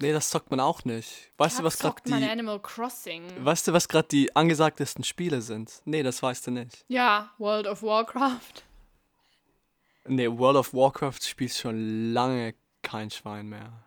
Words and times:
Nee, 0.00 0.12
das 0.12 0.30
zockt 0.30 0.50
man 0.50 0.60
auch 0.60 0.84
nicht. 0.84 1.30
Weißt 1.38 1.58
du, 1.58 1.64
was 1.64 1.78
gerade 1.78 2.00
die. 2.06 2.12
Animal 2.12 2.60
Crossing. 2.60 3.24
Weißt 3.44 3.66
du, 3.66 3.72
was 3.72 3.88
gerade 3.88 4.08
die 4.08 4.34
angesagtesten 4.36 5.02
Spiele 5.02 5.42
sind? 5.42 5.82
Nee, 5.84 6.02
das 6.02 6.22
weißt 6.22 6.46
du 6.46 6.50
nicht. 6.52 6.84
Ja, 6.88 7.32
World 7.38 7.66
of 7.66 7.82
Warcraft. 7.82 8.62
Nee, 10.06 10.28
World 10.28 10.56
of 10.56 10.72
Warcraft 10.72 11.20
spielt 11.22 11.52
schon 11.52 12.12
lange 12.12 12.54
kein 12.82 13.10
Schwein 13.10 13.48
mehr. 13.48 13.84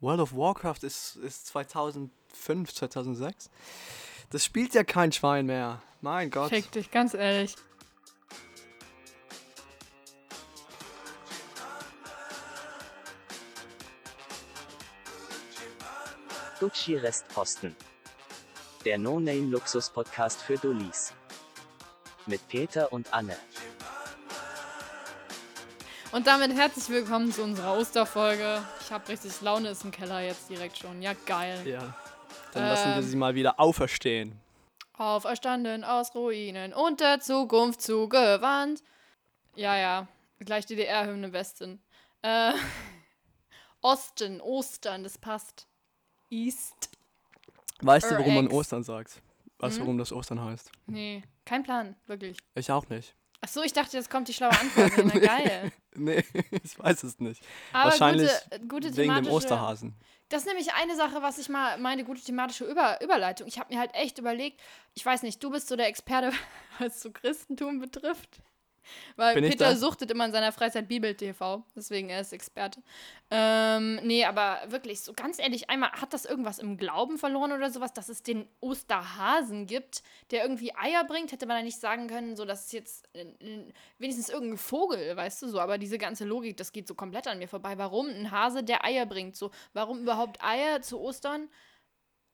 World 0.00 0.20
of 0.20 0.34
Warcraft 0.34 0.82
ist, 0.82 1.16
ist 1.16 1.46
2005, 1.48 2.72
2006. 2.72 3.50
Das 4.30 4.44
spielt 4.44 4.74
ja 4.74 4.84
kein 4.84 5.12
Schwein 5.12 5.46
mehr. 5.46 5.82
Mein 6.00 6.30
Gott. 6.30 6.48
Fick 6.48 6.72
dich, 6.72 6.90
ganz 6.90 7.14
ehrlich. 7.14 7.54
Gucci 16.62 16.94
Restposten. 16.94 17.74
Der 18.84 18.96
No-Name-Luxus-Podcast 18.96 20.42
für 20.42 20.56
Dullis. 20.56 21.12
Mit 22.26 22.46
Peter 22.46 22.92
und 22.92 23.12
Anne. 23.12 23.36
Und 26.12 26.28
damit 26.28 26.54
herzlich 26.54 26.88
willkommen 26.88 27.32
zu 27.32 27.42
unserer 27.42 27.76
Osterfolge. 27.76 28.62
Ich 28.80 28.92
habe 28.92 29.08
richtig 29.08 29.40
Laune, 29.40 29.70
ist 29.70 29.82
im 29.82 29.90
Keller 29.90 30.20
jetzt 30.20 30.50
direkt 30.50 30.78
schon. 30.78 31.02
Ja, 31.02 31.14
geil. 31.26 31.66
Ja. 31.66 31.96
Dann 32.52 32.62
lassen 32.68 32.90
wir 32.90 32.96
Ähm. 32.98 33.02
sie 33.02 33.16
mal 33.16 33.34
wieder 33.34 33.58
auferstehen. 33.58 34.40
Auferstanden 34.96 35.82
aus 35.82 36.14
Ruinen 36.14 36.72
und 36.72 37.00
der 37.00 37.18
Zukunft 37.18 37.82
zugewandt. 37.82 38.84
Ja, 39.56 39.76
ja. 39.76 40.06
Gleich 40.38 40.66
DDR-Hymne 40.66 41.32
Westen. 41.32 41.82
Äh, 42.22 42.52
Osten, 43.80 44.40
Ostern, 44.40 45.02
das 45.02 45.18
passt. 45.18 45.66
East. 46.32 46.88
Weißt 47.82 48.10
du, 48.10 48.18
warum 48.18 48.34
man. 48.34 48.48
Ostern 48.48 48.82
sagt? 48.82 49.20
Weißt 49.58 49.76
du, 49.76 49.80
Mhm. 49.80 49.84
warum 49.86 49.98
das 49.98 50.12
Ostern 50.12 50.40
heißt? 50.42 50.70
Nee, 50.86 51.22
kein 51.44 51.62
Plan, 51.62 51.94
wirklich. 52.06 52.36
Ich 52.54 52.70
auch 52.70 52.88
nicht. 52.88 53.14
Ach 53.44 53.48
so, 53.48 53.62
ich 53.62 53.72
dachte, 53.72 53.96
jetzt 53.96 54.08
kommt 54.08 54.28
die 54.28 54.32
schlaue 54.32 54.52
Antwort. 54.58 54.92
Na, 55.04 55.18
geil. 55.18 55.72
Nee, 55.94 56.24
ich 56.64 56.78
weiß 56.78 57.02
es 57.02 57.20
nicht. 57.20 57.42
Aber 57.70 57.90
Wahrscheinlich 57.90 58.30
gute, 58.50 58.66
gute 58.66 58.96
Wegen 58.96 59.14
dem 59.14 59.26
Osterhasen. 59.26 59.94
Das 60.30 60.40
ist 60.42 60.46
nämlich 60.48 60.72
eine 60.72 60.96
Sache, 60.96 61.20
was 61.20 61.36
ich 61.36 61.50
mal 61.50 61.76
meine 61.76 62.04
gute 62.04 62.22
thematische 62.22 62.64
Über 62.64 62.98
Überleitung. 63.02 63.46
Ich 63.46 63.58
habe 63.58 63.74
mir 63.74 63.78
halt 63.78 63.94
echt 63.94 64.16
überlegt, 64.18 64.58
ich 64.94 65.04
weiß 65.04 65.22
nicht, 65.22 65.44
du 65.44 65.50
bist 65.50 65.68
so 65.68 65.76
der 65.76 65.88
Experte, 65.88 66.32
was 66.78 67.02
so 67.02 67.10
Christentum 67.10 67.78
betrifft. 67.78 68.40
Weil 69.16 69.34
Bin 69.34 69.48
Peter 69.48 69.76
suchtet 69.76 70.10
immer 70.10 70.24
in 70.24 70.32
seiner 70.32 70.52
Freizeit 70.52 70.88
Bibel-TV, 70.88 71.64
deswegen 71.76 72.08
er 72.08 72.20
ist 72.20 72.32
Experte. 72.32 72.82
Ähm, 73.30 74.00
nee, 74.02 74.24
aber 74.24 74.60
wirklich, 74.68 75.00
so 75.00 75.12
ganz 75.12 75.38
ehrlich, 75.38 75.70
einmal 75.70 75.92
hat 75.92 76.12
das 76.12 76.24
irgendwas 76.24 76.58
im 76.58 76.76
Glauben 76.76 77.18
verloren 77.18 77.52
oder 77.52 77.70
sowas, 77.70 77.92
dass 77.92 78.08
es 78.08 78.22
den 78.22 78.46
Osterhasen 78.60 79.66
gibt, 79.66 80.02
der 80.30 80.42
irgendwie 80.42 80.74
Eier 80.74 81.04
bringt, 81.04 81.32
hätte 81.32 81.46
man 81.46 81.58
ja 81.58 81.62
nicht 81.62 81.80
sagen 81.80 82.08
können, 82.08 82.36
so 82.36 82.44
dass 82.44 82.66
es 82.66 82.72
jetzt 82.72 83.08
äh, 83.14 83.22
äh, 83.22 83.72
wenigstens 83.98 84.28
irgendein 84.28 84.58
Vogel, 84.58 85.16
weißt 85.16 85.42
du 85.42 85.48
so, 85.48 85.60
aber 85.60 85.78
diese 85.78 85.98
ganze 85.98 86.24
Logik, 86.24 86.56
das 86.56 86.72
geht 86.72 86.88
so 86.88 86.94
komplett 86.94 87.26
an 87.26 87.38
mir 87.38 87.48
vorbei. 87.48 87.78
Warum 87.78 88.08
ein 88.08 88.30
Hase, 88.30 88.62
der 88.62 88.84
Eier 88.84 89.06
bringt? 89.06 89.36
So, 89.36 89.50
warum 89.72 90.00
überhaupt 90.00 90.42
Eier 90.42 90.82
zu 90.82 91.00
Ostern? 91.00 91.48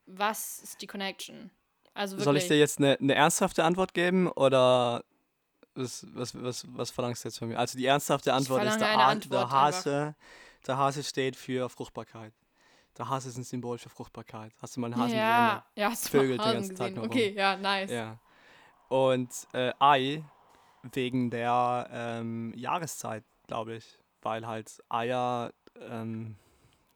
Was 0.07 0.61
ist 0.63 0.83
die 0.83 0.87
Connection? 0.87 1.51
Also. 1.95 2.19
Soll 2.19 2.37
ich 2.37 2.47
dir 2.47 2.57
jetzt 2.57 2.79
eine, 2.79 2.97
eine 3.01 3.15
ernsthafte 3.15 3.65
Antwort 3.65 3.93
geben 3.93 4.29
oder 4.29 5.05
was, 5.79 6.07
was, 6.15 6.35
was, 6.43 6.67
was 6.77 6.91
verlangst 6.91 7.25
du 7.25 7.29
jetzt 7.29 7.39
von 7.39 7.49
mir? 7.49 7.59
Also 7.59 7.79
die 7.79 7.87
ernsthafte 7.87 8.33
Antwort 8.33 8.65
ist, 8.65 8.79
der, 8.79 8.89
A- 8.99 9.07
Antwort 9.09 9.33
der 9.43 9.51
Hase, 9.51 10.15
der 10.67 10.77
Hase 10.77 11.03
steht 11.03 11.37
für 11.37 11.69
Fruchtbarkeit. 11.69 12.33
Der 12.97 13.09
Hase 13.09 13.29
ist 13.29 13.37
ein 13.39 13.45
Symbol 13.45 13.79
für 13.79 13.89
Fruchtbarkeit. 13.89 14.53
Hast 14.61 14.77
du 14.77 14.81
mal 14.81 14.89
einen 14.93 15.01
Hasen 15.01 15.17
ja, 15.17 15.65
ja, 15.77 15.91
hast 15.91 16.07
du 16.07 16.19
Vögelt 16.19 16.41
den 16.45 16.53
ganzen 16.53 16.77
Tag 16.77 16.89
gesehen. 16.89 16.95
nur 16.97 17.05
rum. 17.05 17.11
Okay, 17.11 17.33
ja, 17.37 17.57
nice. 17.57 17.89
gesehen? 17.89 17.97
Ja. 17.97 18.19
Und 18.89 19.31
äh, 19.53 19.73
Ei 19.79 20.25
wegen 20.93 21.31
der 21.31 21.89
ähm, 21.93 22.53
Jahreszeit, 22.57 23.25
glaube 23.47 23.77
ich. 23.77 23.99
Weil 24.23 24.47
halt 24.47 24.83
Eier 24.89 25.53
ähm, 25.81 26.35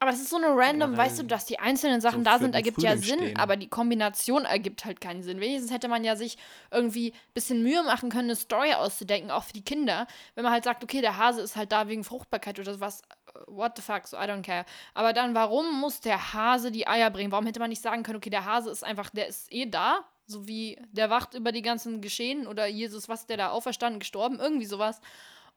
Aber 0.02 0.10
das 0.10 0.20
ist 0.20 0.30
so 0.30 0.36
eine 0.36 0.48
random, 0.48 0.96
weißt 0.96 1.20
du, 1.20 1.22
dass 1.22 1.44
die 1.44 1.60
einzelnen 1.60 2.00
Sachen 2.00 2.24
so 2.24 2.24
da 2.24 2.40
sind, 2.40 2.56
ergibt 2.56 2.82
ja 2.82 2.90
Frühling 2.90 3.04
Sinn, 3.04 3.18
stehen. 3.20 3.38
aber 3.38 3.56
die 3.56 3.68
Kombination 3.68 4.44
ergibt 4.44 4.84
halt 4.84 5.00
keinen 5.00 5.22
Sinn. 5.22 5.38
Wenigstens 5.38 5.70
hätte 5.70 5.86
man 5.86 6.02
ja 6.02 6.16
sich 6.16 6.38
irgendwie 6.72 7.12
ein 7.12 7.32
bisschen 7.34 7.62
Mühe 7.62 7.84
machen 7.84 8.10
können, 8.10 8.24
eine 8.24 8.34
Story 8.34 8.74
auszudenken, 8.74 9.30
auch 9.30 9.44
für 9.44 9.52
die 9.52 9.62
Kinder. 9.62 10.08
Wenn 10.34 10.42
man 10.42 10.52
halt 10.52 10.64
sagt, 10.64 10.82
okay, 10.82 11.02
der 11.02 11.18
Hase 11.18 11.40
ist 11.40 11.54
halt 11.54 11.70
da 11.70 11.86
wegen 11.86 12.02
Fruchtbarkeit 12.02 12.58
oder 12.58 12.74
sowas. 12.74 13.02
What 13.46 13.76
the 13.76 13.82
fuck, 13.82 14.08
so 14.08 14.16
I 14.16 14.22
don't 14.22 14.42
care. 14.42 14.64
Aber 14.92 15.12
dann, 15.12 15.36
warum 15.36 15.80
muss 15.80 16.00
der 16.00 16.32
Hase 16.32 16.72
die 16.72 16.88
Eier 16.88 17.10
bringen? 17.10 17.30
Warum 17.30 17.46
hätte 17.46 17.60
man 17.60 17.70
nicht 17.70 17.80
sagen 17.80 18.02
können, 18.02 18.16
okay, 18.16 18.30
der 18.30 18.44
Hase 18.44 18.70
ist 18.70 18.82
einfach, 18.82 19.08
der 19.10 19.28
ist 19.28 19.52
eh 19.52 19.66
da, 19.66 20.00
so 20.26 20.48
wie 20.48 20.80
der 20.90 21.10
wacht 21.10 21.34
über 21.34 21.52
die 21.52 21.62
ganzen 21.62 22.00
Geschehen 22.00 22.48
oder 22.48 22.66
Jesus, 22.66 23.08
was, 23.08 23.26
der 23.26 23.36
da 23.36 23.50
auferstanden, 23.50 24.00
gestorben, 24.00 24.40
irgendwie 24.40 24.66
sowas. 24.66 25.00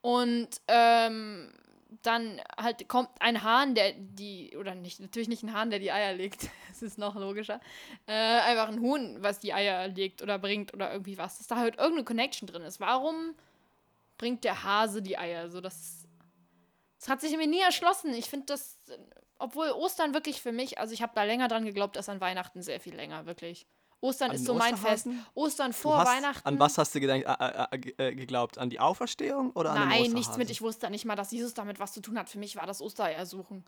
Und 0.01 0.50
ähm, 0.67 1.51
dann 2.01 2.41
halt 2.57 2.88
kommt 2.88 3.09
ein 3.19 3.44
Hahn, 3.44 3.75
der 3.75 3.94
die, 3.94 4.56
oder 4.57 4.75
nicht, 4.75 5.00
natürlich 5.00 5.28
nicht 5.28 5.44
ein 5.44 5.53
Hahn, 5.53 5.69
der 5.69 5.79
die 5.79 5.91
Eier 5.91 6.13
legt, 6.13 6.50
das 6.69 6.81
ist 6.81 6.97
noch 6.97 7.16
logischer, 7.16 7.59
äh, 8.07 8.13
einfach 8.13 8.67
ein 8.67 8.79
Huhn, 8.79 9.17
was 9.22 9.39
die 9.39 9.53
Eier 9.53 9.88
legt 9.88 10.22
oder 10.22 10.39
bringt 10.39 10.73
oder 10.73 10.91
irgendwie 10.91 11.17
was, 11.17 11.38
dass 11.38 11.47
da 11.47 11.57
halt 11.57 11.78
irgendeine 11.78 12.05
Connection 12.05 12.47
drin 12.47 12.63
ist. 12.63 12.79
Warum 12.79 13.35
bringt 14.17 14.44
der 14.44 14.63
Hase 14.63 15.01
die 15.01 15.17
Eier? 15.17 15.50
So, 15.50 15.61
das, 15.61 16.05
das 17.00 17.09
hat 17.09 17.22
sich 17.22 17.35
mir 17.38 17.47
nie 17.47 17.61
erschlossen. 17.61 18.13
Ich 18.13 18.29
finde 18.29 18.47
das, 18.47 18.79
obwohl 19.38 19.69
Ostern 19.72 20.13
wirklich 20.13 20.41
für 20.41 20.51
mich, 20.51 20.79
also 20.79 20.94
ich 20.94 21.01
habe 21.01 21.13
da 21.16 21.23
länger 21.23 21.47
dran 21.47 21.66
geglaubt, 21.66 21.97
als 21.97 22.09
an 22.09 22.22
Weihnachten 22.22 22.61
sehr 22.61 22.79
viel 22.79 22.95
länger, 22.95 23.25
wirklich. 23.25 23.67
Ostern 24.01 24.31
An 24.31 24.35
ist 24.35 24.45
so 24.45 24.53
mein 24.53 24.78
Fest. 24.78 25.07
Ostern 25.33 25.73
vor 25.73 25.97
hast, 25.97 26.07
Weihnachten. 26.07 26.47
An 26.47 26.59
was 26.59 26.78
hast 26.78 26.94
du 26.94 27.00
gedenkt, 27.00 27.28
äh, 27.28 27.33
äh, 27.33 27.67
äh, 27.97 28.07
äh, 28.09 28.16
geglaubt? 28.16 28.57
An 28.57 28.69
die 28.69 28.79
Auferstehung 28.79 29.51
oder 29.51 29.72
an 29.72 29.81
den 29.81 29.89
Nein, 29.89 30.11
nichts 30.11 30.38
mit. 30.38 30.50
Ich 30.50 30.61
wusste 30.61 30.89
nicht 30.89 31.06
mal, 31.06 31.16
dass 31.16 31.31
Jesus 31.31 31.53
damit 31.53 31.79
was 31.79 31.94
zu 31.94 32.01
tun 32.01 32.17
hat. 32.19 32.29
Für 32.29 32.39
mich 32.39 32.55
war 32.55 32.67
das 32.67 32.81
Ostereier 32.81 33.25
suchen. 33.25 33.66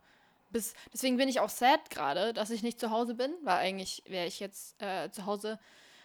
Bis, 0.50 0.74
deswegen 0.92 1.16
bin 1.16 1.28
ich 1.28 1.40
auch 1.40 1.50
sad 1.50 1.90
gerade, 1.90 2.32
dass 2.32 2.50
ich 2.50 2.62
nicht 2.62 2.80
zu 2.80 2.90
Hause 2.90 3.14
bin, 3.14 3.32
weil 3.42 3.58
eigentlich 3.58 4.02
wäre 4.06 4.26
ich 4.26 4.40
jetzt 4.40 4.80
äh, 4.80 5.10
zu 5.10 5.26
Hause, 5.26 5.58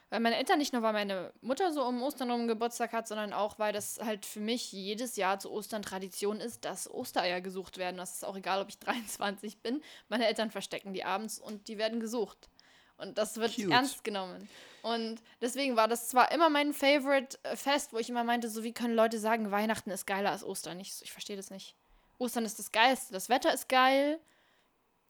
weil 0.09 0.19
meine 0.19 0.35
Eltern 0.35 0.59
nicht 0.59 0.73
nur, 0.73 0.81
weil 0.81 0.93
meine 0.93 1.31
Mutter 1.41 1.71
so 1.71 1.83
um 1.83 2.01
Ostern 2.03 2.29
um 2.29 2.47
Geburtstag 2.47 2.91
hat, 2.93 3.07
sondern 3.07 3.33
auch, 3.33 3.57
weil 3.57 3.73
das 3.73 3.99
halt 4.03 4.25
für 4.25 4.41
mich 4.41 4.71
jedes 4.71 5.15
Jahr 5.15 5.39
zu 5.39 5.49
Ostern 5.49 5.81
Tradition 5.81 6.39
ist, 6.39 6.65
dass 6.65 6.91
Ostereier 6.91 7.41
gesucht 7.41 7.77
werden. 7.77 7.97
Das 7.97 8.15
ist 8.15 8.25
auch 8.25 8.35
egal, 8.35 8.61
ob 8.61 8.69
ich 8.69 8.77
23 8.79 9.59
bin. 9.59 9.81
Meine 10.09 10.27
Eltern 10.27 10.51
verstecken 10.51 10.93
die 10.93 11.05
abends 11.05 11.39
und 11.39 11.67
die 11.67 11.77
werden 11.77 11.99
gesucht. 11.99 12.49
Und 12.97 13.17
das 13.17 13.37
wird 13.37 13.55
Cute. 13.55 13.71
ernst 13.71 14.03
genommen. 14.03 14.47
Und 14.81 15.21
deswegen 15.41 15.75
war 15.75 15.87
das 15.87 16.09
zwar 16.09 16.31
immer 16.31 16.49
mein 16.49 16.73
Favorite 16.73 17.37
äh, 17.43 17.55
Fest, 17.55 17.93
wo 17.93 17.97
ich 17.97 18.09
immer 18.09 18.23
meinte, 18.23 18.49
so 18.49 18.63
wie 18.63 18.73
können 18.73 18.95
Leute 18.95 19.17
sagen, 19.17 19.49
Weihnachten 19.49 19.91
ist 19.91 20.05
geiler 20.05 20.31
als 20.31 20.43
Ostern. 20.43 20.79
Ich, 20.79 21.01
ich 21.01 21.11
verstehe 21.11 21.37
das 21.37 21.49
nicht. 21.49 21.75
Ostern 22.17 22.45
ist 22.45 22.59
das 22.59 22.71
Geilste. 22.71 23.13
Das 23.13 23.29
Wetter 23.29 23.53
ist 23.53 23.69
geil. 23.69 24.19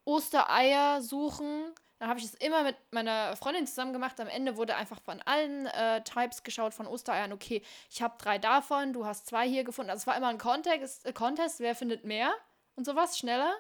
Ostereier 0.06 1.02
suchen. 1.02 1.74
Dann 2.00 2.10
habe 2.10 2.20
ich 2.20 2.26
es 2.26 2.34
immer 2.36 2.64
mit 2.64 2.76
meiner 2.92 3.36
Freundin 3.36 3.66
zusammen 3.66 3.94
gemacht. 3.94 4.20
Am 4.20 4.28
Ende 4.28 4.58
wurde 4.58 4.76
einfach 4.76 5.02
von 5.02 5.22
allen 5.22 5.68
äh, 5.68 6.04
Types 6.04 6.44
geschaut 6.44 6.74
von 6.74 6.86
Ostereiern. 6.86 7.32
Okay, 7.32 7.64
ich 7.90 8.02
habe 8.02 8.16
drei 8.18 8.38
davon, 8.38 8.94
du 8.94 9.06
hast 9.06 9.28
zwei 9.28 9.48
hier 9.48 9.64
gefunden. 9.64 9.90
Also 9.90 10.02
es 10.02 10.08
war 10.08 10.18
immer 10.18 10.28
ein 10.28 10.38
Contest, 10.38 11.06
äh, 11.06 11.14
Contest, 11.14 11.62
wer 11.62 11.76
findet 11.76 12.04
mehr 12.04 12.34
und 12.76 12.86
sowas 12.86 13.18
schneller. 13.18 13.54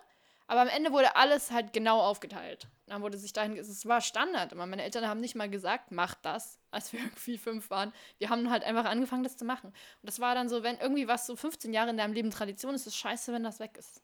Aber 0.47 0.61
am 0.61 0.67
Ende 0.67 0.91
wurde 0.91 1.15
alles 1.15 1.51
halt 1.51 1.73
genau 1.73 2.01
aufgeteilt. 2.01 2.67
Dann 2.87 3.01
wurde 3.01 3.17
sich 3.17 3.31
dahin, 3.33 3.55
es 3.57 3.85
war 3.85 4.01
Standard 4.01 4.51
immer. 4.51 4.65
Meine 4.65 4.83
Eltern 4.83 5.07
haben 5.07 5.21
nicht 5.21 5.35
mal 5.35 5.49
gesagt, 5.49 5.91
mach 5.91 6.15
das, 6.15 6.59
als 6.69 6.91
wir 6.91 6.99
irgendwie 7.03 7.37
fünf 7.37 7.69
waren. 7.69 7.93
Wir 8.19 8.29
haben 8.29 8.49
halt 8.49 8.63
einfach 8.63 8.85
angefangen, 8.85 9.23
das 9.23 9.37
zu 9.37 9.45
machen. 9.45 9.67
Und 9.67 9.75
das 10.03 10.19
war 10.19 10.35
dann 10.35 10.49
so, 10.49 10.61
wenn 10.63 10.77
irgendwie 10.77 11.07
was 11.07 11.25
so 11.25 11.35
15 11.35 11.73
Jahre 11.73 11.89
in 11.91 11.97
deinem 11.97 12.13
Leben 12.13 12.29
Tradition 12.29 12.75
ist, 12.75 12.81
ist 12.81 12.87
es 12.87 12.95
scheiße, 12.97 13.31
wenn 13.31 13.43
das 13.43 13.59
weg 13.59 13.77
ist. 13.77 14.01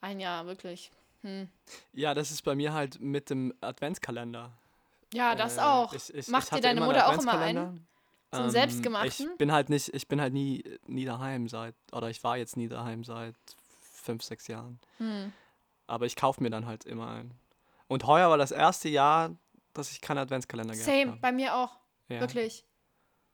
Ein 0.00 0.20
Jahr, 0.20 0.46
wirklich. 0.46 0.90
Hm. 1.22 1.48
Ja, 1.92 2.14
das 2.14 2.30
ist 2.30 2.42
bei 2.42 2.54
mir 2.54 2.72
halt 2.72 3.00
mit 3.00 3.30
dem 3.30 3.52
Adventskalender. 3.60 4.52
Ja, 5.12 5.34
das 5.34 5.56
Äh, 5.56 5.60
auch. 5.62 5.92
ich- 5.94 6.12
ich- 6.14 6.28
Macht 6.28 6.44
ich 6.44 6.50
dir 6.50 6.60
deine 6.60 6.80
Mutter 6.82 7.08
auch 7.08 7.18
immer 7.20 7.38
einen? 7.38 7.86
So 8.30 8.40
einen 8.42 8.50
selbstgemachten? 8.50 9.30
Ich 9.32 9.38
bin 9.38 9.52
halt 9.52 9.70
nicht, 9.70 9.94
ich 9.94 10.06
bin 10.08 10.20
halt 10.20 10.32
nie, 10.32 10.62
nie 10.86 11.04
daheim 11.04 11.48
seit, 11.48 11.74
oder 11.92 12.10
ich 12.10 12.22
war 12.24 12.36
jetzt 12.36 12.56
nie 12.56 12.68
daheim 12.68 13.04
seit 13.04 13.34
fünf, 13.80 14.22
sechs 14.22 14.48
Jahren. 14.48 14.78
Hm. 14.98 15.32
Aber 15.86 16.06
ich 16.06 16.16
kaufe 16.16 16.42
mir 16.42 16.50
dann 16.50 16.66
halt 16.66 16.84
immer 16.84 17.08
einen. 17.08 17.34
Und 17.86 18.06
heuer 18.06 18.30
war 18.30 18.38
das 18.38 18.50
erste 18.50 18.88
Jahr, 18.88 19.36
dass 19.72 19.90
ich 19.90 20.00
keinen 20.00 20.18
Adventskalender 20.18 20.74
gehabt 20.74 20.86
Same, 20.86 21.12
habe. 21.12 21.20
bei 21.20 21.32
mir 21.32 21.54
auch. 21.54 21.78
Ja. 22.08 22.20
Wirklich. 22.20 22.64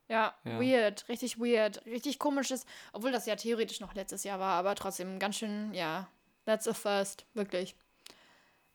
Ja, 0.08 0.34
Ja. 0.44 0.60
weird, 0.60 1.08
richtig 1.08 1.38
weird, 1.38 1.86
richtig 1.86 2.18
komisches, 2.18 2.66
obwohl 2.92 3.12
das 3.12 3.26
ja 3.26 3.36
theoretisch 3.36 3.78
noch 3.78 3.94
letztes 3.94 4.24
Jahr 4.24 4.40
war, 4.40 4.58
aber 4.58 4.74
trotzdem 4.74 5.20
ganz 5.20 5.36
schön, 5.36 5.72
ja, 5.72 6.08
that's 6.44 6.66
a 6.66 6.74
first, 6.74 7.26
wirklich. 7.34 7.76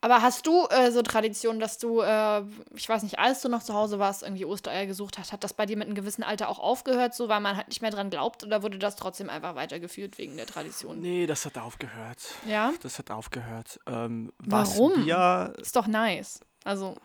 Aber 0.05 0.21
hast 0.21 0.45
du 0.45 0.67
äh, 0.69 0.91
so 0.91 1.01
Tradition, 1.01 1.59
dass 1.59 1.79
du, 1.79 1.99
äh, 2.01 2.43
ich 2.75 2.87
weiß 2.87 3.01
nicht, 3.01 3.17
als 3.17 3.41
du 3.41 3.49
noch 3.49 3.63
zu 3.63 3.73
Hause 3.73 3.97
warst, 3.97 4.21
irgendwie 4.21 4.45
Ostereier 4.45 4.85
gesucht 4.85 5.17
hast, 5.17 5.33
hat 5.33 5.43
das 5.43 5.53
bei 5.55 5.65
dir 5.65 5.77
mit 5.77 5.87
einem 5.87 5.95
gewissen 5.95 6.21
Alter 6.21 6.47
auch 6.47 6.59
aufgehört, 6.59 7.15
so 7.15 7.27
weil 7.27 7.39
man 7.39 7.57
halt 7.57 7.69
nicht 7.69 7.81
mehr 7.81 7.89
dran 7.89 8.11
glaubt 8.11 8.43
oder 8.43 8.61
wurde 8.61 8.77
das 8.77 8.95
trotzdem 8.97 9.31
einfach 9.31 9.55
weitergeführt 9.55 10.19
wegen 10.19 10.37
der 10.37 10.45
Tradition? 10.45 11.01
Nee, 11.01 11.25
das 11.25 11.43
hat 11.47 11.57
aufgehört. 11.57 12.19
Ja? 12.47 12.71
Das 12.83 12.99
hat 12.99 13.09
aufgehört. 13.09 13.79
Ähm, 13.87 14.31
Warum? 14.37 15.07
Wir, 15.07 15.55
Ist 15.57 15.75
doch 15.75 15.87
nice. 15.87 16.39
Also, 16.63 16.95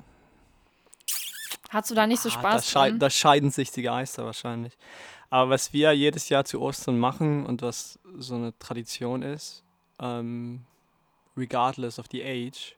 hast 1.70 1.90
du 1.90 1.94
da 1.94 2.06
nicht 2.06 2.20
so 2.20 2.28
Ah, 2.28 2.32
Spaß 2.32 2.64
da, 2.66 2.70
schei 2.70 2.88
dran? 2.90 2.98
da 2.98 3.08
scheiden 3.08 3.50
sich 3.50 3.70
die 3.70 3.80
Geister 3.82 4.26
wahrscheinlich. 4.26 4.76
Aber 5.30 5.48
was 5.48 5.72
wir 5.72 5.92
jedes 5.94 6.28
Jahr 6.28 6.44
zu 6.44 6.60
Ostern 6.60 6.98
machen 6.98 7.46
und 7.46 7.62
was 7.62 7.98
so 8.18 8.34
eine 8.34 8.52
Tradition 8.58 9.22
ist, 9.22 9.62
ähm, 10.00 10.66
regardless 11.34 11.98
of 11.98 12.04
the 12.12 12.22
age, 12.22 12.76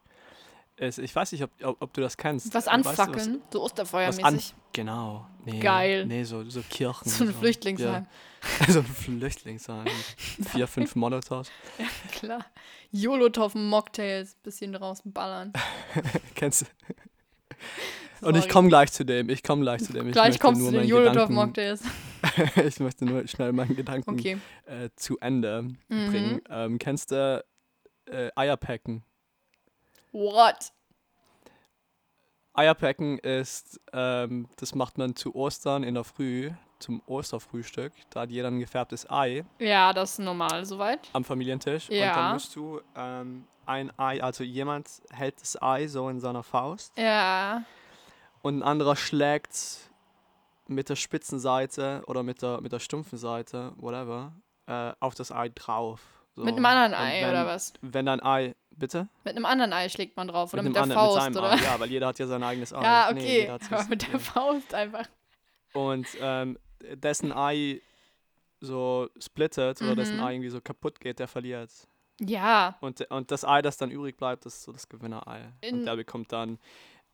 ist, 0.77 0.99
ich 0.99 1.15
weiß 1.15 1.33
nicht, 1.33 1.43
ob, 1.45 1.51
ob, 1.63 1.83
ob 1.83 1.93
du 1.93 2.01
das 2.01 2.17
kennst. 2.17 2.53
Was 2.55 2.67
Äh, 2.67 2.71
weißt 2.71 2.85
du, 2.85 2.91
anfackeln, 2.91 3.25
so 3.25 3.41
was 3.41 3.55
an, 3.55 3.61
Osterfeuermäßig. 3.87 4.55
genau. 4.73 5.27
Nee, 5.45 5.61
Geil. 5.61 6.07
Nee, 6.07 6.25
so, 6.25 6.49
so 6.49 6.63
Kirchen. 6.63 7.09
So 7.09 7.25
ein 7.25 7.35
Flüchtlingsheim. 7.35 8.07
Ja, 8.61 8.67
so 8.73 8.79
ein 8.81 8.87
Flüchtlingsheim. 8.87 9.87
Vier, 10.53 10.67
fünf 10.67 10.95
Molotovs. 10.97 11.51
Klar. 12.13 12.45
Jolotoffen, 12.91 13.69
Mocktails, 13.69 14.35
bisschen 14.43 14.73
draußen 14.73 15.13
ballern. 15.13 15.53
Kennst 16.35 16.63
du? 16.63 16.67
Und 18.27 18.37
ich 18.37 18.43
Sorry. 18.43 18.53
komme 18.53 18.69
gleich 18.69 18.93
zu 18.93 19.05
dem. 19.05 19.29
Ich 19.29 19.43
komme 19.43 19.63
gleich 19.63 19.83
zu 19.83 19.93
dem. 19.93 20.07
Ich 20.09 20.13
Gleich 20.13 20.39
kommst 20.39 20.61
du 20.61 20.65
nur 20.65 20.71
zu 20.71 20.79
den 20.79 20.81
meinen 20.83 20.89
Jolotoffen, 20.89 21.35
Gedanken- 21.35 21.35
Mocktails. 21.35 21.83
ich 22.67 22.81
möchte 22.81 23.05
nur 23.05 23.27
schnell 23.27 23.53
meinen 23.53 23.75
Gedanken 23.77 24.11
Okay. 24.11 24.39
äh, 24.67 24.89
zu 24.97 25.19
Ende 25.19 25.63
Mhm. 25.89 26.11
bringen. 26.11 26.41
Ähm, 26.49 26.79
kennst 26.79 27.11
du 27.11 27.45
äh, 28.07 28.31
Eierpacken? 28.37 29.03
What? 30.13 30.73
Eierpacken 32.55 33.19
ist, 33.19 33.81
ähm, 33.93 34.47
das 34.57 34.75
macht 34.75 34.99
man 34.99 35.17
zu 35.17 35.35
Ostern 35.35 35.83
in 35.85 35.95
der 35.95 36.05
Früh, 36.05 36.51
zum 36.79 37.01
Osterfrühstück. 37.07 37.93
Da 38.11 38.23
hat 38.23 38.31
jeder 38.31 38.49
ein 38.49 38.59
gefärbtes 38.59 39.09
Ei 39.11 39.45
Ja, 39.59 39.93
das 39.93 40.13
ist 40.13 40.19
normal 40.19 40.65
soweit. 40.67 41.09
am 41.15 41.25
Familientisch. 41.25 41.89
Und 41.89 41.97
Ja. 41.97 42.15
dann 42.15 42.33
musst 42.35 42.55
du 42.55 42.81
ähm, 42.95 43.47
ein 43.65 43.91
Ei, 43.99 44.23
also 44.23 44.45
jemand 44.45 44.89
hält 45.11 45.41
das 45.41 45.61
Ei 45.63 45.87
so 45.87 46.09
in 46.11 46.21
seiner 46.21 46.43
Faust 46.43 46.93
Ja. 46.99 47.65
und 48.43 48.59
ein 48.59 48.63
anderer 48.63 48.97
schlägt 48.97 49.91
mit 50.67 50.89
der 50.91 50.97
spitzen 50.97 51.39
Seite 51.39 52.03
oder 52.07 52.23
mit 52.23 52.43
der, 52.43 52.61
mit 52.61 52.73
der 52.73 52.81
stumpfen 52.81 53.17
Seite, 53.19 53.73
whatever, 53.77 54.33
äh, 54.67 54.93
auf 55.01 55.15
das 55.15 55.33
Ei 55.33 55.49
drauf. 55.55 56.01
So. 56.35 56.45
Mit 56.45 56.57
einem 56.57 56.67
anderen 56.67 56.93
Und 56.93 56.99
Ei 56.99 57.23
wenn, 57.23 57.31
oder 57.31 57.47
was? 57.47 57.73
Wenn 57.81 58.07
dein 58.07 58.23
Ei, 58.23 58.55
bitte? 58.77 59.09
Mit 59.25 59.37
einem 59.37 59.45
anderen 59.47 59.73
Ei 59.73 59.89
schlägt 59.89 60.17
man 60.17 60.29
drauf 60.29 60.53
oder 60.53 60.63
mit, 60.63 60.75
der 60.75 60.83
anderen- 60.83 61.01
Faust 61.01 61.21
seinem 61.21 61.37
oder? 61.37 61.53
Ei, 61.53 61.57
ja, 61.63 61.79
weil 61.81 61.91
jeder 61.91 62.07
hat 62.09 62.19
ja 62.19 62.27
sein 62.27 62.43
eigenes 62.43 62.73
Ei. 62.75 62.83
Ja, 62.83 63.11
Nee, 63.13 63.21
okay. 63.43 63.51
hat 63.51 63.73
Aber 63.73 63.85
mit 63.89 64.11
der. 64.13 64.19
Faust 64.21 64.75
einfach. 64.75 65.07
Und 65.73 66.07
ähm, 66.21 66.59
dessen 66.95 67.33
Ei 67.33 67.81
so 68.61 69.09
splittet 69.19 69.81
oder 69.83 69.97
dessen 69.97 70.17
Mhm. 70.19 70.23
Ei 70.25 70.33
irgendwie 70.35 70.51
so 70.51 70.61
kaputt 70.61 71.01
geht, 71.01 71.19
der 71.19 71.29
verliert. 71.29 71.71
Ja. 72.21 72.77
Und, 72.81 73.01
und 73.11 73.31
das 73.31 73.45
Ei, 73.45 73.63
das 73.63 73.77
dann 73.77 73.91
übrig 73.91 74.17
bleibt, 74.17 74.47
das 74.47 74.55
ist 74.57 74.63
so 74.65 74.73
das 74.73 74.89
Gewinnerei. 74.89 75.53
In- 75.61 75.81
und 75.81 75.85
der 75.87 75.97
bekommt 75.97 76.31
dann 76.33 76.59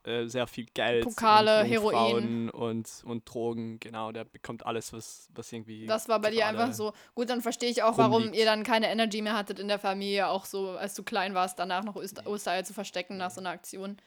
äh, 0.08 0.26
sehr 0.26 0.46
viel 0.46 0.66
Geld. 0.72 1.04
Pokale, 1.04 1.60
und 1.60 1.66
Heroin. 1.66 2.50
Und, 2.50 3.02
und 3.04 3.28
Drogen, 3.28 3.78
genau. 3.78 4.10
Der 4.12 4.24
bekommt 4.24 4.64
alles, 4.66 4.92
was, 4.92 5.28
was 5.34 5.52
irgendwie. 5.52 5.86
Das 5.86 6.08
war 6.08 6.20
bei 6.20 6.30
dir 6.30 6.46
einfach 6.46 6.72
so. 6.72 6.92
Gut, 7.14 7.30
dann 7.30 7.42
verstehe 7.42 7.70
ich 7.70 7.82
auch, 7.82 7.98
warum 7.98 8.22
rumliegt. 8.22 8.36
ihr 8.36 8.44
dann 8.44 8.62
keine 8.64 8.90
Energy 8.90 9.22
mehr 9.22 9.36
hattet 9.36 9.58
in 9.58 9.68
der 9.68 9.78
Familie, 9.78 10.28
auch 10.28 10.44
so, 10.44 10.70
als 10.70 10.94
du 10.94 11.02
klein 11.02 11.34
warst, 11.34 11.58
danach 11.58 11.84
noch 11.84 11.96
Oster 11.96 12.26
Ostereier 12.26 12.64
zu 12.64 12.72
verstecken 12.72 13.16
nach 13.16 13.30
so 13.30 13.40
einer 13.40 13.50
Aktion. 13.50 13.98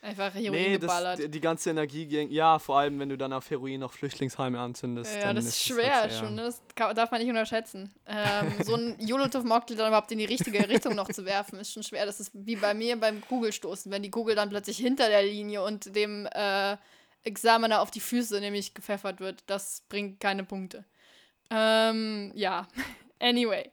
Einfach 0.00 0.32
Heroin 0.32 0.52
Nee, 0.52 0.78
geballert. 0.78 1.18
das, 1.18 1.28
die, 1.28 1.40
ganze 1.40 1.70
Energie 1.70 2.06
ging. 2.06 2.30
Ja, 2.30 2.60
vor 2.60 2.78
allem, 2.78 3.00
wenn 3.00 3.08
du 3.08 3.18
dann 3.18 3.32
auf 3.32 3.50
Heroin 3.50 3.80
noch 3.80 3.92
Flüchtlingsheime 3.92 4.58
anzündest. 4.60 5.12
ja, 5.16 5.32
das 5.34 5.46
ist 5.46 5.60
schwer 5.64 6.02
halt 6.02 6.12
sehr- 6.12 6.20
schon, 6.20 6.36
ne? 6.36 6.42
das 6.42 6.62
kann, 6.76 6.94
darf 6.94 7.10
man 7.10 7.20
nicht 7.20 7.28
unterschätzen. 7.30 7.92
Ähm, 8.06 8.52
so 8.64 8.76
ein 8.76 8.96
Jolotov-Mocktail 9.00 9.76
dann 9.76 9.88
überhaupt 9.88 10.12
in 10.12 10.18
die 10.18 10.24
richtige 10.24 10.68
Richtung 10.68 10.94
noch 10.94 11.08
zu 11.10 11.24
werfen, 11.24 11.58
ist 11.58 11.72
schon 11.72 11.82
schwer. 11.82 12.06
Das 12.06 12.20
ist 12.20 12.30
wie 12.32 12.54
bei 12.54 12.74
mir 12.74 12.96
beim 12.98 13.20
Kugelstoßen, 13.22 13.90
wenn 13.90 14.02
die 14.04 14.10
Kugel 14.10 14.36
dann 14.36 14.50
plötzlich 14.50 14.76
hinter 14.78 15.08
der 15.08 15.24
Linie 15.24 15.64
und 15.64 15.94
dem 15.96 16.26
äh, 16.32 16.76
Examiner 17.24 17.80
auf 17.82 17.90
die 17.90 18.00
Füße 18.00 18.38
nämlich 18.38 18.74
gepfeffert 18.74 19.18
wird. 19.18 19.42
Das 19.48 19.82
bringt 19.88 20.20
keine 20.20 20.44
Punkte. 20.44 20.84
Ähm, 21.50 22.30
ja, 22.36 22.68
anyway. 23.18 23.68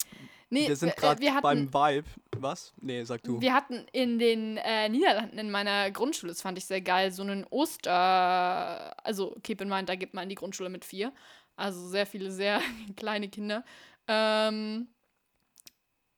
Nee, 0.50 0.68
Wir 0.68 0.76
sind 0.76 0.90
äh, 0.90 0.96
gerade 0.96 1.42
beim 1.42 1.74
Vibe. 1.74 2.08
Was? 2.38 2.74
Nee, 2.80 3.04
sag 3.04 3.24
du. 3.24 3.42
wir 3.42 3.54
hatten 3.54 3.86
in 3.92 4.20
den 4.20 4.58
äh, 4.58 4.88
Niederlanden 4.90 5.38
in 5.40 5.50
meiner 5.50 5.90
Grundschule, 5.92 6.32
das 6.32 6.42
fand 6.42 6.58
ich 6.58 6.66
sehr 6.66 6.82
geil, 6.82 7.12
so 7.12 7.24
einen 7.24 7.46
Oster. 7.50 8.96
Also, 9.04 9.36
keep 9.44 9.62
in 9.62 9.70
mind, 9.70 9.90
da 9.90 9.96
gibt 9.96 10.14
man 10.14 10.24
in 10.24 10.30
die 10.30 10.36
Grundschule 10.36 10.70
mit 10.70 10.86
vier. 10.86 11.12
Also 11.56 11.88
sehr 11.88 12.06
viele, 12.06 12.32
sehr 12.32 12.62
kleine 12.96 13.30
Kinder. 13.30 13.64
Ähm, 14.08 14.88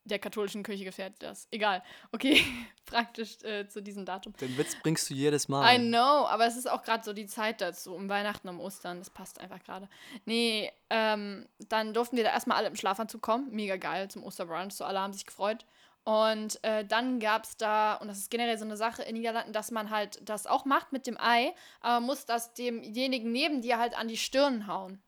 der 0.08 0.20
katholischen 0.20 0.64
Kirche 0.64 0.86
gefährdet 0.86 1.22
das. 1.22 1.48
Egal. 1.52 1.84
Okay, 2.12 2.44
praktisch 2.86 3.44
äh, 3.44 3.68
zu 3.68 3.82
diesem 3.82 4.06
Datum. 4.06 4.34
Den 4.38 4.58
Witz 4.58 4.76
bringst 4.82 5.10
du 5.10 5.14
jedes 5.14 5.48
Mal. 5.48 5.76
I 5.76 5.78
know, 5.78 6.26
aber 6.28 6.46
es 6.46 6.58
ist 6.58 6.70
auch 6.70 6.84
gerade 6.84 7.04
so 7.04 7.14
die 7.14 7.28
Zeit 7.28 7.62
dazu, 7.62 7.94
um 7.94 8.10
Weihnachten, 8.10 8.50
um 8.50 8.60
Ostern, 8.60 9.00
das 9.00 9.10
passt 9.10 9.40
einfach 9.40 9.64
gerade. 9.64 9.88
Nee, 10.26 10.72
ähm, 10.90 11.48
dann 11.70 11.94
durften 11.94 12.18
wir 12.18 12.24
da 12.24 12.32
erstmal 12.32 12.58
alle 12.58 12.68
im 12.68 12.76
Schlafanzug 12.76 13.22
kommen. 13.22 13.50
Mega 13.52 13.78
geil 13.78 14.10
zum 14.10 14.24
Osterbrunch, 14.24 14.74
so 14.74 14.86
alle 14.86 15.00
haben 15.00 15.14
sich 15.14 15.26
gefreut. 15.26 15.66
Und 16.08 16.64
äh, 16.64 16.86
dann 16.86 17.20
gab 17.20 17.44
es 17.44 17.58
da, 17.58 17.96
und 17.96 18.08
das 18.08 18.20
ist 18.20 18.32
generell 18.32 18.58
so 18.58 18.64
eine 18.64 18.78
Sache 18.78 19.04
in 19.04 19.16
Niederlanden, 19.16 19.52
dass 19.52 19.72
man 19.72 19.90
halt 19.90 20.22
das 20.24 20.48
auch 20.48 20.64
macht 20.64 20.94
mit 20.94 21.06
dem 21.06 21.18
Ei, 21.20 21.54
aber 21.82 22.00
muss 22.00 22.26
das 22.26 22.54
demjenigen 22.54 23.34
neben 23.34 23.62
dir 23.62 23.78
halt 23.78 23.98
an 23.98 24.08
die 24.08 24.16
Stirn 24.16 24.68
hauen. 24.68 25.02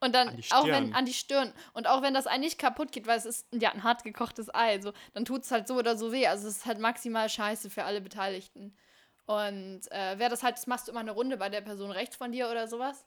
Und 0.00 0.14
dann, 0.14 0.28
An 0.28 0.36
die 0.36 0.52
auch 0.52 0.66
wenn, 0.66 0.94
an 0.94 1.06
die 1.06 1.14
Stirn. 1.14 1.52
Und 1.72 1.86
auch 1.86 2.02
wenn 2.02 2.12
das 2.12 2.26
Ei 2.26 2.36
nicht 2.38 2.58
kaputt 2.58 2.92
geht, 2.92 3.06
weil 3.06 3.18
es 3.18 3.24
ist 3.24 3.46
ja, 3.52 3.70
ein 3.72 3.82
hart 3.82 4.04
gekochtes 4.04 4.54
Ei, 4.54 4.80
so, 4.80 4.92
dann 5.14 5.24
tut 5.24 5.42
es 5.42 5.50
halt 5.50 5.66
so 5.66 5.74
oder 5.74 5.96
so 5.96 6.12
weh. 6.12 6.26
Also 6.26 6.48
es 6.48 6.58
ist 6.58 6.66
halt 6.66 6.78
maximal 6.78 7.28
scheiße 7.28 7.70
für 7.70 7.84
alle 7.84 8.00
Beteiligten. 8.00 8.76
Und 9.24 9.80
äh, 9.90 10.18
wer 10.18 10.28
das 10.28 10.42
halt, 10.42 10.56
das 10.56 10.66
machst 10.66 10.86
du 10.86 10.92
immer 10.92 11.00
eine 11.00 11.12
Runde 11.12 11.36
bei 11.36 11.48
der 11.48 11.62
Person 11.62 11.90
rechts 11.90 12.16
von 12.16 12.30
dir 12.30 12.50
oder 12.50 12.68
sowas. 12.68 13.06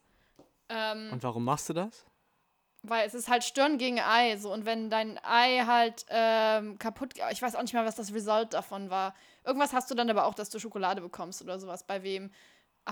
Ähm, 0.67 1.09
Und 1.11 1.23
warum 1.23 1.43
machst 1.43 1.69
du 1.69 1.73
das? 1.73 2.05
weil 2.83 3.05
es 3.05 3.13
ist 3.13 3.27
halt 3.27 3.43
Stirn 3.43 3.77
gegen 3.77 3.99
Ei, 3.99 4.37
so. 4.37 4.53
Und 4.53 4.65
wenn 4.65 4.89
dein 4.89 5.19
Ei 5.23 5.63
halt 5.65 6.05
ähm, 6.09 6.77
kaputt, 6.79 7.13
ich 7.31 7.41
weiß 7.41 7.55
auch 7.55 7.61
nicht 7.61 7.73
mal, 7.73 7.85
was 7.85 7.95
das 7.95 8.13
Result 8.13 8.53
davon 8.53 8.89
war. 8.89 9.13
Irgendwas 9.43 9.73
hast 9.73 9.91
du 9.91 9.95
dann 9.95 10.09
aber 10.09 10.25
auch, 10.25 10.33
dass 10.33 10.49
du 10.49 10.59
Schokolade 10.59 11.01
bekommst 11.01 11.41
oder 11.41 11.59
sowas, 11.59 11.83
bei 11.83 12.03
wem 12.03 12.31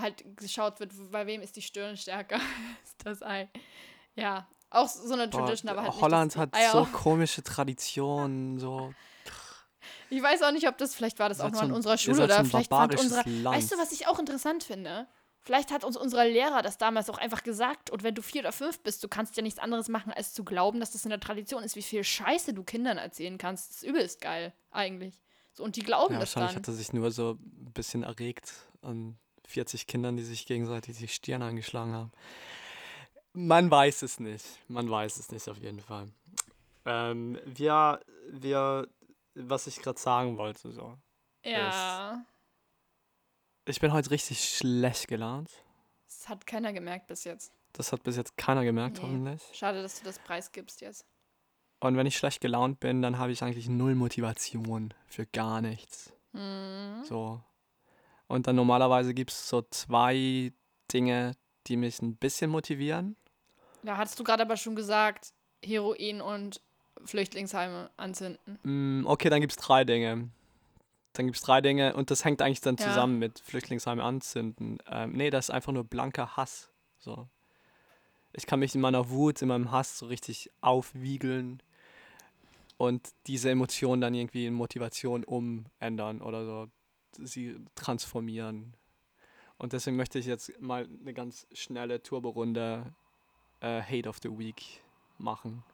halt 0.00 0.24
geschaut 0.36 0.80
wird, 0.80 0.92
bei 1.10 1.26
wem 1.26 1.42
ist 1.42 1.56
die 1.56 1.62
Stirn 1.62 1.96
stärker, 1.96 2.36
ist 2.84 2.96
das 3.04 3.22
Ei. 3.22 3.48
Ja, 4.14 4.46
auch 4.70 4.88
so 4.88 5.12
eine 5.14 5.28
Boah, 5.28 5.40
Tradition, 5.44 5.70
aber 5.70 5.82
halt 5.82 5.92
nicht, 5.92 6.02
Holland 6.02 6.36
hat 6.36 6.54
Eier 6.54 6.72
so 6.72 6.78
auch- 6.80 6.92
komische 6.92 7.42
Traditionen, 7.42 8.58
so. 8.58 8.92
Ich 10.10 10.22
weiß 10.22 10.42
auch 10.42 10.52
nicht, 10.52 10.66
ob 10.68 10.76
das, 10.78 10.94
vielleicht 10.94 11.18
war 11.18 11.28
das 11.28 11.40
auch 11.40 11.50
nur 11.50 11.62
an 11.62 11.72
unserer 11.72 11.98
Schule 11.98 12.24
oder 12.24 12.44
vielleicht 12.44 12.68
fand 12.70 12.90
barbarisches 12.90 13.12
unsere. 13.12 13.28
Land. 13.42 13.56
Weißt 13.56 13.72
du, 13.72 13.78
was 13.78 13.92
ich 13.92 14.06
auch 14.06 14.18
interessant 14.18 14.64
finde? 14.64 15.06
Vielleicht 15.40 15.70
hat 15.70 15.84
uns 15.84 15.96
unser 15.96 16.24
Lehrer 16.26 16.62
das 16.62 16.76
damals 16.78 17.08
auch 17.08 17.16
einfach 17.16 17.42
gesagt. 17.42 17.90
Und 17.90 18.02
wenn 18.02 18.14
du 18.14 18.20
vier 18.22 18.42
oder 18.42 18.52
fünf 18.52 18.80
bist, 18.80 19.02
du 19.04 19.08
kannst 19.08 19.36
ja 19.36 19.42
nichts 19.42 19.58
anderes 19.58 19.88
machen, 19.88 20.12
als 20.12 20.34
zu 20.34 20.44
glauben, 20.44 20.80
dass 20.80 20.90
das 20.92 21.04
in 21.04 21.10
der 21.10 21.20
Tradition 21.20 21.62
ist, 21.62 21.76
wie 21.76 21.82
viel 21.82 22.04
Scheiße 22.04 22.52
du 22.54 22.64
Kindern 22.64 22.98
erzählen 22.98 23.38
kannst. 23.38 23.70
Das 23.70 23.76
ist 23.78 23.82
übelst 23.84 24.20
geil, 24.20 24.52
eigentlich. 24.70 25.22
So, 25.52 25.62
und 25.64 25.76
die 25.76 25.82
glauben 25.82 26.14
Ja, 26.14 26.20
das 26.20 26.34
wahrscheinlich 26.36 26.54
dann. 26.54 26.62
hat 26.62 26.68
er 26.68 26.74
sich 26.74 26.92
nur 26.92 27.10
so 27.10 27.32
ein 27.32 27.72
bisschen 27.72 28.02
erregt 28.02 28.52
an 28.82 29.16
40 29.48 29.86
Kindern, 29.86 30.16
die 30.16 30.22
sich 30.22 30.46
gegenseitig 30.46 30.98
die 30.98 31.08
Stirn 31.08 31.42
angeschlagen 31.42 31.92
haben. 31.94 32.12
Man 33.32 33.70
weiß 33.70 34.02
es 34.02 34.20
nicht. 34.20 34.44
Man 34.68 34.90
weiß 34.90 35.16
es 35.18 35.30
nicht 35.32 35.48
auf 35.48 35.58
jeden 35.58 35.80
Fall. 35.80 36.08
Ähm, 36.84 37.38
wir, 37.44 38.00
wir, 38.30 38.88
was 39.34 39.66
ich 39.66 39.80
gerade 39.80 39.98
sagen 39.98 40.36
wollte, 40.38 40.70
so. 40.70 40.96
Ja. 41.44 42.24
Ich 43.66 43.80
bin 43.80 43.92
heute 43.92 44.10
richtig 44.10 44.56
schlecht 44.56 45.08
gelaunt. 45.08 45.50
Das 46.06 46.28
hat 46.28 46.46
keiner 46.46 46.72
gemerkt 46.72 47.06
bis 47.06 47.24
jetzt. 47.24 47.52
Das 47.74 47.92
hat 47.92 48.02
bis 48.02 48.16
jetzt 48.16 48.36
keiner 48.36 48.64
gemerkt, 48.64 48.96
Nee. 48.96 49.02
hoffentlich. 49.02 49.42
Schade, 49.52 49.82
dass 49.82 49.98
du 49.98 50.04
das 50.04 50.18
Preis 50.18 50.50
gibst 50.52 50.80
jetzt. 50.80 51.04
Und 51.80 51.96
wenn 51.96 52.06
ich 52.06 52.16
schlecht 52.16 52.40
gelaunt 52.40 52.80
bin, 52.80 53.02
dann 53.02 53.18
habe 53.18 53.30
ich 53.30 53.42
eigentlich 53.42 53.68
null 53.68 53.94
Motivation 53.94 54.92
für 55.06 55.26
gar 55.26 55.60
nichts. 55.60 56.12
Mhm. 56.32 57.04
So. 57.04 57.40
Und 58.28 58.46
dann 58.46 58.56
normalerweise 58.56 59.14
gibt 59.14 59.30
es 59.30 59.48
so 59.48 59.62
zwei 59.70 60.52
Dinge, 60.92 61.32
die 61.66 61.76
mich 61.76 62.00
ein 62.02 62.16
bisschen 62.16 62.50
motivieren. 62.50 63.16
Da 63.82 63.96
hattest 63.96 64.18
du 64.18 64.24
gerade 64.24 64.42
aber 64.42 64.56
schon 64.56 64.76
gesagt, 64.76 65.32
Heroin 65.64 66.20
und 66.20 66.60
Flüchtlingsheime 67.04 67.90
anzünden. 67.96 68.58
Mm, 68.62 69.06
okay, 69.06 69.30
dann 69.30 69.40
gibt 69.40 69.52
es 69.52 69.56
drei 69.58 69.84
Dinge. 69.84 70.28
Dann 71.14 71.26
gibt 71.26 71.36
es 71.36 71.42
drei 71.42 71.60
Dinge 71.60 71.94
und 71.94 72.10
das 72.10 72.24
hängt 72.24 72.42
eigentlich 72.42 72.60
dann 72.60 72.76
Ja. 72.76 72.84
zusammen 72.84 73.18
mit 73.18 73.40
Flüchtlingsheime 73.40 74.02
anzünden. 74.02 74.78
Ähm, 74.90 75.12
nee, 75.12 75.30
das 75.30 75.46
ist 75.48 75.54
einfach 75.54 75.72
nur 75.72 75.84
blanker 75.84 76.36
Hass. 76.36 76.70
So. 76.98 77.28
Ich 78.34 78.46
kann 78.46 78.60
mich 78.60 78.74
in 78.74 78.80
meiner 78.80 79.08
Wut, 79.10 79.40
in 79.42 79.48
meinem 79.48 79.70
Hass 79.72 79.98
so 79.98 80.06
richtig 80.06 80.50
aufwiegeln. 80.60 81.62
und 82.76 83.08
diese 83.26 83.50
Emotionen 83.50 84.00
dann 84.00 84.14
irgendwie 84.14 84.46
in 84.46 84.54
Motivation 84.54 85.24
umändern 85.24 86.20
oder 86.22 86.44
so, 86.44 86.68
sie 87.18 87.56
transformieren. 87.74 88.74
Und 89.58 89.72
deswegen 89.72 89.96
möchte 89.96 90.18
ich 90.18 90.26
jetzt 90.26 90.52
mal 90.60 90.88
eine 91.00 91.14
ganz 91.14 91.46
schnelle 91.52 92.02
Turbo-Runde 92.02 92.92
äh, 93.60 93.82
Hate 93.82 94.08
of 94.08 94.18
the 94.22 94.30
Week 94.38 94.82
machen. 95.18 95.64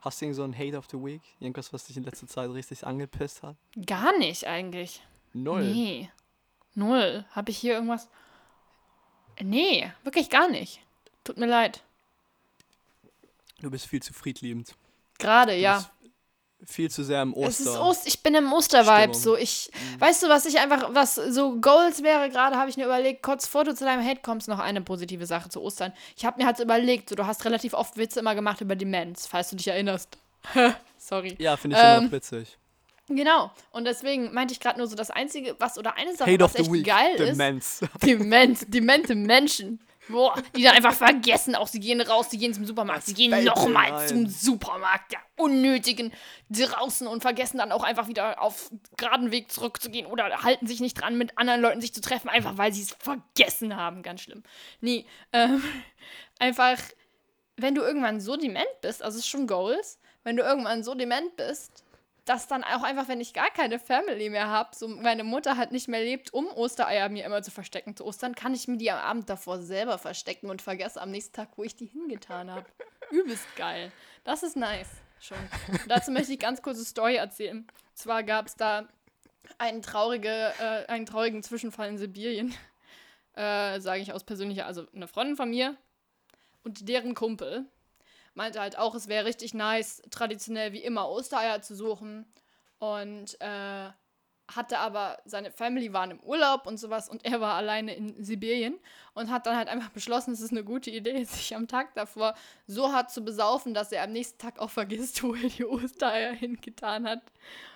Hast 0.00 0.20
du 0.20 0.26
irgend 0.26 0.36
so 0.36 0.42
ein 0.42 0.56
Hate 0.58 0.76
of 0.76 0.86
the 0.90 0.98
Week? 0.98 1.22
Irgendwas, 1.40 1.72
was 1.72 1.84
dich 1.84 1.96
in 1.96 2.04
letzter 2.04 2.26
Zeit 2.26 2.50
richtig 2.50 2.86
angepisst 2.86 3.42
hat? 3.42 3.56
Gar 3.86 4.18
nicht 4.18 4.46
eigentlich. 4.46 5.02
Null. 5.32 5.64
Nee. 5.64 6.10
Null. 6.74 7.24
Habe 7.30 7.50
ich 7.50 7.58
hier 7.58 7.74
irgendwas? 7.74 8.08
Nee, 9.40 9.90
wirklich 10.02 10.28
gar 10.28 10.48
nicht. 10.48 10.80
Tut 11.24 11.38
mir 11.38 11.46
leid. 11.46 11.82
Du 13.60 13.70
bist 13.70 13.86
viel 13.86 14.02
zu 14.02 14.12
friedliebend. 14.12 14.74
Gerade, 15.18 15.56
ja. 15.56 15.88
Viel 16.66 16.90
zu 16.90 17.02
sehr 17.04 17.22
im 17.22 17.34
Oster. 17.34 17.48
Es 17.50 17.60
ist 17.60 17.76
Ost 17.78 18.06
ich 18.06 18.22
bin 18.22 18.34
im 18.34 18.52
Ostervibe. 18.52 19.14
So, 19.14 19.36
ich, 19.36 19.70
weißt 19.98 20.22
du, 20.22 20.28
was 20.28 20.44
ich 20.46 20.58
einfach, 20.58 20.94
was 20.94 21.14
so 21.16 21.60
Goals 21.60 22.02
wäre, 22.02 22.28
gerade 22.30 22.56
habe 22.56 22.70
ich 22.70 22.76
mir 22.76 22.84
überlegt, 22.84 23.22
kurz 23.22 23.46
vor 23.46 23.64
du 23.64 23.74
zu 23.74 23.84
deinem 23.84 24.04
Hate 24.06 24.20
kommst, 24.22 24.48
noch 24.48 24.58
eine 24.58 24.80
positive 24.80 25.26
Sache 25.26 25.48
zu 25.48 25.60
Ostern. 25.62 25.92
Ich 26.16 26.24
habe 26.24 26.40
mir 26.40 26.46
halt 26.46 26.56
so 26.56 26.62
überlegt, 26.62 27.08
so, 27.08 27.14
du 27.14 27.26
hast 27.26 27.44
relativ 27.44 27.74
oft 27.74 27.96
Witze 27.96 28.20
immer 28.20 28.34
gemacht 28.34 28.60
über 28.60 28.76
Demenz, 28.76 29.26
falls 29.26 29.50
du 29.50 29.56
dich 29.56 29.68
erinnerst. 29.68 30.16
Sorry. 30.98 31.34
Ja, 31.38 31.56
finde 31.56 31.76
ich 31.76 31.82
immer 31.82 31.96
Ähm, 31.98 32.04
noch 32.04 32.12
witzig. 32.12 32.58
Genau. 33.08 33.50
Und 33.72 33.84
deswegen 33.84 34.32
meinte 34.32 34.52
ich 34.54 34.60
gerade 34.60 34.78
nur 34.78 34.86
so, 34.86 34.94
das 34.96 35.10
Einzige, 35.10 35.56
was, 35.58 35.76
oder 35.76 35.96
eine 35.96 36.14
Sache, 36.16 36.32
Hate 36.32 36.44
was 36.44 36.54
echt 36.54 36.72
Week. 36.72 36.86
geil 36.86 37.16
Demenz. 37.16 37.82
ist, 37.82 38.02
Dement, 38.04 38.72
demente 38.72 39.14
Menschen. 39.14 39.80
Boah, 40.08 40.34
die 40.56 40.62
dann 40.62 40.74
einfach 40.74 40.94
vergessen, 40.94 41.54
auch 41.54 41.68
sie 41.68 41.78
gehen 41.78 42.00
raus, 42.00 42.28
sie 42.30 42.38
gehen 42.38 42.52
zum 42.52 42.66
Supermarkt, 42.66 43.04
sie 43.04 43.14
gehen 43.14 43.44
nochmal 43.44 44.08
zum 44.08 44.26
Supermarkt, 44.26 45.12
der 45.12 45.20
unnötigen 45.36 46.12
draußen 46.50 47.06
und 47.06 47.22
vergessen 47.22 47.58
dann 47.58 47.70
auch 47.70 47.84
einfach 47.84 48.08
wieder 48.08 48.42
auf 48.42 48.70
geraden 48.96 49.30
Weg 49.30 49.52
zurückzugehen 49.52 50.06
oder 50.06 50.42
halten 50.42 50.66
sich 50.66 50.80
nicht 50.80 51.00
dran, 51.00 51.16
mit 51.16 51.38
anderen 51.38 51.60
Leuten 51.60 51.80
sich 51.80 51.94
zu 51.94 52.00
treffen, 52.00 52.28
einfach 52.28 52.58
weil 52.58 52.72
sie 52.72 52.82
es 52.82 52.96
vergessen 52.98 53.76
haben. 53.76 54.02
Ganz 54.02 54.22
schlimm. 54.22 54.42
Nee, 54.80 55.06
ähm, 55.32 55.62
einfach, 56.40 56.78
wenn 57.56 57.76
du 57.76 57.82
irgendwann 57.82 58.20
so 58.20 58.36
dement 58.36 58.66
bist, 58.80 59.02
also 59.02 59.18
es 59.18 59.24
ist 59.24 59.30
schon 59.30 59.46
Goals, 59.46 60.00
wenn 60.24 60.36
du 60.36 60.42
irgendwann 60.42 60.82
so 60.82 60.94
dement 60.94 61.36
bist, 61.36 61.84
dass 62.24 62.46
dann 62.46 62.62
auch 62.62 62.82
einfach, 62.82 63.08
wenn 63.08 63.20
ich 63.20 63.34
gar 63.34 63.50
keine 63.50 63.78
Family 63.78 64.30
mehr 64.30 64.48
habe, 64.48 64.74
so 64.76 64.86
meine 64.86 65.24
Mutter 65.24 65.56
halt 65.56 65.72
nicht 65.72 65.88
mehr 65.88 66.00
lebt, 66.00 66.32
um 66.32 66.46
Ostereier 66.46 67.08
mir 67.08 67.24
immer 67.24 67.42
zu 67.42 67.50
verstecken 67.50 67.96
zu 67.96 68.04
Ostern, 68.04 68.34
kann 68.34 68.54
ich 68.54 68.68
mir 68.68 68.78
die 68.78 68.90
am 68.90 68.98
Abend 68.98 69.28
davor 69.28 69.60
selber 69.60 69.98
verstecken 69.98 70.48
und 70.48 70.62
vergesse 70.62 71.00
am 71.00 71.10
nächsten 71.10 71.32
Tag, 71.32 71.48
wo 71.56 71.64
ich 71.64 71.74
die 71.74 71.86
hingetan 71.86 72.50
habe. 72.50 72.66
Übelst 73.10 73.44
geil. 73.56 73.90
Das 74.24 74.42
ist 74.42 74.56
nice. 74.56 74.88
Schon. 75.20 75.38
Und 75.68 75.88
dazu 75.88 76.10
möchte 76.10 76.32
ich 76.32 76.38
ganz 76.38 76.62
kurze 76.62 76.84
Story 76.84 77.16
erzählen. 77.16 77.58
Und 77.58 77.98
zwar 77.98 78.22
gab 78.22 78.46
es 78.46 78.56
da 78.56 78.88
einen, 79.58 79.82
traurige, 79.82 80.52
äh, 80.58 80.86
einen 80.86 81.06
traurigen 81.06 81.42
Zwischenfall 81.42 81.88
in 81.88 81.98
Sibirien. 81.98 82.54
Äh, 83.34 83.80
Sage 83.80 84.02
ich 84.02 84.12
aus 84.12 84.24
persönlicher, 84.24 84.66
also 84.66 84.86
eine 84.94 85.08
Freundin 85.08 85.36
von 85.36 85.50
mir 85.50 85.76
und 86.64 86.88
deren 86.88 87.14
Kumpel 87.14 87.66
meinte 88.34 88.60
halt 88.60 88.78
auch, 88.78 88.94
es 88.94 89.08
wäre 89.08 89.24
richtig 89.24 89.54
nice, 89.54 90.02
traditionell 90.10 90.72
wie 90.72 90.82
immer 90.82 91.08
Ostereier 91.08 91.62
zu 91.62 91.74
suchen. 91.74 92.26
Und 92.78 93.40
äh, 93.40 93.90
hatte 94.56 94.78
aber, 94.78 95.18
seine 95.24 95.50
Family 95.50 95.92
waren 95.92 96.10
im 96.10 96.20
Urlaub 96.20 96.66
und 96.66 96.78
sowas 96.78 97.08
und 97.08 97.24
er 97.24 97.40
war 97.40 97.54
alleine 97.54 97.94
in 97.94 98.22
Sibirien 98.22 98.78
und 99.14 99.30
hat 99.30 99.46
dann 99.46 99.56
halt 99.56 99.68
einfach 99.68 99.90
beschlossen, 99.90 100.32
es 100.32 100.40
ist 100.40 100.50
eine 100.50 100.64
gute 100.64 100.90
Idee, 100.90 101.24
sich 101.24 101.54
am 101.54 101.68
Tag 101.68 101.94
davor 101.94 102.34
so 102.66 102.92
hart 102.92 103.10
zu 103.10 103.22
besaufen, 103.22 103.74
dass 103.74 103.92
er 103.92 104.04
am 104.04 104.12
nächsten 104.12 104.38
Tag 104.38 104.58
auch 104.58 104.70
vergisst, 104.70 105.22
wo 105.22 105.34
er 105.34 105.48
die 105.48 105.64
Ostereier 105.64 106.32
hingetan 106.32 107.08
hat. 107.08 107.22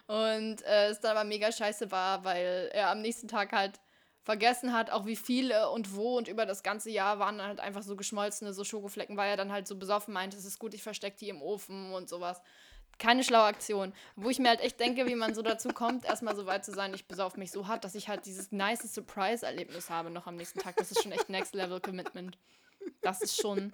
Und 0.07 0.63
äh, 0.63 0.89
es 0.89 1.01
dann 1.01 1.17
aber 1.17 1.27
mega 1.27 1.51
scheiße 1.51 1.91
war, 1.91 2.25
weil 2.25 2.71
er 2.73 2.91
am 2.91 3.01
nächsten 3.01 3.29
Tag 3.29 3.53
halt 3.53 3.81
vergessen 4.27 4.73
hat, 4.73 4.91
auch 4.91 5.07
wie 5.07 5.15
viele 5.15 5.71
und 5.71 5.95
wo 5.95 6.17
und 6.19 6.27
über 6.27 6.47
das 6.47 6.65
ganze 6.65 6.91
Jahr 6.91 7.21
waren 7.21 7.39
dann 7.39 7.47
halt 7.47 7.61
einfach 7.61 7.85
so 7.85 7.95
geschmolzene 7.95 8.53
so 8.53 8.65
Schokoflecken, 8.65 9.17
weil 9.17 9.31
er 9.31 9.37
dann 9.37 9.53
halt 9.53 9.69
so 9.69 9.77
besoffen 9.77 10.13
meinte, 10.13 10.37
es 10.37 10.45
ist 10.45 10.59
gut, 10.59 10.75
ich 10.75 10.83
verstecke 10.83 11.17
die 11.17 11.29
im 11.29 11.41
Ofen 11.41 11.93
und 11.93 12.09
sowas. 12.09 12.43
Keine 12.99 13.23
schlaue 13.23 13.45
Aktion. 13.45 13.93
Wo 14.17 14.29
ich 14.29 14.41
mir 14.41 14.49
halt 14.49 14.63
echt 14.63 14.81
denke, 14.81 15.07
wie 15.07 15.15
man 15.15 15.33
so 15.33 15.43
dazu 15.43 15.69
kommt, 15.69 16.05
erstmal 16.07 16.35
so 16.35 16.45
weit 16.45 16.65
zu 16.65 16.73
sein, 16.73 16.93
ich 16.93 17.07
besauf 17.07 17.37
mich 17.37 17.53
so 17.53 17.69
hart, 17.69 17.85
dass 17.85 17.95
ich 17.95 18.09
halt 18.09 18.27
dieses 18.27 18.51
nice 18.51 18.93
Surprise-Erlebnis 18.93 19.91
habe 19.91 20.11
noch 20.11 20.27
am 20.27 20.35
nächsten 20.35 20.59
Tag. 20.59 20.75
Das 20.75 20.91
ist 20.91 21.05
schon 21.05 21.13
echt 21.13 21.29
Next 21.29 21.55
Level 21.55 21.79
Commitment. 21.81 22.37
Das 23.03 23.23
ist 23.23 23.41
schon. 23.41 23.71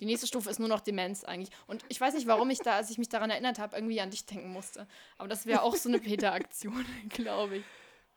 Die 0.00 0.04
nächste 0.04 0.26
Stufe 0.26 0.50
ist 0.50 0.58
nur 0.58 0.68
noch 0.68 0.80
Demenz 0.80 1.24
eigentlich. 1.24 1.56
Und 1.66 1.82
ich 1.88 1.98
weiß 1.98 2.12
nicht, 2.12 2.26
warum 2.26 2.50
ich 2.50 2.58
da, 2.58 2.72
als 2.72 2.90
ich 2.90 2.98
mich 2.98 3.08
daran 3.08 3.30
erinnert 3.30 3.58
habe, 3.58 3.74
irgendwie 3.74 4.02
an 4.02 4.10
dich 4.10 4.26
denken 4.26 4.50
musste. 4.50 4.86
Aber 5.16 5.28
das 5.28 5.46
wäre 5.46 5.62
auch 5.62 5.76
so 5.76 5.88
eine 5.88 5.98
Peter-Aktion, 5.98 6.84
glaube 7.08 7.58
ich. 7.58 7.64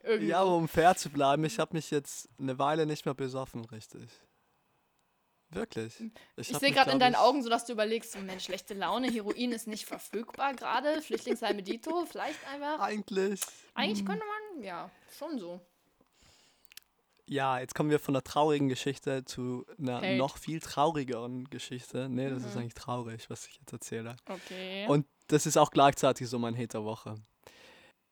Irgendwie. 0.02 0.28
Ja, 0.28 0.40
aber 0.40 0.54
um 0.56 0.68
fair 0.68 0.94
zu 0.96 1.10
bleiben, 1.10 1.44
ich 1.44 1.58
habe 1.58 1.76
mich 1.76 1.90
jetzt 1.90 2.28
eine 2.38 2.58
Weile 2.58 2.86
nicht 2.86 3.04
mehr 3.04 3.14
besoffen, 3.14 3.64
richtig. 3.66 4.08
Wirklich. 5.50 5.94
Ich 6.36 6.52
hab 6.52 6.60
sehe 6.60 6.72
gerade 6.72 6.90
in 6.90 6.98
deinen 6.98 7.12
ich- 7.14 7.18
Augen 7.18 7.42
so, 7.42 7.48
dass 7.48 7.64
du 7.64 7.72
überlegst, 7.72 8.12
so, 8.12 8.18
Mensch, 8.18 8.44
schlechte 8.44 8.74
Laune, 8.74 9.10
Heroin 9.10 9.52
ist 9.52 9.66
nicht 9.66 9.86
verfügbar 9.86 10.52
gerade, 10.54 11.00
Flüchtlingsheim-Medito, 11.00 12.04
vielleicht 12.04 12.38
einfach. 12.48 12.80
Eigentlich. 12.80 13.40
Eigentlich 13.74 14.04
könnte 14.04 14.24
man, 14.54 14.62
ja, 14.62 14.90
schon 15.18 15.38
so. 15.38 15.60
Ja, 17.26 17.58
jetzt 17.58 17.74
kommen 17.74 17.90
wir 17.90 17.98
von 17.98 18.14
einer 18.14 18.24
traurigen 18.24 18.68
Geschichte 18.68 19.24
zu 19.24 19.66
einer 19.78 19.96
Hate. 19.98 20.16
noch 20.16 20.38
viel 20.38 20.60
traurigeren 20.60 21.44
Geschichte. 21.50 22.08
Nee, 22.08 22.30
das 22.30 22.42
ist 22.44 22.54
Mhm. 22.54 22.60
eigentlich 22.62 22.74
traurig, 22.74 23.28
was 23.28 23.46
ich 23.46 23.56
jetzt 23.58 23.72
erzähle. 23.72 24.16
Okay. 24.28 24.86
Und 24.88 25.06
das 25.28 25.44
ist 25.44 25.58
auch 25.58 25.70
gleichzeitig 25.70 26.26
so 26.28 26.38
mein 26.38 26.54
Hate 26.56 26.68
der 26.68 26.84
Woche. 26.84 27.16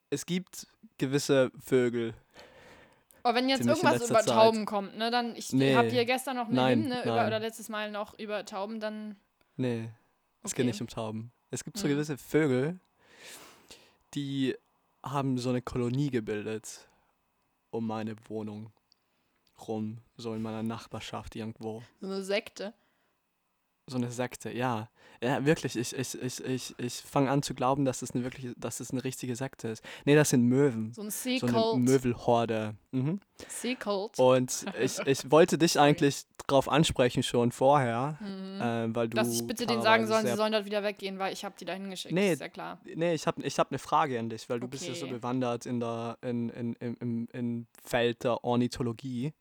Es 0.09 0.25
gibt 0.25 0.67
gewisse 0.97 1.51
Vögel. 1.59 2.13
Aber 3.23 3.37
wenn 3.37 3.49
jetzt 3.49 3.65
irgendwas 3.65 4.09
über 4.09 4.19
Zeit. 4.19 4.27
Tauben 4.27 4.65
kommt, 4.65 4.97
ne, 4.97 5.11
dann, 5.11 5.35
ich 5.35 5.51
Nee. 5.51 5.75
habt 5.75 5.91
ihr 5.91 6.05
gestern 6.05 6.37
noch 6.37 6.45
eine 6.47 6.55
Nein, 6.55 6.83
Hymne 6.83 7.01
über, 7.03 7.15
nein. 7.17 7.27
oder 7.27 7.39
letztes 7.39 7.67
Mal 7.67 7.91
noch 7.91 8.17
über 8.17 8.45
Tauben, 8.45 8.79
dann, 8.79 9.17
Nee, 9.57 9.89
es 10.43 10.51
Okay. 10.51 10.61
geht 10.61 10.65
nicht 10.67 10.81
um 10.81 10.87
Tauben. 10.87 11.31
Es 11.51 11.63
gibt 11.63 11.77
so 11.77 11.87
Mhm. 11.87 11.91
gewisse 11.91 12.17
Vögel, 12.17 12.79
die 14.13 14.55
haben 15.03 15.37
so 15.37 15.49
eine 15.49 15.61
Kolonie 15.61 16.09
gebildet 16.09 16.87
um 17.71 17.85
meine 17.87 18.15
Wohnung 18.29 18.71
rum, 19.67 19.97
so 20.15 20.33
in 20.33 20.41
meiner 20.41 20.63
Nachbarschaft 20.63 21.35
irgendwo. 21.35 21.83
so 21.99 22.07
eine 22.07 22.23
Sekte. 22.23 22.73
So 23.89 23.95
eine 23.97 24.11
Sekte, 24.11 24.51
ja. 24.51 24.89
Ja, 25.23 25.43
wirklich, 25.45 25.75
ich, 25.75 25.95
ich, 25.95 26.21
ich, 26.21 26.43
ich, 26.45 26.75
ich 26.77 26.93
fange 27.01 27.31
an 27.31 27.41
zu 27.41 27.55
glauben, 27.55 27.85
dass 27.85 28.03
es 28.03 28.11
eine 28.11 28.23
wirkliche, 28.23 28.53
dass 28.55 28.79
es 28.79 28.91
eine 28.91 29.03
richtige 29.03 29.35
Sekte 29.35 29.69
ist. 29.69 29.83
Nee, 30.05 30.13
das 30.13 30.29
sind 30.29 30.43
Möwen. 30.43 30.93
So 30.93 31.01
ein 31.01 31.09
So 31.09 31.27
eine 31.27 31.39
Sea-Cult. 31.39 31.77
Möwelhorde. 31.79 32.75
Mhm. 32.91 33.19
Sea-Cult. 33.47 34.19
Und 34.19 34.65
ich, 34.79 34.99
ich 35.07 35.31
wollte 35.31 35.57
dich 35.57 35.79
eigentlich 35.79 36.25
drauf 36.45 36.69
ansprechen 36.69 37.23
schon 37.23 37.51
vorher, 37.51 38.17
Mhm. 38.21 38.61
äh, 38.61 38.95
weil 38.95 39.07
du. 39.09 39.15
Dass 39.15 39.33
ich 39.33 39.47
bitte 39.47 39.65
denen 39.65 39.81
sagen 39.81 40.03
klarerweise 40.05 40.27
soll, 40.27 40.31
sie 40.31 40.37
sollen 40.37 40.51
dort 40.51 40.65
wieder 40.65 40.83
weggehen, 40.83 41.17
weil 41.17 41.33
ich 41.33 41.43
habe 41.43 41.55
die 41.59 41.65
da 41.65 41.73
hingeschickt. 41.73 42.13
Nee. 42.13 42.33
Ist 42.33 42.41
ja 42.41 42.49
klar. 42.49 42.77
Nee, 42.85 43.13
ich 43.15 43.25
habe 43.25 43.41
ich 43.41 43.57
hab 43.57 43.71
eine 43.71 43.79
Frage 43.79 44.19
an 44.19 44.29
dich, 44.29 44.47
weil 44.49 44.59
du 44.59 44.67
bist 44.67 44.87
ja 44.87 44.93
so 44.93 45.05
Okay. 45.05 45.15
bewandert 45.15 45.65
in 45.65 45.79
der 45.79 46.17
in, 46.21 46.49
in, 46.49 46.73
in, 46.75 46.93
im, 46.95 47.27
im 47.33 47.67
Feld 47.83 48.23
der 48.23 48.43
Ornithologie. 48.43 49.33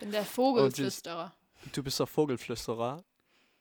Bin 0.00 0.10
der 0.10 0.24
Vogelflüsterer. 0.24 1.32
Du 1.72 1.82
bist 1.82 1.98
der 2.00 2.06
Vogelflüsterer. 2.06 3.02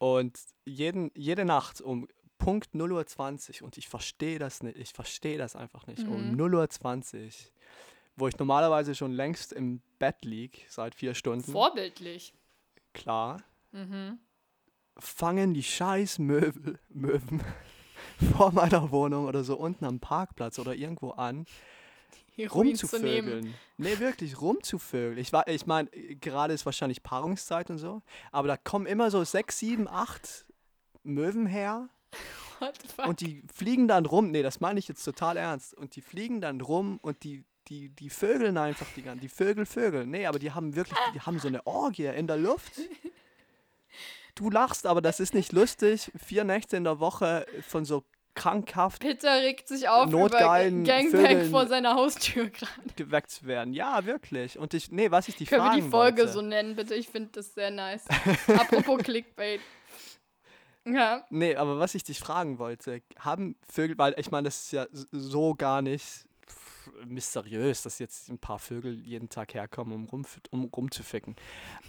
Und 0.02 0.40
jeden, 0.66 1.12
jede 1.14 1.46
Nacht 1.46 1.80
um 1.80 2.08
Punkt 2.40 2.74
0.20 2.74 3.62
Uhr, 3.62 3.66
und 3.68 3.78
ich 3.78 3.88
verstehe 3.88 4.40
das 4.40 4.64
nicht, 4.64 4.76
ich 4.76 4.94
verstehe 4.94 5.38
das 5.38 5.56
einfach 5.56 5.86
nicht, 5.86 6.08
um 6.08 6.32
Mhm. 6.32 6.42
0.20 6.42 7.26
Uhr, 7.28 7.32
wo 8.16 8.28
ich 8.28 8.36
normalerweise 8.40 8.96
schon 8.96 9.12
längst 9.12 9.54
im 9.54 9.84
Bett 10.00 10.26
lieg, 10.26 10.66
seit 10.70 10.96
vier 10.96 11.14
Stunden, 11.14 11.52
Vorbildlich. 11.52 12.34
klar, 12.94 13.44
Mhm. 13.74 14.18
fangen 14.98 15.54
die 15.54 15.62
scheiß 15.62 16.18
Möbel, 16.18 16.80
Möwen 16.90 17.44
vor 18.36 18.52
meiner 18.54 18.90
Wohnung 18.90 19.28
oder 19.28 19.44
so 19.44 19.56
unten 19.56 19.86
am 19.86 20.00
Parkplatz 20.00 20.58
oder 20.58 20.74
irgendwo 20.74 21.12
an, 21.12 21.46
Heroin 22.36 22.76
zu 22.76 22.86
rumzuvögeln. 22.88 23.54
Nee, 23.78 24.00
wirklich, 24.00 24.40
rumzuvögeln. 24.42 25.18
Ich, 25.18 25.34
wa- 25.34 25.44
ich 25.48 25.66
meine, 25.66 25.90
gerade 25.90 26.54
ist 26.54 26.66
wahrscheinlich 26.66 27.04
Paarungszeit 27.04 27.70
und 27.70 27.78
so, 27.78 28.02
aber 28.32 28.48
da 28.48 28.58
kommen 28.58 28.86
immer 28.86 29.12
so 29.12 29.24
sechs, 29.24 29.60
sieben, 29.60 29.88
acht 29.88 30.46
Möwen 31.04 31.46
her 31.46 31.90
What 32.60 32.78
the 32.82 32.88
fuck? 32.88 33.08
und 33.08 33.22
die 33.22 33.44
fliegen 33.54 33.88
dann 33.88 34.06
rum. 34.06 34.32
Nee, 34.32 34.44
das 34.44 34.60
meine 34.60 34.80
ich 34.80 34.88
jetzt 34.88 35.04
total 35.04 35.38
ernst. 35.38 35.74
Und 35.74 35.96
die 35.96 36.02
fliegen 36.02 36.42
dann 36.42 36.62
rum 36.62 37.00
und 37.02 37.24
die, 37.24 37.44
die, 37.68 37.90
die 37.90 38.10
vögeln 38.10 38.58
einfach 38.58 38.86
die 38.96 39.02
ganzen, 39.02 39.22
die 39.22 39.30
Vögel, 39.30 39.66
Vögel. 39.66 40.06
Nee, 40.06 40.26
aber 40.28 40.40
die 40.40 40.52
haben 40.52 40.76
wirklich, 40.76 40.98
die 41.16 41.22
haben 41.22 41.40
so 41.40 41.48
eine 41.48 41.66
Orgie 41.66 42.06
in 42.06 42.28
der 42.28 42.38
Luft. 42.38 42.74
Du 44.36 44.50
lachst, 44.50 44.86
aber 44.88 45.02
das 45.02 45.20
ist 45.20 45.34
nicht 45.34 45.52
lustig. 45.52 46.10
Vier 46.16 46.46
Nächte 46.46 46.78
in 46.78 46.86
der 46.86 47.00
Woche 47.02 47.46
von 47.68 47.84
so 47.84 48.06
krankhaft 48.34 49.02
Peter 49.02 49.42
regt 49.42 49.68
sich 49.68 49.90
auf 49.90 50.10
Notgeilen 50.10 50.84
über 50.86 50.94
Gangbang 50.94 51.22
Vögeln. 51.26 51.52
vor 51.52 51.68
seiner 51.68 51.96
Haustür 51.96 52.50
gerade. 52.50 52.72
geweckt 52.96 53.32
zu 53.32 53.46
werden. 53.46 53.74
Ja, 53.74 54.06
wirklich. 54.06 54.58
Und 54.58 54.74
ich, 54.74 54.92
nee, 54.92 55.12
was 55.12 55.28
ich 55.28 55.36
die 55.36 55.46
Können 55.46 55.64
wir 55.64 55.76
die 55.76 55.82
Folge 55.82 56.24
wollte, 56.24 56.34
so 56.34 56.42
nennen, 56.42 56.76
bitte? 56.76 56.96
Ich 56.96 57.10
finde 57.10 57.30
das 57.34 57.54
sehr 57.54 57.72
nice. 57.72 58.06
Apropos 58.48 58.98
Clickbait. 59.04 59.62
Ja. 60.86 61.26
Nee, 61.30 61.56
aber 61.56 61.80
was 61.80 61.94
ich 61.94 62.04
dich 62.04 62.20
fragen 62.20 62.58
wollte, 62.58 63.02
haben 63.20 63.56
Vögel, 63.70 63.98
weil 63.98 64.16
ich 64.18 64.32
meine, 64.32 64.46
das 64.46 64.64
ist 64.64 64.72
ja 64.72 64.88
so 65.12 65.54
gar 65.54 65.82
nicht 65.82 66.26
mysteriös, 67.06 67.82
dass 67.82 68.00
jetzt 68.00 68.30
ein 68.30 68.38
paar 68.38 68.60
Vögel 68.60 69.00
jeden 69.02 69.30
Tag 69.30 69.54
herkommen, 69.54 69.94
um, 69.94 70.06
rum, 70.06 70.26
um 70.52 70.66
rumzuficken. 70.66 71.36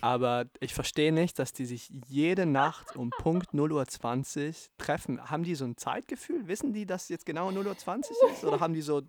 Aber 0.01 0.47
ich 0.61 0.75
verstehe 0.75 1.13
nicht, 1.13 1.39
dass 1.39 1.53
die 1.53 1.67
sich 1.67 1.91
jede 2.09 2.47
Nacht 2.47 2.97
um 2.97 3.11
Punkt 3.11 3.51
0.20 3.53 4.49
Uhr 4.49 4.55
treffen. 4.79 5.31
Haben 5.31 5.45
die 5.45 5.55
so 5.55 5.65
ein 5.65 5.77
Zeitgefühl? 5.77 6.49
Wissen 6.49 6.73
die, 6.73 6.87
dass 6.87 7.09
jetzt 7.09 7.27
genau 7.27 7.49
0.20 7.51 8.11
Uhr 8.23 8.31
ist? 8.33 8.45
Oder 8.45 8.61
haben 8.61 8.75
die 8.75 8.83
so, 8.83 9.03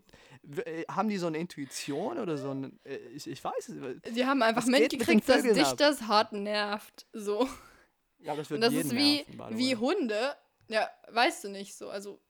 äh, 0.65 0.83
haben 0.89 1.09
die 1.09 1.17
so 1.17 1.27
eine 1.27 1.38
Intuition 1.38 2.17
oder 2.17 2.38
so 2.38 2.51
ein, 2.51 2.79
äh, 2.83 2.95
ich, 3.13 3.27
ich 3.27 3.43
weiß 3.43 3.69
es. 3.69 4.13
Die 4.13 4.25
haben 4.25 4.41
einfach 4.41 4.65
mitgekriegt, 4.65 5.27
dass 5.27 5.43
dich 5.43 5.65
ab? 5.65 5.77
das 5.77 6.03
hart 6.03 6.33
nervt. 6.33 7.05
So. 7.13 7.47
Ja, 8.19 8.35
das 8.35 8.50
Und 8.50 8.62
wird 8.62 8.63
das 8.63 8.73
jeden 8.73 8.89
ist 8.89 8.95
wie, 8.95 9.35
nerven, 9.35 9.57
wie. 9.57 9.75
Hunde. 9.75 10.35
Ja, 10.69 10.89
weißt 11.09 11.43
du 11.43 11.50
nicht 11.50 11.75
so. 11.75 11.89
Also, 11.89 12.21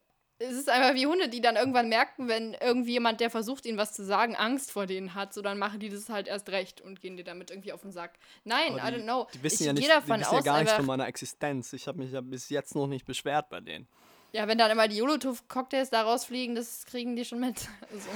es 0.44 0.54
ist 0.58 0.70
einfach 0.70 0.94
wie 0.96 1.08
Hunde, 1.08 1.30
die 1.30 1.42
dann 1.42 1.56
irgendwann 1.56 1.90
merken, 1.90 2.28
wenn 2.28 2.54
irgendjemand, 2.54 3.20
der 3.22 3.30
versucht, 3.30 3.66
ihnen 3.66 3.78
was 3.78 3.94
zu 3.94 4.04
sagen, 4.04 4.36
Angst 4.36 4.72
vor 4.72 4.86
denen 4.86 5.14
hat, 5.16 5.34
so 5.34 5.42
dann 5.42 5.58
machen 5.58 5.80
die 5.80 5.90
das 5.90 6.10
halt 6.10 6.28
erst 6.28 6.50
recht 6.50 6.82
und 6.82 7.00
gehen 7.02 7.18
dir 7.18 7.24
damit 7.24 7.50
irgendwie 7.52 7.72
auf 7.74 7.82
den 7.82 7.92
Sack. 7.92 8.18
Nein, 8.44 8.74
Aber 8.80 8.88
I 8.90 8.92
die- 8.94 8.98
don't 9.00 9.04
know. 9.04 9.28
Die 9.34 9.44
wissen 9.44 9.64
ich 9.64 9.68
ja 9.68 9.74
nicht, 9.74 9.84
gehe 9.86 9.94
davon 9.94 10.16
die 10.16 10.22
wissen 10.22 10.30
aus, 10.38 10.46
ja 10.46 10.52
gar 10.52 10.60
nichts 10.60 10.74
von 10.76 10.86
meiner 10.86 11.08
Existenz. 11.08 11.74
Ich 11.74 11.88
habe 11.88 12.00
mich 12.00 12.12
ja 12.12 12.22
bis 12.22 12.50
jetzt 12.50 12.76
noch 12.76 12.88
nicht 12.88 13.06
beschwert 13.06 13.50
bei 13.50 13.60
denen. 13.62 13.88
ja, 14.32 14.48
wenn 14.48 14.58
dann 14.58 14.72
immer 14.72 14.88
die 14.88 14.98
Jolotuff-Cocktails 14.98 15.90
da 15.90 16.02
rausfliegen, 16.04 16.56
das 16.56 16.86
kriegen 16.86 17.16
die 17.16 17.26
schon 17.26 17.40
mit. 17.40 17.68
Also, 17.92 18.10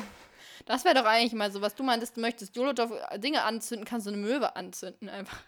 das 0.65 0.83
wäre 0.85 0.95
doch 0.95 1.05
eigentlich 1.05 1.33
mal 1.33 1.51
so, 1.51 1.61
was 1.61 1.75
du 1.75 1.83
meintest, 1.83 2.17
du 2.17 2.21
möchtest 2.21 2.55
Jolotuff-Dinge 2.55 3.43
anzünden, 3.43 3.85
kannst 3.85 4.07
du 4.07 4.11
eine 4.11 4.17
Möwe 4.21 4.55
anzünden 4.55 5.07
einfach. 5.09 5.41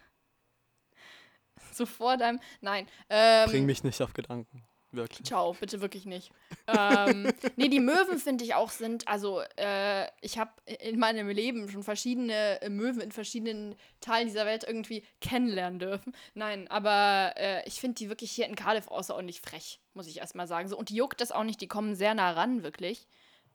So 1.72 1.86
vor 1.86 2.16
deinem. 2.16 2.40
Nein. 2.60 2.88
Ähm, 3.08 3.48
Bring 3.50 3.66
mich 3.66 3.84
nicht 3.84 4.00
auf 4.02 4.12
Gedanken. 4.12 4.64
Wirklich. 4.92 5.26
Ciao, 5.26 5.52
bitte 5.52 5.80
wirklich 5.80 6.04
nicht. 6.04 6.32
ähm, 6.66 7.32
nee, 7.56 7.68
die 7.68 7.78
Möwen 7.78 8.18
finde 8.18 8.44
ich 8.44 8.54
auch 8.54 8.70
sind, 8.70 9.06
also 9.06 9.40
äh, 9.56 10.06
ich 10.20 10.38
habe 10.38 10.50
in 10.66 10.98
meinem 10.98 11.28
Leben 11.28 11.68
schon 11.68 11.84
verschiedene 11.84 12.58
Möwen 12.68 13.00
in 13.00 13.12
verschiedenen 13.12 13.76
Teilen 14.00 14.26
dieser 14.26 14.46
Welt 14.46 14.64
irgendwie 14.66 15.04
kennenlernen 15.20 15.78
dürfen. 15.78 16.12
Nein, 16.34 16.66
aber 16.68 17.34
äh, 17.36 17.66
ich 17.68 17.80
finde 17.80 17.96
die 17.96 18.08
wirklich 18.08 18.32
hier 18.32 18.46
in 18.46 18.56
Cardiff 18.56 18.88
außerordentlich 18.88 19.40
frech, 19.40 19.80
muss 19.94 20.08
ich 20.08 20.18
erstmal 20.18 20.48
sagen. 20.48 20.68
So, 20.68 20.76
und 20.76 20.88
die 20.88 20.96
juckt 20.96 21.20
das 21.20 21.30
auch 21.30 21.44
nicht, 21.44 21.60
die 21.60 21.68
kommen 21.68 21.94
sehr 21.94 22.14
nah 22.14 22.32
ran, 22.32 22.64
wirklich. 22.64 23.06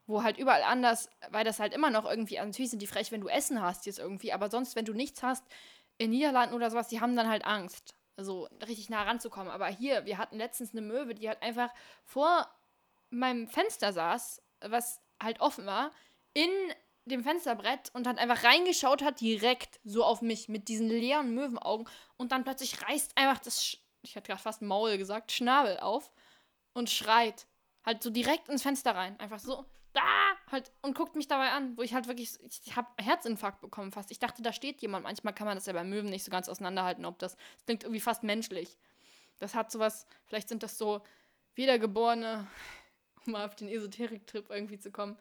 Wo 0.08 0.24
halt 0.24 0.38
überall 0.38 0.64
anders, 0.64 1.10
weil 1.32 1.44
das 1.44 1.60
halt 1.60 1.74
immer 1.74 1.90
noch 1.90 2.06
irgendwie, 2.06 2.40
also 2.40 2.48
natürlich 2.48 2.70
sind 2.70 2.82
die 2.82 2.88
frech, 2.88 3.12
wenn 3.12 3.22
du 3.22 3.28
Essen 3.28 3.62
hast 3.62 3.88
jetzt 3.88 4.00
irgendwie, 4.00 4.32
aber 4.32 4.50
sonst, 4.50 4.76
wenn 4.76 4.86
du 4.86 4.94
nichts 4.94 5.24
hast, 5.24 5.44
in 5.98 6.12
Niederlanden 6.12 6.56
oder 6.56 6.70
sowas, 6.70 6.88
die 6.88 7.02
haben 7.02 7.16
dann 7.16 7.28
halt 7.28 7.44
Angst, 7.46 7.96
so 8.18 8.48
richtig 8.66 8.90
nah 8.90 9.04
ranzukommen. 9.04 9.52
Aber 9.52 9.68
hier, 9.68 10.06
wir 10.06 10.18
hatten 10.18 10.38
letztens 10.38 10.72
eine 10.72 10.82
Möwe, 10.82 11.16
die 11.16 11.28
halt 11.28 11.42
einfach 11.42 11.70
vor 12.04 12.50
meinem 13.10 13.48
Fenster 13.48 13.94
saß, 13.94 14.42
was 14.62 15.02
halt 15.22 15.42
offen 15.42 15.66
war, 15.66 15.92
in 16.34 16.50
dem 17.06 17.24
Fensterbrett 17.24 17.92
und 17.94 18.06
dann 18.06 18.18
einfach 18.18 18.44
reingeschaut 18.44 19.04
hat, 19.04 19.22
direkt 19.22 19.80
so 19.84 20.04
auf 20.04 20.22
mich 20.22 20.50
mit 20.50 20.68
diesen 20.68 20.90
leeren 20.90 21.34
Möwenaugen 21.34 21.88
und 22.18 22.32
dann 22.32 22.44
plötzlich 22.44 22.82
reißt 22.82 23.18
einfach 23.18 23.40
das, 23.40 23.64
Sch 23.64 23.78
ich 24.02 24.16
hätte 24.16 24.28
gerade 24.28 24.42
fast 24.42 24.62
Maul 24.62 24.98
gesagt, 24.98 25.32
Schnabel 25.32 25.80
auf 25.80 26.12
und 26.74 26.90
schreit 26.92 27.48
halt 27.84 28.04
so 28.04 28.10
direkt 28.10 28.50
ins 28.50 28.62
Fenster 28.62 28.96
rein, 28.96 29.20
einfach 29.20 29.40
so 29.40 29.66
da 29.94 30.25
halt 30.52 30.72
und 30.82 30.96
guckt 30.96 31.16
mich 31.16 31.28
dabei 31.28 31.52
an, 31.52 31.78
wo 31.78 31.82
ich 31.82 31.94
halt 31.94 32.08
wirklich, 32.08 32.38
ich 32.66 32.76
habe 32.76 32.88
Herzinfarkt 33.02 33.62
bekommen 33.62 33.92
fast. 33.92 34.12
Ich 34.12 34.20
dachte, 34.20 34.42
da 34.42 34.54
steht 34.54 34.82
jemand. 34.82 35.04
Manchmal 35.04 35.34
kann 35.34 35.48
man 35.48 35.58
das 35.58 35.66
ja 35.66 35.74
bei 35.74 35.84
Möwen 35.84 36.10
nicht 36.10 36.24
so 36.24 36.32
ganz 36.32 36.50
auseinanderhalten, 36.50 37.06
ob 37.06 37.20
das, 37.20 37.36
das 37.36 37.66
klingt 37.66 37.84
irgendwie 37.84 38.02
fast 38.02 38.24
menschlich. 38.24 38.78
Das 39.40 39.56
hat 39.56 39.72
sowas, 39.72 40.06
vielleicht 40.26 40.50
sind 40.50 40.64
das 40.64 40.78
so 40.78 41.02
wiedergeborene, 41.56 42.48
um 43.26 43.34
mal 43.34 43.46
auf 43.46 43.56
den 43.56 43.68
Esoterik-Trip 43.68 44.50
irgendwie 44.50 44.80
zu 44.80 44.92
kommen, 44.92 45.18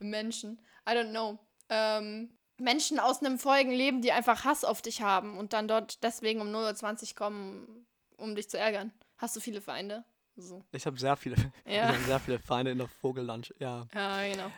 Menschen. 0.00 0.60
I 0.88 0.92
don't 0.92 1.10
know. 1.10 1.38
Ähm, 1.68 2.36
Menschen 2.58 3.00
aus 3.00 3.20
einem 3.20 3.38
vorigen 3.38 3.72
Leben, 3.72 4.02
die 4.02 4.12
einfach 4.12 4.44
Hass 4.44 4.64
auf 4.64 4.82
dich 4.82 5.02
haben 5.02 5.38
und 5.38 5.52
dann 5.52 5.68
dort 5.68 6.02
deswegen 6.02 6.40
um 6.40 6.48
0.20 6.48 7.10
Uhr 7.10 7.16
kommen, 7.16 7.86
um 8.16 8.34
dich 8.34 8.48
zu 8.48 8.58
ärgern. 8.58 8.92
Hast 9.16 9.34
du 9.34 9.40
viele 9.40 9.60
Feinde? 9.60 10.04
So. 10.36 10.64
Ich 10.72 10.84
habe 10.86 10.98
sehr 10.98 11.16
viele, 11.16 11.36
Ja. 11.66 11.90
ich 11.90 11.96
hab 11.96 12.04
sehr 12.06 12.20
viele 12.20 12.38
Feinde 12.38 12.72
in 12.72 12.78
der 12.78 12.88
Vogellandschaft. 12.88 13.60
Ja. 13.60 13.86
Ja, 13.94 14.22
genau. 14.28 14.50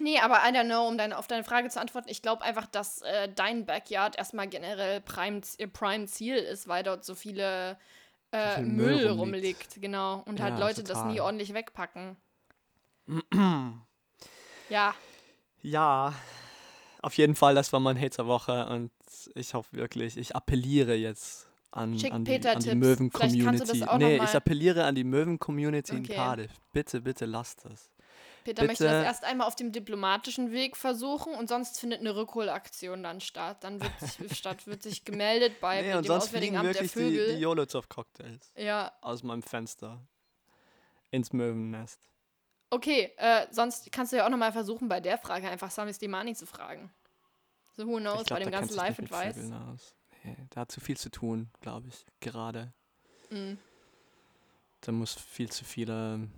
Nee, 0.00 0.18
aber 0.20 0.36
I 0.46 0.52
don't 0.52 0.66
know, 0.66 0.86
um 0.86 0.96
deine, 0.96 1.18
auf 1.18 1.26
deine 1.26 1.42
Frage 1.42 1.68
zu 1.70 1.80
antworten, 1.80 2.08
ich 2.08 2.22
glaube 2.22 2.42
einfach, 2.42 2.66
dass 2.66 3.02
äh, 3.02 3.28
dein 3.34 3.66
Backyard 3.66 4.16
erstmal 4.16 4.46
generell 4.46 5.00
Prime, 5.00 5.40
ihr 5.58 5.66
Prime-Ziel 5.66 6.36
ist, 6.36 6.68
weil 6.68 6.84
dort 6.84 7.04
so 7.04 7.14
viele 7.16 7.76
äh, 8.30 8.56
viel 8.56 8.64
Müll, 8.66 8.86
Müll 8.86 9.08
rumliegt. 9.08 9.18
rumliegt. 9.18 9.80
genau. 9.80 10.22
Und 10.26 10.40
halt 10.40 10.54
Ja, 10.54 10.60
Leute 10.60 10.84
das 10.84 10.98
nie 11.04 11.12
total. 11.14 11.20
ordentlich 11.26 11.52
wegpacken. 11.54 12.16
ja, 14.68 14.94
ja, 15.62 16.14
auf 17.02 17.14
jeden 17.14 17.34
Fall, 17.34 17.54
das 17.54 17.72
war 17.72 17.80
mein 17.80 17.96
Hate 17.98 18.16
der 18.16 18.26
Woche 18.26 18.66
und 18.66 18.92
ich 19.34 19.54
hoffe 19.54 19.76
wirklich, 19.76 20.16
ich 20.16 20.36
appelliere 20.36 20.94
jetzt 20.94 21.47
an, 21.70 21.98
Schick 21.98 22.12
an 22.12 22.24
die, 22.24 22.32
Peter 22.32 22.52
an 22.52 22.60
die 22.60 22.74
Möwen-Community. 22.74 23.84
Nee, 23.98 24.16
ich 24.16 24.34
appelliere 24.34 24.84
an 24.84 24.94
die 24.94 25.04
Möwen-Community 25.04 25.96
in 25.96 26.04
Okay. 26.04 26.14
Cardiff. 26.14 26.50
Bitte, 26.72 27.00
bitte 27.00 27.26
lasst 27.26 27.64
das. 27.64 27.90
Peter 28.44 28.64
möchte 28.64 28.84
das 28.84 28.92
Bitte. 28.94 29.04
erst 29.04 29.24
einmal 29.24 29.46
auf 29.46 29.56
dem 29.56 29.72
diplomatischen 29.72 30.52
Weg 30.52 30.76
versuchen 30.76 31.34
und 31.34 31.48
sonst 31.48 31.78
findet 31.78 32.00
eine 32.00 32.16
Rückholaktion 32.16 33.02
dann 33.02 33.20
statt. 33.20 33.58
Dann 33.62 33.82
wird 33.82 33.92
sich, 34.00 34.36
statt, 34.38 34.66
wird 34.66 34.82
sich 34.82 35.04
gemeldet 35.04 35.60
bei 35.60 35.82
Nee, 35.82 35.92
dem 35.92 36.04
sonst 36.04 36.24
Auswärtigen 36.28 36.56
Amt 36.56 36.66
der 36.68 36.74
wirklich 36.74 36.92
die, 36.92 36.98
Vögel. 36.98 37.34
die 37.34 37.40
Jolotov-Cocktails 37.42 38.52
ja, 38.56 38.92
aus 39.02 39.22
meinem 39.22 39.42
Fenster 39.42 40.00
ins 41.10 41.32
Möwennest. 41.34 42.00
Okay, 42.70 43.12
äh, 43.18 43.46
sonst 43.50 43.90
kannst 43.92 44.12
du 44.12 44.16
ja 44.16 44.26
auch 44.26 44.30
nochmal 44.30 44.52
versuchen, 44.52 44.88
bei 44.88 45.00
der 45.00 45.18
Frage 45.18 45.48
einfach 45.48 45.70
Sami 45.70 45.92
Slimani 45.92 46.34
zu 46.34 46.46
fragen. 46.46 46.90
So, 47.76 47.86
who 47.86 47.96
knows, 47.98 48.24
glaub, 48.24 48.38
bei 48.38 48.44
dem 48.44 48.50
der 48.50 48.60
ganzen 48.60 48.76
Live-Advice. 48.76 49.52
Nee, 50.24 50.36
der 50.54 50.62
hat 50.62 50.72
zu 50.72 50.80
viel 50.80 50.96
zu 50.96 51.10
tun, 51.10 51.50
glaube 51.60 51.88
ich, 51.88 52.04
gerade. 52.20 52.72
Mhm. 53.30 53.58
Der 54.86 54.92
muss 54.92 55.14
viel 55.14 55.50
zu 55.50 55.64
viele 55.64 56.28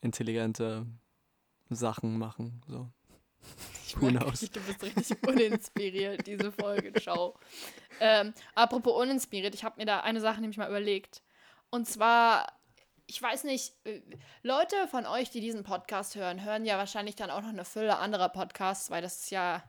intelligente 0.00 0.86
Sachen 1.70 2.18
machen. 2.18 2.62
So. 2.68 2.90
Ich 3.86 3.96
Who 4.00 4.06
merke 4.06 4.26
knows? 4.26 4.42
richtig, 4.42 4.52
Du 4.52 4.60
bist 4.60 4.82
richtig 4.82 5.28
uninspiriert, 5.28 6.26
diese 6.26 6.52
Folge. 6.52 6.92
Ciao. 6.94 7.38
Ähm, 8.00 8.32
apropos 8.54 9.00
uninspiriert, 9.00 9.54
ich 9.54 9.64
habe 9.64 9.76
mir 9.80 9.86
da 9.86 10.00
eine 10.00 10.20
Sache 10.20 10.40
nämlich 10.40 10.56
mal 10.58 10.68
überlegt. 10.68 11.22
Und 11.70 11.86
zwar, 11.86 12.46
ich 13.06 13.20
weiß 13.20 13.44
nicht, 13.44 13.74
äh, 13.84 14.00
Leute 14.42 14.76
von 14.88 15.06
euch, 15.06 15.30
die 15.30 15.40
diesen 15.40 15.64
Podcast 15.64 16.14
hören, 16.14 16.44
hören 16.44 16.64
ja 16.64 16.78
wahrscheinlich 16.78 17.16
dann 17.16 17.30
auch 17.30 17.42
noch 17.42 17.48
eine 17.48 17.64
Fülle 17.64 17.98
anderer 17.98 18.28
Podcasts, 18.28 18.90
weil 18.90 19.02
das 19.02 19.20
ist 19.20 19.30
ja, 19.30 19.62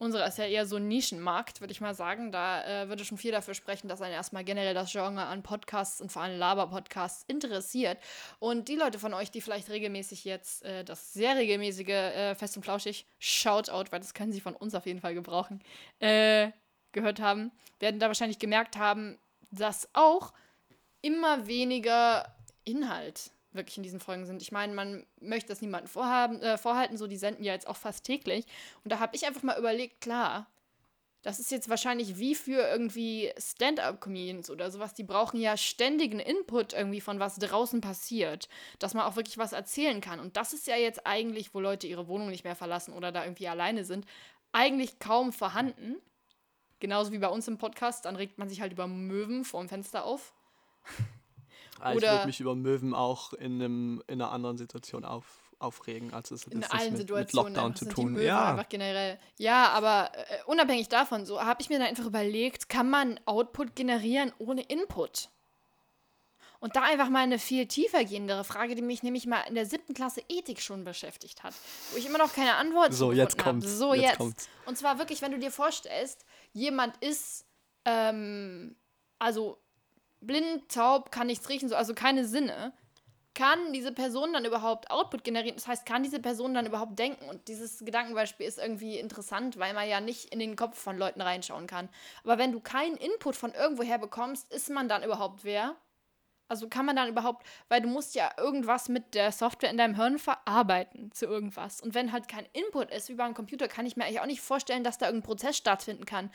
unsere 0.00 0.26
ist 0.26 0.38
ja 0.38 0.46
eher 0.46 0.66
so 0.66 0.76
ein 0.76 0.88
Nischenmarkt, 0.88 1.60
würde 1.60 1.72
ich 1.72 1.80
mal 1.80 1.94
sagen. 1.94 2.32
Da 2.32 2.64
äh, 2.64 2.88
würde 2.88 3.04
schon 3.04 3.18
viel 3.18 3.32
dafür 3.32 3.54
sprechen, 3.54 3.86
dass 3.86 4.00
einen 4.00 4.14
erstmal 4.14 4.44
generell 4.44 4.72
das 4.72 4.90
Genre 4.90 5.26
an 5.26 5.42
Podcasts 5.42 6.00
und 6.00 6.10
vor 6.10 6.22
allem 6.22 6.38
Laber-Podcasts 6.38 7.24
interessiert. 7.28 7.98
Und 8.38 8.68
die 8.68 8.76
Leute 8.76 8.98
von 8.98 9.12
euch, 9.12 9.30
die 9.30 9.42
vielleicht 9.42 9.68
regelmäßig 9.68 10.24
jetzt 10.24 10.64
äh, 10.64 10.84
das 10.84 11.12
sehr 11.12 11.36
regelmäßige 11.36 11.88
äh, 11.88 12.34
Fest 12.34 12.56
und 12.56 12.62
Flauschig 12.62 13.06
Shoutout, 13.18 13.92
weil 13.92 14.00
das 14.00 14.14
können 14.14 14.32
sie 14.32 14.40
von 14.40 14.56
uns 14.56 14.74
auf 14.74 14.86
jeden 14.86 15.00
Fall 15.00 15.14
gebrauchen, 15.14 15.62
äh, 15.98 16.50
gehört 16.92 17.20
haben, 17.20 17.52
werden 17.78 18.00
da 18.00 18.06
wahrscheinlich 18.06 18.38
gemerkt 18.38 18.78
haben, 18.78 19.18
dass 19.50 19.88
auch 19.92 20.32
immer 21.02 21.46
weniger 21.46 22.34
Inhalt 22.64 23.32
wirklich 23.52 23.76
in 23.76 23.82
diesen 23.82 24.00
Folgen 24.00 24.26
sind. 24.26 24.42
Ich 24.42 24.52
meine, 24.52 24.74
man 24.74 25.06
möchte 25.20 25.48
das 25.48 25.60
niemandem 25.60 25.88
vorhaben, 25.88 26.40
äh, 26.40 26.58
vorhalten, 26.58 26.96
so 26.96 27.06
die 27.06 27.16
senden 27.16 27.44
ja 27.44 27.52
jetzt 27.52 27.66
auch 27.66 27.76
fast 27.76 28.04
täglich. 28.04 28.46
Und 28.84 28.92
da 28.92 28.98
habe 28.98 29.16
ich 29.16 29.26
einfach 29.26 29.42
mal 29.42 29.58
überlegt, 29.58 30.00
klar, 30.00 30.46
das 31.22 31.38
ist 31.38 31.50
jetzt 31.50 31.68
wahrscheinlich 31.68 32.18
wie 32.18 32.34
für 32.34 32.66
irgendwie 32.66 33.30
Stand-up-Comedians 33.36 34.48
oder 34.48 34.70
sowas. 34.70 34.94
Die 34.94 35.02
brauchen 35.02 35.38
ja 35.38 35.56
ständigen 35.56 36.18
Input 36.18 36.72
irgendwie 36.72 37.02
von 37.02 37.20
was 37.20 37.36
draußen 37.36 37.82
passiert, 37.82 38.48
dass 38.78 38.94
man 38.94 39.04
auch 39.04 39.16
wirklich 39.16 39.36
was 39.36 39.52
erzählen 39.52 40.00
kann. 40.00 40.18
Und 40.18 40.36
das 40.36 40.54
ist 40.54 40.66
ja 40.66 40.76
jetzt 40.76 41.06
eigentlich, 41.06 41.52
wo 41.52 41.60
Leute 41.60 41.86
ihre 41.86 42.08
Wohnung 42.08 42.30
nicht 42.30 42.44
mehr 42.44 42.56
verlassen 42.56 42.94
oder 42.94 43.12
da 43.12 43.24
irgendwie 43.24 43.48
alleine 43.48 43.84
sind, 43.84 44.06
eigentlich 44.52 44.98
kaum 44.98 45.32
vorhanden. 45.32 45.96
Genauso 46.78 47.12
wie 47.12 47.18
bei 47.18 47.28
uns 47.28 47.46
im 47.48 47.58
Podcast, 47.58 48.06
dann 48.06 48.16
regt 48.16 48.38
man 48.38 48.48
sich 48.48 48.62
halt 48.62 48.72
über 48.72 48.86
Möwen 48.86 49.44
vorm 49.44 49.68
Fenster 49.68 50.04
auf. 50.04 50.32
Ah, 51.80 51.94
ich 51.94 52.02
würde 52.02 52.26
mich 52.26 52.40
über 52.40 52.54
Möwen 52.54 52.94
auch 52.94 53.32
in, 53.32 53.54
einem, 53.54 54.02
in 54.06 54.20
einer 54.20 54.32
anderen 54.32 54.56
Situation 54.56 55.04
auf, 55.04 55.24
aufregen, 55.58 56.12
als 56.12 56.30
es 56.30 56.44
in 56.44 56.64
allen 56.64 56.92
mit, 56.92 56.92
mit 56.92 56.98
Situationen 56.98 57.54
Lockdown 57.54 57.72
einfach 57.72 57.78
zu 57.78 57.88
tun. 57.88 58.20
Ja, 58.20 58.50
einfach 58.50 58.68
generell. 58.68 59.18
Ja, 59.38 59.68
aber 59.70 60.10
äh, 60.14 60.44
unabhängig 60.46 60.88
davon, 60.88 61.26
so 61.26 61.40
habe 61.40 61.60
ich 61.62 61.68
mir 61.68 61.78
dann 61.78 61.88
einfach 61.88 62.06
überlegt, 62.06 62.68
kann 62.68 62.88
man 62.88 63.20
Output 63.26 63.76
generieren 63.76 64.32
ohne 64.38 64.62
Input? 64.62 65.28
Und 66.60 66.76
da 66.76 66.82
einfach 66.82 67.08
mal 67.08 67.20
eine 67.20 67.38
viel 67.38 67.66
tiefer 67.66 68.04
gehendere 68.04 68.44
Frage, 68.44 68.74
die 68.74 68.82
mich 68.82 69.02
nämlich 69.02 69.26
mal 69.26 69.40
in 69.48 69.54
der 69.54 69.64
siebten 69.64 69.94
Klasse 69.94 70.22
Ethik 70.28 70.60
schon 70.60 70.84
beschäftigt 70.84 71.42
hat, 71.42 71.54
wo 71.90 71.96
ich 71.96 72.04
immer 72.04 72.18
noch 72.18 72.34
keine 72.34 72.56
Antwort 72.56 72.92
so, 72.92 73.12
jetzt 73.12 73.38
kommt's. 73.38 73.78
So, 73.78 73.94
jetzt, 73.94 74.04
jetzt. 74.04 74.18
kommt's. 74.18 74.48
Und 74.66 74.76
zwar 74.76 74.98
wirklich, 74.98 75.22
wenn 75.22 75.32
du 75.32 75.38
dir 75.38 75.50
vorstellst, 75.50 76.26
jemand 76.52 76.98
ist, 76.98 77.46
ähm, 77.86 78.76
also 79.18 79.58
blind, 80.20 80.70
taub, 80.70 81.10
kann 81.10 81.26
nichts 81.26 81.48
riechen, 81.48 81.68
so, 81.68 81.76
also 81.76 81.94
keine 81.94 82.24
Sinne, 82.24 82.72
kann 83.34 83.72
diese 83.72 83.92
Person 83.92 84.32
dann 84.32 84.44
überhaupt 84.44 84.90
Output 84.90 85.24
generieren? 85.24 85.56
Das 85.56 85.68
heißt, 85.68 85.86
kann 85.86 86.02
diese 86.02 86.20
Person 86.20 86.52
dann 86.52 86.66
überhaupt 86.66 86.98
denken? 86.98 87.28
Und 87.28 87.46
dieses 87.48 87.78
Gedankenbeispiel 87.78 88.46
ist 88.46 88.58
irgendwie 88.58 88.98
interessant, 88.98 89.58
weil 89.58 89.72
man 89.72 89.88
ja 89.88 90.00
nicht 90.00 90.32
in 90.32 90.40
den 90.40 90.56
Kopf 90.56 90.78
von 90.78 90.98
Leuten 90.98 91.20
reinschauen 91.20 91.66
kann. 91.66 91.88
Aber 92.24 92.38
wenn 92.38 92.52
du 92.52 92.60
keinen 92.60 92.96
Input 92.96 93.36
von 93.36 93.52
irgendwoher 93.52 93.98
bekommst, 93.98 94.52
ist 94.52 94.68
man 94.68 94.88
dann 94.88 95.04
überhaupt 95.04 95.44
wer? 95.44 95.76
Also 96.48 96.68
kann 96.68 96.84
man 96.84 96.96
dann 96.96 97.08
überhaupt, 97.08 97.46
weil 97.68 97.80
du 97.80 97.88
musst 97.88 98.16
ja 98.16 98.32
irgendwas 98.36 98.88
mit 98.88 99.14
der 99.14 99.30
Software 99.30 99.70
in 99.70 99.76
deinem 99.76 99.94
Hirn 99.94 100.18
verarbeiten 100.18 101.12
zu 101.12 101.26
irgendwas. 101.26 101.80
Und 101.80 101.94
wenn 101.94 102.10
halt 102.10 102.26
kein 102.26 102.44
Input 102.52 102.90
ist, 102.90 103.08
wie 103.08 103.14
beim 103.14 103.34
Computer, 103.34 103.68
kann 103.68 103.86
ich 103.86 103.96
mir 103.96 104.04
eigentlich 104.04 104.20
auch 104.20 104.26
nicht 104.26 104.40
vorstellen, 104.40 104.82
dass 104.82 104.98
da 104.98 105.06
irgendein 105.06 105.28
Prozess 105.28 105.56
stattfinden 105.56 106.06
kann. 106.06 106.28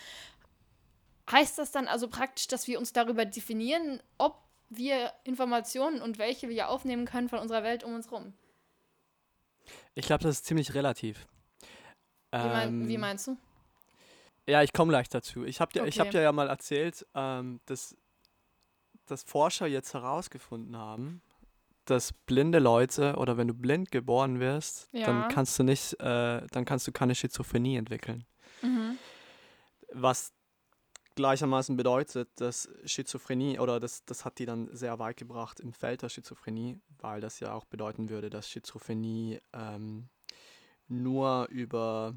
Heißt 1.32 1.58
das 1.58 1.72
dann 1.72 1.88
also 1.88 2.08
praktisch, 2.08 2.48
dass 2.48 2.68
wir 2.68 2.78
uns 2.80 2.94
darüber 2.94 3.26
definieren, 3.26 4.02
ob 4.18 4.38
wir 4.70 5.12
Informationen 5.24 6.02
und 6.02 6.18
welche 6.18 6.50
wir 6.50 6.70
aufnehmen 6.70 7.06
können 7.06 7.30
von 7.30 7.40
unserer 7.40 7.64
Welt 7.64 7.84
um 7.84 7.96
uns 7.96 8.12
rum? 8.12 8.34
Ich 9.96 10.06
glaube, 10.06 10.24
das 10.24 10.36
ist 10.38 10.46
ziemlich 10.46 10.74
relativ. 10.74 11.26
Wie, 12.32 12.38
mein, 12.38 12.68
Ähm, 12.70 12.88
wie 12.88 12.98
meinst 12.98 13.28
du? 13.28 13.38
Ja, 14.48 14.62
ich 14.62 14.74
komme 14.74 14.92
gleich 14.92 15.10
dazu. 15.10 15.44
Ich 15.46 15.60
habe 15.62 15.72
dir, 15.74 15.86
ich 15.86 16.00
hab 16.00 16.08
Okay. 16.08 16.18
dir 16.18 16.24
ja 16.24 16.32
mal 16.32 16.50
erzählt, 16.50 17.06
ähm, 17.16 17.60
dass, 17.66 17.96
dass 19.08 19.24
Forscher 19.24 19.66
jetzt 19.66 19.94
herausgefunden 19.96 20.78
haben, 20.78 21.22
dass 21.86 22.14
blinde 22.14 22.60
Leute 22.60 23.16
oder 23.16 23.38
wenn 23.38 23.48
du 23.48 23.54
blind 23.56 23.92
geboren 23.92 24.40
wirst, 24.40 24.90
Ja. 24.92 25.06
dann 25.06 25.28
kannst 25.30 25.58
du 25.58 25.64
nicht, 25.64 25.94
äh, 26.00 26.46
dann 26.52 26.66
kannst 26.66 26.86
du 26.88 26.92
keine 26.92 27.16
Schizophrenie 27.16 27.78
entwickeln. 27.78 28.26
Mhm. 28.62 29.00
Was 29.94 30.34
gleichermaßen 31.16 31.76
bedeutet, 31.78 32.30
dass 32.36 32.70
Schizophrenie 32.86 33.60
oder 33.60 33.80
das, 33.80 34.06
das 34.06 34.26
hat 34.26 34.40
die 34.40 34.46
dann 34.46 34.70
sehr 34.76 35.00
weit 35.00 35.18
gebracht 35.18 35.60
im 35.60 35.74
Feld 35.74 36.02
der 36.02 36.10
Schizophrenie, 36.10 36.80
weil 37.00 37.22
das 37.22 37.40
ja 37.40 37.54
auch 37.54 37.66
bedeuten 37.66 38.10
würde, 38.10 38.30
dass 38.30 38.50
Schizophrenie 38.50 39.40
ähm, 39.54 40.10
nur 40.88 41.48
über 41.50 42.16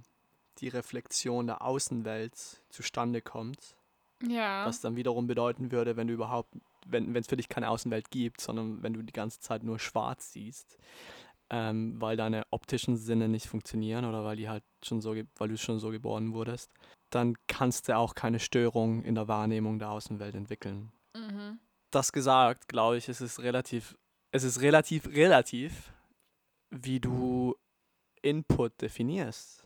die 0.58 0.68
Reflexion 0.68 1.46
der 1.46 1.62
Außenwelt 1.62 2.62
zustande 2.68 3.22
kommt. 3.22 3.76
Ja. 4.26 4.66
Was 4.66 4.80
dann 4.80 4.96
wiederum 4.96 5.28
bedeuten 5.28 5.70
würde, 5.70 5.96
wenn 5.96 6.08
du 6.08 6.14
überhaupt, 6.14 6.52
wenn 6.86 7.14
es 7.14 7.28
für 7.28 7.36
dich 7.36 7.48
keine 7.48 7.70
Außenwelt 7.70 8.10
gibt, 8.10 8.40
sondern 8.40 8.82
wenn 8.82 8.92
du 8.92 9.02
die 9.02 9.12
ganze 9.12 9.38
Zeit 9.40 9.62
nur 9.62 9.78
schwarz 9.78 10.32
siehst, 10.32 10.76
ähm, 11.50 12.00
weil 12.00 12.16
deine 12.16 12.42
optischen 12.50 12.96
Sinne 12.96 13.28
nicht 13.28 13.46
funktionieren 13.46 14.04
oder 14.04 14.24
weil 14.24 14.36
die 14.36 14.48
halt 14.48 14.64
schon 14.82 15.00
so, 15.00 15.14
weil 15.36 15.48
du 15.48 15.56
schon 15.56 15.78
so 15.78 15.90
geboren 15.90 16.32
wurdest, 16.32 16.72
dann 17.10 17.36
kannst 17.46 17.88
du 17.88 17.96
auch 17.96 18.14
keine 18.14 18.40
Störung 18.40 19.02
in 19.02 19.14
der 19.14 19.28
Wahrnehmung 19.28 19.78
der 19.78 19.90
Außenwelt 19.90 20.34
entwickeln. 20.34 20.92
mhm. 21.14 21.58
Das 21.90 22.12
gesagt, 22.12 22.68
glaube 22.68 22.98
ich, 22.98 23.08
es 23.08 23.22
ist 23.22 23.40
relativ, 23.40 23.96
es 24.30 24.44
ist 24.44 24.60
relativ 24.60 25.06
relativ, 25.06 25.90
wie 26.70 27.00
du 27.00 27.56
Input 28.20 28.80
definierst. 28.82 29.64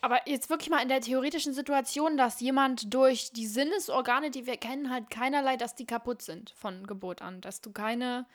Aber 0.00 0.20
jetzt 0.28 0.48
wirklich 0.48 0.70
mal 0.70 0.82
in 0.82 0.88
der 0.88 1.00
theoretischen 1.00 1.52
Situation, 1.52 2.16
dass 2.16 2.40
jemand 2.40 2.92
durch 2.94 3.32
die 3.32 3.46
Sinnesorgane, 3.46 4.30
die 4.30 4.46
wir 4.46 4.56
kennen, 4.56 4.90
halt 4.90 5.10
keinerlei, 5.10 5.56
dass 5.56 5.74
die 5.74 5.86
kaputt 5.86 6.22
sind 6.22 6.50
von 6.50 6.86
Geburt 6.86 7.20
an. 7.20 7.40
Dass 7.40 7.60
du 7.60 7.72
keine, 7.72 8.26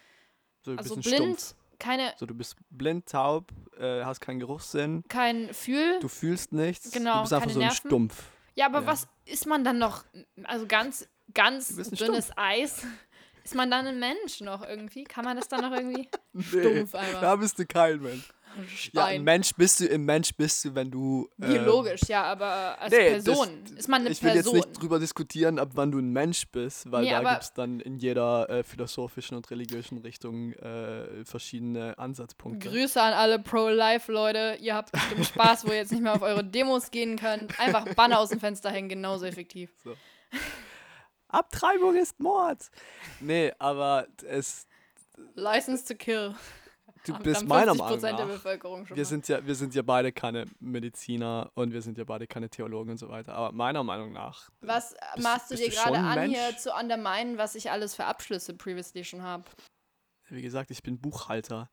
So, 0.61 0.71
also 0.71 0.95
blind, 0.95 1.05
Stumpf. 1.05 1.55
Keine, 1.79 2.13
So, 2.17 2.25
du 2.25 2.33
bist 2.33 2.55
blind, 2.69 3.07
taub, 3.07 3.51
äh, 3.79 4.03
hast 4.03 4.19
keinen 4.21 4.39
Geruchssinn, 4.39 5.03
kein 5.09 5.53
Fühl. 5.53 5.99
du 5.99 6.07
fühlst 6.07 6.53
nichts, 6.53 6.91
Genau, 6.91 7.15
du 7.17 7.21
bist 7.21 7.33
einfach 7.33 7.49
so 7.49 7.59
ein 7.59 7.67
Nerven. 7.67 7.87
Stumpf. 7.87 8.23
ja, 8.55 8.65
aber 8.67 8.81
ja. 8.81 8.87
was 8.87 9.07
ist 9.25 9.45
man 9.47 9.63
dann 9.63 9.77
noch? 9.79 10.03
Also 10.43 10.65
ganz, 10.67 11.07
ganz 11.33 11.75
dünnes 11.91 12.31
Eis. 12.37 12.85
Ist 13.45 13.55
man 13.55 13.69
dann 13.69 13.85
ein 13.85 13.99
Mensch 13.99 14.39
noch 14.39 14.65
irgendwie? 14.65 15.03
Kann 15.03 15.25
man 15.25 15.35
das 15.35 15.49
dann 15.49 15.59
noch 15.69 15.73
irgendwie? 15.77 16.07
Nee, 16.31 16.43
Stumpf 16.43 16.95
einfach. 16.95 17.19
da 17.19 17.35
bist 17.35 17.59
du 17.59 17.65
kein 17.65 18.01
Mensch. 18.01 18.29
Ja, 18.93 19.05
ein 19.05 19.23
Mensch 19.23 19.53
bist 19.55 19.79
du, 19.79 19.85
im 19.85 20.05
Mensch 20.05 20.33
bist 20.35 20.63
du, 20.65 20.75
wenn 20.75 20.91
du. 20.91 21.29
äh, 21.41 21.47
Biologisch, 21.47 22.01
ja, 22.07 22.23
aber 22.23 22.79
als 22.79 22.91
nee, 22.91 23.13
das- 23.15 23.23
Person. 23.23 23.63
ist 23.75 23.87
man 23.89 24.01
eine 24.01 24.09
ich 24.11 24.21
will 24.23 24.31
Person? 24.31 24.55
jetzt 24.55 24.67
nicht 24.67 24.81
drüber 24.81 24.99
diskutieren, 24.99 25.59
ab 25.59 25.69
wann 25.73 25.91
du 25.91 25.99
ein 25.99 26.11
Mensch 26.11 26.47
bist, 26.49 26.91
weil 26.91 27.03
Nee, 27.05 27.11
da 27.11 27.31
gibt 27.31 27.43
es 27.43 27.53
dann 27.53 27.79
in 27.79 27.97
jeder 27.97 28.49
äh, 28.49 28.63
philosophischen 28.63 29.37
und 29.37 29.49
religiösen 29.51 29.97
Richtung 29.99 30.53
äh, 30.53 31.25
verschiedene 31.25 31.97
Ansatzpunkte. 31.97 32.69
Grüße 32.69 33.01
an 33.01 33.13
alle 33.13 33.39
Pro-Life-Leute. 33.39 34.57
Ihr 34.61 34.75
habt 34.75 34.91
bestimmt 34.91 35.25
Spaß, 35.25 35.65
wo 35.65 35.71
ihr 35.71 35.77
jetzt 35.77 35.91
nicht 35.91 36.01
mehr 36.03 36.13
auf 36.13 36.21
eure 36.21 36.43
Demos 36.43 36.91
gehen 36.91 37.17
könnt. 37.17 37.59
Einfach 37.59 37.85
Banner 37.95 38.19
aus 38.19 38.29
dem 38.29 38.39
Fenster 38.39 38.69
hängen, 38.69 38.89
genauso 38.89 39.25
effektiv. 39.25 39.71
Abtreibung 41.27 41.95
ist 41.95 42.19
Mord! 42.19 42.69
Nee, 43.19 43.51
aber 43.57 44.07
es, 44.27 44.67
License 45.35 45.85
to 45.85 45.95
kill. 45.95 46.35
Du 47.03 47.13
Haben 47.13 47.23
bist 47.23 47.47
meiner 47.47 47.73
50% 47.73 47.77
Meinung 47.77 48.29
nach. 48.89 48.95
Wir 48.95 49.05
sind, 49.05 49.27
ja, 49.27 49.45
wir 49.45 49.55
sind 49.55 49.75
ja 49.75 49.81
beide 49.81 50.11
keine 50.11 50.45
Mediziner 50.59 51.51
und 51.55 51.73
wir 51.73 51.81
sind 51.81 51.97
ja 51.97 52.03
beide 52.03 52.27
keine 52.27 52.49
Theologen 52.49 52.91
und 52.91 52.97
so 52.97 53.09
weiter. 53.09 53.33
Aber 53.33 53.51
meiner 53.51 53.83
Meinung 53.83 54.13
nach 54.13 54.49
Was 54.61 54.95
bist- 55.15 55.23
maßt 55.23 55.51
du 55.51 55.55
dir 55.55 55.69
gerade 55.69 55.97
an, 55.97 56.15
Mensch? 56.15 56.37
hier 56.37 56.57
zu 56.57 56.71
underminen, 56.73 57.37
was 57.37 57.55
ich 57.55 57.69
alles 57.71 57.95
für 57.95 58.05
Abschlüsse 58.05 58.53
previously 58.53 59.03
schon 59.03 59.21
habe? 59.21 59.43
Wie 60.29 60.41
gesagt, 60.41 60.71
ich 60.71 60.81
bin 60.81 60.99
Buchhalter, 60.99 61.69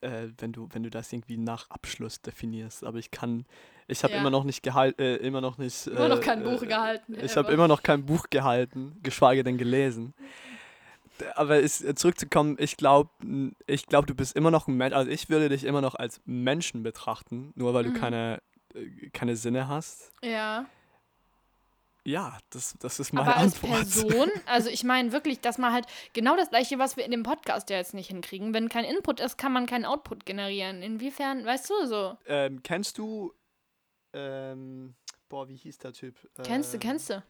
äh, 0.00 0.28
wenn, 0.38 0.52
du, 0.52 0.68
wenn 0.72 0.82
du 0.82 0.90
das 0.90 1.12
irgendwie 1.12 1.36
nach 1.36 1.68
Abschluss 1.70 2.22
definierst. 2.22 2.84
Aber 2.84 2.98
ich 2.98 3.10
kann, 3.10 3.44
ich 3.88 4.04
habe 4.04 4.14
Ja. 4.14 4.20
immer 4.20 4.30
noch 4.30 4.44
nicht 4.44 4.62
gehalten, 4.62 5.02
äh, 5.02 5.16
immer 5.16 5.40
noch 5.40 5.58
nicht. 5.58 5.86
Immer 5.88 6.08
noch 6.08 6.18
äh, 6.18 6.22
kein 6.22 6.42
Buch 6.44 6.62
äh, 6.62 6.66
gehalten. 6.66 7.16
Ich 7.20 7.36
habe 7.36 7.52
immer 7.52 7.66
noch 7.68 7.82
kein 7.82 8.06
Buch 8.06 8.26
gehalten, 8.30 8.96
geschweige 9.02 9.42
denn 9.42 9.58
gelesen. 9.58 10.14
Aber 11.34 11.58
ist, 11.58 11.84
äh, 11.84 11.94
zurückzukommen, 11.94 12.56
ich 12.58 12.76
glaube, 12.76 13.10
ich 13.66 13.86
glaub, 13.86 14.06
du 14.06 14.14
bist 14.14 14.36
immer 14.36 14.50
noch 14.50 14.68
ein 14.68 14.76
Mensch. 14.76 14.94
Also 14.94 15.10
ich 15.10 15.28
würde 15.28 15.48
dich 15.48 15.64
immer 15.64 15.80
noch 15.80 15.94
als 15.94 16.20
Menschen 16.24 16.82
betrachten, 16.82 17.52
nur 17.54 17.74
weil 17.74 17.84
Mhm. 17.84 17.94
du 17.94 18.00
keine, 18.00 18.42
äh, 18.74 19.10
keine 19.10 19.36
Sinne 19.36 19.68
hast. 19.68 20.12
Ja. 20.22 20.66
Ja, 22.04 22.38
das, 22.50 22.74
das 22.80 23.00
ist 23.00 23.12
meine 23.12 23.28
Aber 23.28 23.36
als 23.38 23.54
Antwort. 23.62 23.70
Person, 23.80 24.30
also 24.46 24.70
ich 24.70 24.82
meine 24.82 25.12
wirklich, 25.12 25.40
dass 25.40 25.58
man 25.58 25.72
halt 25.74 25.84
genau 26.14 26.36
das 26.36 26.48
gleiche, 26.48 26.78
was 26.78 26.96
wir 26.96 27.04
in 27.04 27.10
dem 27.10 27.22
Podcast 27.22 27.68
ja 27.68 27.76
jetzt 27.76 27.92
nicht 27.92 28.08
hinkriegen. 28.08 28.54
Wenn 28.54 28.68
kein 28.70 28.84
Input 28.86 29.20
ist, 29.20 29.36
kann 29.36 29.52
man 29.52 29.66
keinen 29.66 29.84
Output 29.84 30.24
generieren. 30.24 30.80
Inwiefern, 30.82 31.44
weißt 31.44 31.68
du, 31.68 31.86
so. 31.86 32.16
Ähm, 32.26 32.62
kennst 32.62 32.96
du, 32.96 33.34
ähm, 34.14 34.94
boah, 35.28 35.48
wie 35.48 35.56
hieß 35.56 35.78
der 35.78 35.92
Typ? 35.92 36.14
Kennst 36.44 36.72
du, 36.72 36.76
Ähm, 36.76 36.80
kennst 36.80 37.10
du? 37.10 37.22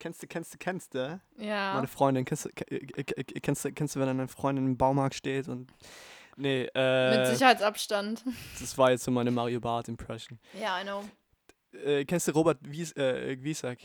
Kennst 0.00 0.22
du, 0.22 0.26
kennst 0.26 0.52
du, 0.54 0.58
kennst 0.58 0.94
du? 0.94 1.20
Ja. 1.36 1.74
Meine 1.74 1.86
Freundin, 1.86 2.24
kennst 2.24 2.46
du, 2.46 2.48
ke- 2.48 2.64
kennst 3.40 3.64
du, 3.64 3.72
kennst 3.72 3.94
du, 3.94 4.00
wenn 4.00 4.08
eine 4.08 4.26
Freundin 4.26 4.66
im 4.66 4.76
Baumarkt 4.76 5.14
steht 5.14 5.46
und. 5.48 5.70
Nee, 6.36 6.62
Mit 6.62 6.74
äh, 6.74 7.26
Sicherheitsabstand. 7.34 8.24
das 8.60 8.76
war 8.78 8.90
jetzt 8.92 9.04
so 9.04 9.10
meine 9.10 9.30
Mario 9.30 9.60
Bart 9.60 9.88
Impression. 9.88 10.38
Ja, 10.58 10.80
I 10.80 10.84
know. 10.84 11.04
Äh, 11.84 12.04
kennst 12.06 12.26
du 12.28 12.32
Robert 12.32 12.58
Wies, 12.62 12.92
äh, 12.96 13.36
Wiesack? 13.42 13.78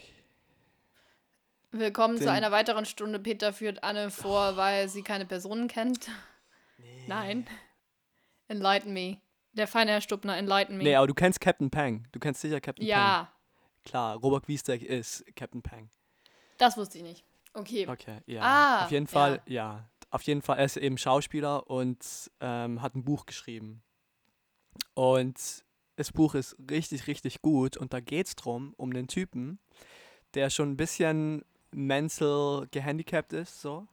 Willkommen 1.72 2.16
zu 2.18 2.24
Den- 2.24 2.30
einer 2.30 2.52
weiteren 2.52 2.86
Stunde. 2.86 3.20
Peter 3.20 3.52
führt 3.52 3.84
Anne 3.84 4.10
vor, 4.10 4.56
weil 4.56 4.88
sie 4.88 5.02
keine 5.04 5.26
Personen 5.26 5.68
kennt. 5.68 6.10
Nein. 7.08 7.46
Enlighten 8.48 8.94
me. 8.94 9.18
Der 9.54 9.68
feine 9.68 9.92
Herr 9.92 10.02
Stuppner, 10.02 10.38
enlighten 10.38 10.78
me. 10.78 10.84
Nee, 10.84 10.96
aber 10.96 11.08
du 11.08 11.14
kennst 11.14 11.42
Captain 11.42 11.70
Pang. 11.70 12.08
Du 12.14 12.20
kennst 12.20 12.40
sicher 12.42 12.62
Captain 12.62 12.84
Pang. 12.86 12.90
ja, 12.90 13.32
Klar, 13.84 14.16
Robert 14.18 14.48
Wiesack 14.48 14.82
ist 14.82 15.24
Captain 15.36 15.62
Pang. 15.62 15.90
Das 16.58 16.78
wusste 16.78 16.98
ich 16.98 17.04
nicht. 17.04 17.24
Okay. 17.54 17.88
Okay, 17.88 18.20
ja. 18.26 18.42
Ah, 18.42 18.86
Auf 18.86 18.92
jeden 18.92 19.08
Fall, 19.08 19.42
ja. 19.46 19.88
Auf 20.12 20.22
jeden 20.24 20.42
Fall, 20.42 20.58
er 20.60 20.66
ist 20.66 20.78
eben 20.78 20.98
Schauspieler 20.98 21.70
und 21.70 22.32
ähm, 22.40 22.82
hat 22.82 22.96
ein 22.96 23.04
Buch 23.04 23.26
geschrieben. 23.26 23.82
Und 24.94 25.64
das 25.96 26.12
Buch 26.12 26.36
ist 26.36 26.56
richtig, 26.70 27.08
richtig 27.08 27.42
gut. 27.42 27.78
Und 27.78 27.94
da 27.94 28.00
geht 28.00 28.28
es 28.28 28.36
drum, 28.36 28.74
um 28.78 28.94
den 28.94 29.08
Typen, 29.08 29.60
der 30.34 30.50
schon 30.50 30.72
ein 30.72 30.78
bisschen 30.78 31.44
mental 31.72 32.68
gehandicapt 32.72 33.34
ist, 33.34 33.62
so. 33.62 33.88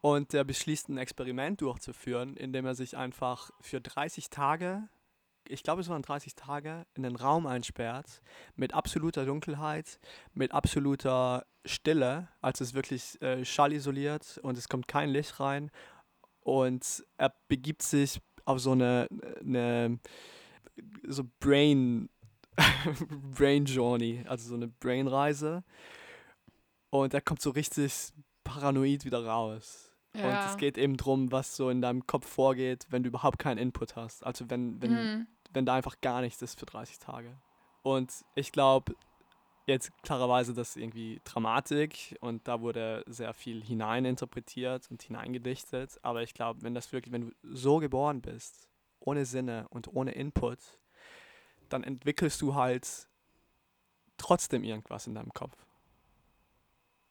Und 0.00 0.32
der 0.32 0.44
beschließt, 0.44 0.88
ein 0.88 0.98
Experiment 0.98 1.60
durchzuführen, 1.60 2.36
indem 2.36 2.66
er 2.66 2.74
sich 2.74 2.96
einfach 2.96 3.50
für 3.60 3.80
30 3.80 4.30
Tage, 4.30 4.88
ich 5.48 5.62
glaube, 5.62 5.80
es 5.82 5.88
waren 5.88 6.02
30 6.02 6.34
Tage, 6.34 6.86
in 6.94 7.02
den 7.02 7.16
Raum 7.16 7.46
einsperrt, 7.46 8.22
mit 8.56 8.74
absoluter 8.74 9.24
Dunkelheit, 9.26 9.98
mit 10.34 10.52
absoluter 10.52 11.44
Stille, 11.64 12.28
also 12.40 12.62
es 12.64 12.70
ist 12.70 12.74
wirklich 12.74 13.20
äh, 13.22 13.44
schallisoliert 13.44 14.38
und 14.42 14.58
es 14.58 14.68
kommt 14.68 14.88
kein 14.88 15.10
Licht 15.10 15.38
rein. 15.40 15.70
Und 16.40 17.04
er 17.18 17.32
begibt 17.48 17.82
sich 17.82 18.20
auf 18.44 18.58
so 18.58 18.72
eine, 18.72 19.06
eine 19.40 20.00
so 21.06 21.22
Brain, 21.38 22.08
Brain 23.34 23.64
Journey, 23.66 24.24
also 24.26 24.48
so 24.48 24.54
eine 24.56 24.68
Brain-Reise. 24.68 25.62
Und 26.90 27.14
er 27.14 27.20
kommt 27.20 27.40
so 27.40 27.50
richtig 27.50 28.12
paranoid 28.44 29.04
wieder 29.04 29.24
raus. 29.24 29.90
Und 30.14 30.20
Ja. 30.24 30.44
es 30.44 30.56
geht 30.58 30.76
eben 30.76 30.96
darum, 30.96 31.32
was 31.32 31.56
so 31.56 31.70
in 31.70 31.80
deinem 31.80 32.06
Kopf 32.06 32.26
vorgeht, 32.28 32.86
wenn 32.90 33.02
du 33.02 33.08
überhaupt 33.08 33.38
keinen 33.38 33.56
Input 33.58 33.96
hast. 33.96 34.24
Also 34.26 34.50
wenn, 34.50 34.82
wenn, 34.82 34.92
Mhm. 34.92 35.26
Wenn 35.54 35.66
da 35.66 35.74
einfach 35.74 36.00
gar 36.00 36.20
nichts 36.20 36.42
ist 36.42 36.58
für 36.58 36.66
30 36.66 36.98
Tage. 36.98 37.36
Und 37.82 38.12
ich 38.34 38.52
glaube, 38.52 38.94
jetzt 39.66 39.90
klarerweise 40.02 40.54
das 40.54 40.76
irgendwie 40.76 41.20
Dramatik 41.24 42.16
und 42.20 42.46
da 42.48 42.60
wurde 42.60 43.04
sehr 43.06 43.32
viel 43.34 43.62
hineininterpretiert 43.62 44.90
und 44.90 45.02
hineingedichtet. 45.02 45.98
Aber 46.02 46.22
ich 46.22 46.34
glaube, 46.34 46.62
wenn 46.62 46.74
das 46.74 46.92
wirklich, 46.92 47.12
wenn 47.12 47.30
du 47.30 47.32
so 47.42 47.78
geboren 47.78 48.20
bist, 48.20 48.68
ohne 49.00 49.24
Sinne 49.24 49.66
und 49.70 49.88
ohne 49.94 50.12
Input, 50.12 50.58
dann 51.68 51.84
entwickelst 51.84 52.40
du 52.42 52.54
halt 52.54 53.08
trotzdem 54.16 54.62
irgendwas 54.64 55.06
in 55.06 55.14
deinem 55.14 55.32
Kopf. 55.32 55.56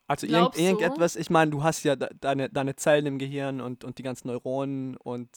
Also 0.07 0.27
irgend, 0.27 0.55
irgendetwas, 0.57 1.15
ich 1.15 1.29
meine, 1.29 1.51
du 1.51 1.63
hast 1.63 1.83
ja 1.83 1.95
de- 1.95 2.09
deine, 2.19 2.49
deine 2.49 2.75
Zellen 2.75 3.05
im 3.05 3.17
Gehirn 3.17 3.61
und, 3.61 3.83
und 3.83 3.97
die 3.97 4.03
ganzen 4.03 4.27
Neuronen 4.27 4.97
und 4.97 5.29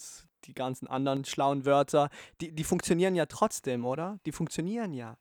die 0.47 0.55
ganzen 0.55 0.87
anderen 0.87 1.25
schlauen 1.25 1.65
Wörter, 1.65 2.11
die, 2.41 2.53
die 2.53 2.65
funktionieren 2.65 3.15
ja 3.15 3.27
trotzdem, 3.27 3.85
oder? 3.85 4.19
Die 4.27 4.33
funktionieren 4.33 4.93
ja. 4.93 5.17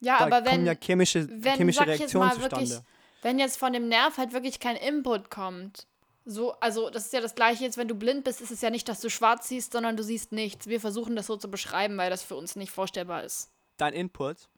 Ja, 0.00 0.18
da 0.18 0.26
aber 0.26 0.44
wenn, 0.44 0.52
kommen 0.52 0.66
ja 0.66 0.74
chemische, 0.74 1.26
wenn, 1.30 1.56
chemische 1.56 1.86
Reaktionen 1.86 2.28
mal, 2.28 2.40
wirklich, 2.40 2.68
zustande. 2.70 2.86
wenn 3.22 3.38
jetzt 3.38 3.56
von 3.58 3.72
dem 3.72 3.88
Nerv 3.88 4.18
halt 4.18 4.32
wirklich 4.32 4.60
kein 4.60 4.76
Input 4.76 5.30
kommt, 5.30 5.86
so, 6.24 6.52
also 6.60 6.90
das 6.90 7.06
ist 7.06 7.12
ja 7.12 7.20
das 7.20 7.34
gleiche 7.34 7.64
jetzt, 7.64 7.78
wenn 7.78 7.88
du 7.88 7.94
blind 7.94 8.24
bist, 8.24 8.40
ist 8.40 8.50
es 8.50 8.60
ja 8.60 8.70
nicht, 8.70 8.88
dass 8.88 9.00
du 9.00 9.08
schwarz 9.08 9.48
siehst, 9.48 9.72
sondern 9.72 9.96
du 9.96 10.02
siehst 10.02 10.32
nichts. 10.32 10.66
Wir 10.66 10.80
versuchen 10.80 11.14
das 11.14 11.26
so 11.26 11.36
zu 11.36 11.48
beschreiben, 11.50 11.96
weil 11.96 12.10
das 12.10 12.22
für 12.22 12.34
uns 12.34 12.56
nicht 12.56 12.72
vorstellbar 12.72 13.22
ist. 13.22 13.52
Dein 13.76 13.92
Input 13.94 14.48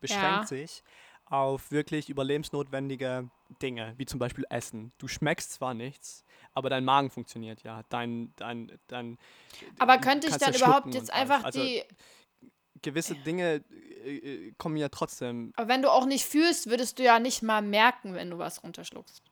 beschränkt 0.00 0.22
Ja. 0.22 0.46
sich 0.46 0.82
auf 1.26 1.70
wirklich 1.70 2.10
überlebensnotwendige 2.10 3.28
Dinge, 3.62 3.94
wie 3.96 4.06
zum 4.06 4.18
Beispiel 4.18 4.44
Essen. 4.50 4.92
Du 4.98 5.08
schmeckst 5.08 5.52
zwar 5.52 5.74
nichts, 5.74 6.24
aber 6.52 6.70
dein 6.70 6.84
Magen 6.84 7.10
funktioniert 7.10 7.62
ja. 7.62 7.82
Dein, 7.88 8.32
dein, 8.36 8.78
dein, 8.88 9.18
Aber 9.78 9.98
könnte 9.98 10.28
ich 10.28 10.36
dann 10.36 10.54
überhaupt 10.54 10.94
jetzt 10.94 11.12
einfach 11.12 11.44
also 11.44 11.62
die, 11.62 11.82
Gewisse 12.82 13.14
Dinge 13.14 13.64
äh, 14.04 14.16
äh, 14.16 14.52
kommen 14.58 14.76
ja 14.76 14.90
trotzdem. 14.90 15.52
aber 15.56 15.68
wenn 15.68 15.80
du 15.80 15.90
auch 15.90 16.04
nicht 16.04 16.26
fühlst, 16.26 16.68
würdest 16.68 16.98
du 16.98 17.02
ja 17.02 17.18
nicht 17.18 17.42
mal 17.42 17.62
merken, 17.62 18.12
wenn 18.12 18.28
du 18.28 18.36
was 18.36 18.62
runterschluckst. 18.62 19.22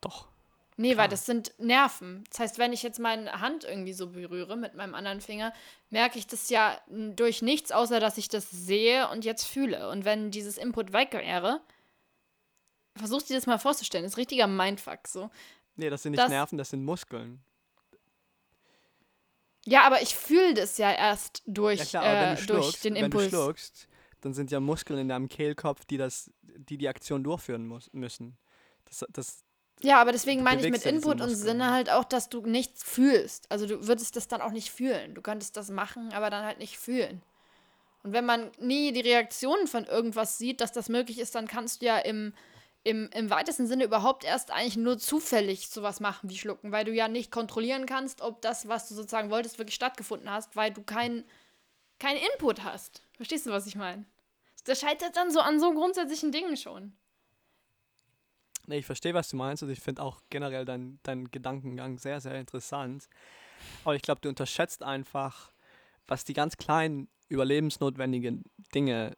Doch. 0.00 0.28
Nee, 0.78 0.92
Klar. 0.92 1.04
weil 1.04 1.08
das 1.10 1.24
sind 1.24 1.52
Nerven. 1.58 2.24
Das 2.28 2.38
heißt, 2.40 2.58
wenn 2.58 2.72
ich 2.74 2.82
jetzt 2.82 2.98
meine 2.98 3.32
Hand 3.40 3.64
irgendwie 3.64 3.94
so 3.94 4.08
berühre 4.08 4.56
mit 4.56 4.74
meinem 4.74 4.94
anderen 4.94 5.22
Finger, 5.22 5.54
merke 5.88 6.18
ich 6.18 6.26
das 6.26 6.50
ja 6.50 6.78
durch 6.88 7.40
nichts, 7.40 7.72
außer 7.72 7.98
dass 7.98 8.18
ich 8.18 8.28
das 8.28 8.50
sehe 8.50 9.08
und 9.08 9.24
jetzt 9.24 9.44
fühle. 9.44 9.88
Und 9.88 10.04
wenn 10.04 10.30
dieses 10.30 10.58
Input 10.58 10.92
weg 10.92 11.12
wäre, 11.14 11.62
versuchst 12.94 13.30
dir 13.30 13.34
das 13.36 13.46
mal 13.46 13.58
vorzustellen, 13.58 14.04
das 14.04 14.12
ist 14.12 14.18
richtiger 14.18 14.46
Mindfuck 14.46 15.08
so. 15.08 15.30
Nee, 15.76 15.88
das 15.88 16.02
sind 16.02 16.12
nicht 16.12 16.20
Das- 16.22 16.28
Nerven, 16.30 16.58
das 16.58 16.70
sind 16.70 16.84
Muskeln. 16.84 17.40
Ja, 19.64 19.84
aber 19.84 20.00
ich 20.02 20.14
fühle 20.14 20.54
das 20.54 20.78
ja 20.78 20.92
erst 20.92 21.42
durch, 21.46 21.78
Ja 21.80 21.84
klar, 21.86 22.04
wenn 22.04 22.34
äh, 22.34 22.40
du 22.40 22.46
durch 22.46 22.64
schluckst, 22.66 22.84
den 22.84 22.94
wenn 22.94 23.04
Impuls. 23.06 23.24
du 23.24 23.30
schluckst, 23.30 23.88
dann 24.20 24.32
sind 24.32 24.50
ja 24.50 24.60
Muskeln 24.60 24.98
in 25.00 25.08
deinem 25.08 25.28
Kehlkopf, 25.28 25.84
die 25.86 25.96
das, 25.96 26.30
die 26.42 26.78
die 26.78 26.88
Aktion 26.88 27.24
durchführen 27.24 27.66
muss, 27.66 27.90
müssen. 27.92 28.36
Das, 28.84 29.04
das, 29.10 29.44
Ja, 29.82 30.00
aber 30.00 30.12
deswegen 30.12 30.42
meine 30.42 30.64
ich 30.64 30.70
mit 30.70 30.86
Input 30.86 31.20
und. 31.20 31.34
Sinne 31.34 31.70
halt 31.70 31.90
auch, 31.90 32.04
dass 32.04 32.28
du 32.28 32.40
nichts 32.40 32.82
fühlst. 32.82 33.50
Also 33.50 33.66
du 33.66 33.86
würdest 33.86 34.16
das 34.16 34.26
dann 34.28 34.40
auch 34.40 34.52
nicht 34.52 34.70
fühlen. 34.70 35.14
Du 35.14 35.20
könntest 35.20 35.56
das 35.56 35.70
machen, 35.70 36.12
aber 36.12 36.30
dann 36.30 36.44
halt 36.44 36.58
nicht 36.58 36.78
fühlen. 36.78 37.22
Und 38.02 38.12
wenn 38.12 38.24
man 38.24 38.50
nie 38.58 38.92
die 38.92 39.00
Reaktionen 39.00 39.66
von 39.66 39.84
irgendwas 39.84 40.38
sieht, 40.38 40.60
dass 40.60 40.72
das 40.72 40.88
möglich 40.88 41.18
ist, 41.18 41.34
dann 41.34 41.48
kannst 41.48 41.82
du 41.82 41.86
ja 41.86 41.98
im, 41.98 42.32
im, 42.84 43.10
im 43.12 43.30
weitesten 43.30 43.66
Sinne 43.66 43.84
überhaupt 43.84 44.24
erst 44.24 44.50
eigentlich 44.50 44.76
nur 44.76 44.96
zufällig 44.96 45.68
sowas 45.68 46.00
machen 46.00 46.30
wie 46.30 46.38
schlucken, 46.38 46.72
weil 46.72 46.84
du 46.84 46.92
ja 46.92 47.08
nicht 47.08 47.32
kontrollieren 47.32 47.84
kannst, 47.84 48.22
ob 48.22 48.40
das, 48.42 48.68
was 48.68 48.88
du 48.88 48.94
sozusagen 48.94 49.30
wolltest, 49.30 49.58
wirklich 49.58 49.74
stattgefunden 49.74 50.30
hast, 50.30 50.56
weil 50.56 50.72
du 50.72 50.82
keinen 50.82 51.24
kein 51.98 52.16
Input 52.16 52.62
hast. 52.62 53.02
Verstehst 53.16 53.46
du, 53.46 53.50
was 53.50 53.66
ich 53.66 53.76
meine? 53.76 54.04
Das 54.64 54.80
scheitert 54.80 55.16
dann 55.16 55.30
so 55.30 55.40
an 55.40 55.60
so 55.60 55.72
grundsätzlichen 55.72 56.32
Dingen 56.32 56.56
schon. 56.56 56.92
Nee, 58.66 58.78
ich 58.78 58.86
verstehe, 58.86 59.14
was 59.14 59.28
du 59.28 59.36
meinst 59.36 59.62
und 59.62 59.70
ich 59.70 59.80
finde 59.80 60.02
auch 60.02 60.20
generell 60.30 60.64
deinen 60.64 60.98
dein 61.02 61.30
Gedankengang 61.30 61.98
sehr, 61.98 62.20
sehr 62.20 62.34
interessant. 62.38 63.08
Aber 63.84 63.94
ich 63.94 64.02
glaube, 64.02 64.20
du 64.20 64.28
unterschätzt 64.28 64.82
einfach, 64.82 65.52
was 66.06 66.24
die 66.24 66.34
ganz 66.34 66.56
kleinen 66.56 67.08
überlebensnotwendigen 67.28 68.44
Dinge 68.74 69.16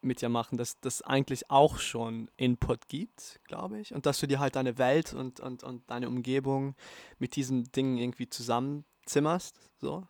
mit 0.00 0.20
dir 0.20 0.28
machen, 0.28 0.58
dass 0.58 0.78
das 0.80 1.02
eigentlich 1.02 1.50
auch 1.50 1.78
schon 1.78 2.30
Input 2.36 2.88
gibt, 2.88 3.40
glaube 3.44 3.80
ich. 3.80 3.92
Und 3.94 4.06
dass 4.06 4.20
du 4.20 4.26
dir 4.28 4.38
halt 4.38 4.54
deine 4.56 4.78
Welt 4.78 5.12
und, 5.12 5.40
und, 5.40 5.64
und 5.64 5.88
deine 5.90 6.08
Umgebung 6.08 6.76
mit 7.18 7.34
diesen 7.36 7.64
Dingen 7.72 7.96
irgendwie 7.98 8.28
zusammenzimmerst. 8.28 9.56
So, 9.80 10.06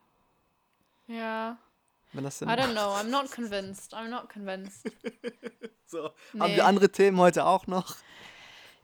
Ja. 1.07 1.59
wenn 2.13 2.25
das 2.25 2.39
Sinn 2.39 2.49
I 2.49 2.53
don't 2.53 2.73
know. 2.73 2.95
I'm 2.95 3.09
not 3.11 3.31
convinced. 3.31 3.95
I'm 3.95 4.09
not 4.09 4.29
convinced. 4.29 4.91
So. 5.91 6.11
Haben 6.39 6.51
Nee. 6.51 6.57
wir 6.57 6.67
andere 6.67 6.93
Themen 6.93 7.17
heute 7.17 7.47
auch 7.47 7.67
noch? 7.67 7.97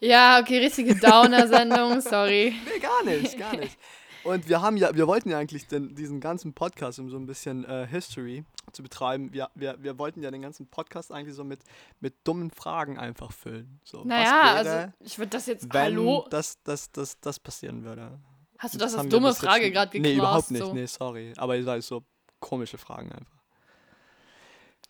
Ja, 0.05 0.39
okay, 0.41 0.59
richtige 0.59 0.95
Downer-Sendung, 0.97 2.01
sorry. 2.01 2.55
Nee, 2.67 2.79
gar 2.79 3.03
nicht, 3.05 3.39
gar 3.39 3.57
nicht. 3.57 3.79
Und 4.23 4.49
wir 4.49 4.61
haben 4.63 4.77
ja, 4.77 4.95
wir 4.95 5.07
wollten 5.07 5.31
ja 5.31 5.39
eigentlich 5.39 5.67
den, 5.67 5.95
diesen 5.95 6.21
ganzen 6.21 6.55
Podcast, 6.55 6.99
um 6.99 7.11
so 7.11 7.17
ein 7.17 7.27
bisschen 7.27 7.65
äh, 7.65 7.87
History 7.87 8.45
zu 8.73 8.83
betreiben, 8.83 9.33
wir, 9.33 9.51
wir, 9.55 9.77
wir 9.83 9.99
wollten 9.99 10.23
ja 10.23 10.31
den 10.31 10.43
ganzen 10.43 10.67
Podcast 10.67 11.13
eigentlich 11.13 11.35
so 11.35 11.45
mit, 11.45 11.61
mit 12.01 12.15
dummen 12.25 12.51
Fragen 12.51 12.99
einfach 12.99 13.33
füllen. 13.33 13.81
So, 13.85 14.03
Naja, 14.05 14.55
was 14.57 14.65
wäre, 14.65 14.77
also 14.77 14.93
ich 15.01 15.19
würde 15.19 15.31
das 15.31 15.47
jetzt. 15.47 15.73
wenn 15.73 15.81
Hallo? 15.83 16.27
das, 16.31 16.63
das, 16.65 16.91
das, 16.93 17.21
das 17.21 17.39
passieren 17.39 17.85
würde? 17.85 18.19
Hast 18.59 18.75
du 18.75 18.79
das 18.79 18.93
als 18.93 18.99
haben 19.01 19.07
wir 19.07 19.11
dumme 19.11 19.35
Frage 19.35 19.71
gerade 19.71 19.91
geklaut? 19.91 20.11
Nee, 20.11 20.19
überhaupt 20.19 20.51
nicht, 20.51 20.65
So. 20.65 20.73
nee, 20.73 20.87
sorry. 20.87 21.33
Aber 21.37 21.57
es 21.59 21.67
war 21.67 21.81
so 21.83 22.03
komische 22.41 22.79
Fragen 22.79 23.13
einfach. 23.13 23.44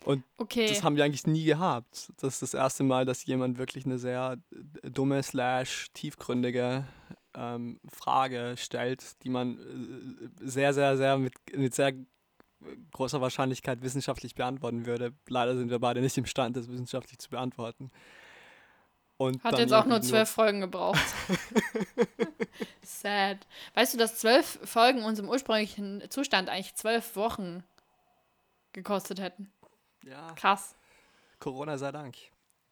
Und 0.04 0.22
Okay. 0.36 0.68
das 0.68 0.82
haben 0.82 0.96
wir 0.96 1.04
eigentlich 1.04 1.26
nie 1.26 1.44
gehabt. 1.44 2.12
Das 2.20 2.34
ist 2.34 2.42
das 2.42 2.54
erste 2.54 2.82
Mal, 2.84 3.04
dass 3.04 3.24
jemand 3.24 3.58
wirklich 3.58 3.86
eine 3.86 3.98
sehr 3.98 4.38
äh, 4.82 4.90
dumme, 4.90 5.22
slash 5.22 5.88
tiefgründige 5.94 6.84
ähm, 7.34 7.80
Frage 7.88 8.54
stellt, 8.56 9.22
die 9.22 9.30
man 9.30 9.58
äh, 9.58 10.46
sehr, 10.48 10.74
sehr, 10.74 10.96
sehr 10.96 11.18
mit, 11.18 11.32
mit 11.56 11.74
sehr 11.74 11.94
großer 12.92 13.20
Wahrscheinlichkeit 13.20 13.82
wissenschaftlich 13.82 14.34
beantworten 14.34 14.86
würde. 14.86 15.12
Leider 15.28 15.56
sind 15.56 15.70
wir 15.70 15.78
beide 15.78 16.00
nicht 16.00 16.16
imstande, 16.16 16.60
das 16.60 16.70
wissenschaftlich 16.70 17.18
zu 17.18 17.30
beantworten. 17.30 17.90
Und 19.16 19.42
Hat 19.44 19.58
jetzt 19.58 19.72
auch 19.72 19.86
nur 19.86 20.02
zwölf 20.02 20.28
Folgen 20.28 20.60
gebraucht. 20.60 20.98
Sad. 22.82 23.38
Weißt 23.74 23.94
du, 23.94 23.98
dass 23.98 24.18
zwölf 24.18 24.58
Folgen 24.64 25.02
unserem 25.04 25.28
ursprünglichen 25.28 26.02
Zustand 26.10 26.48
eigentlich 26.48 26.74
zwölf 26.74 27.14
Wochen 27.14 27.62
gekostet 28.72 29.20
hätten? 29.20 29.52
Ja, 30.06 30.32
Krass. 30.36 30.74
Corona 31.38 31.76
sei 31.78 31.92
Dank. 31.92 32.16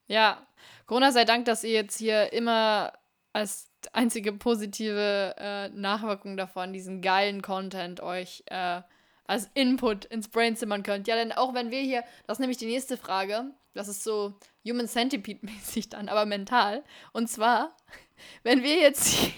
Ja, 0.07 0.47
Corona 0.87 1.12
sei 1.12 1.25
Dank, 1.25 1.45
dass 1.45 1.64
ihr 1.64 1.73
jetzt 1.73 1.99
hier 1.99 2.33
immer 2.33 2.92
als 3.33 3.71
einzige 3.92 4.33
positive 4.33 5.35
äh, 5.38 5.68
Nachwirkung 5.71 6.37
davon 6.37 6.73
diesen 6.73 7.01
geilen 7.03 7.42
Content 7.42 8.01
euch 8.01 8.45
äh, 8.47 8.83
als 9.25 9.51
Input 9.55 10.05
ins 10.07 10.29
Brain 10.29 10.57
zimmern 10.57 10.83
könnt. 10.83 11.09
Ja, 11.09 11.16
denn 11.16 11.33
auch 11.33 11.55
wenn 11.55 11.71
wir 11.71 11.81
hier, 11.81 12.05
das 12.27 12.37
ist 12.37 12.40
nämlich 12.40 12.59
die 12.59 12.66
nächste 12.66 12.97
Frage, 12.97 13.45
das 13.75 13.88
ist 13.88 14.05
so 14.05 14.35
Human 14.66 14.87
Centipede-mäßig 14.87 15.88
dann, 15.88 16.09
aber 16.09 16.27
mental. 16.27 16.85
Und 17.12 17.29
zwar, 17.29 17.77
wenn 18.42 18.62
wir 18.62 18.77
jetzt 18.79 19.31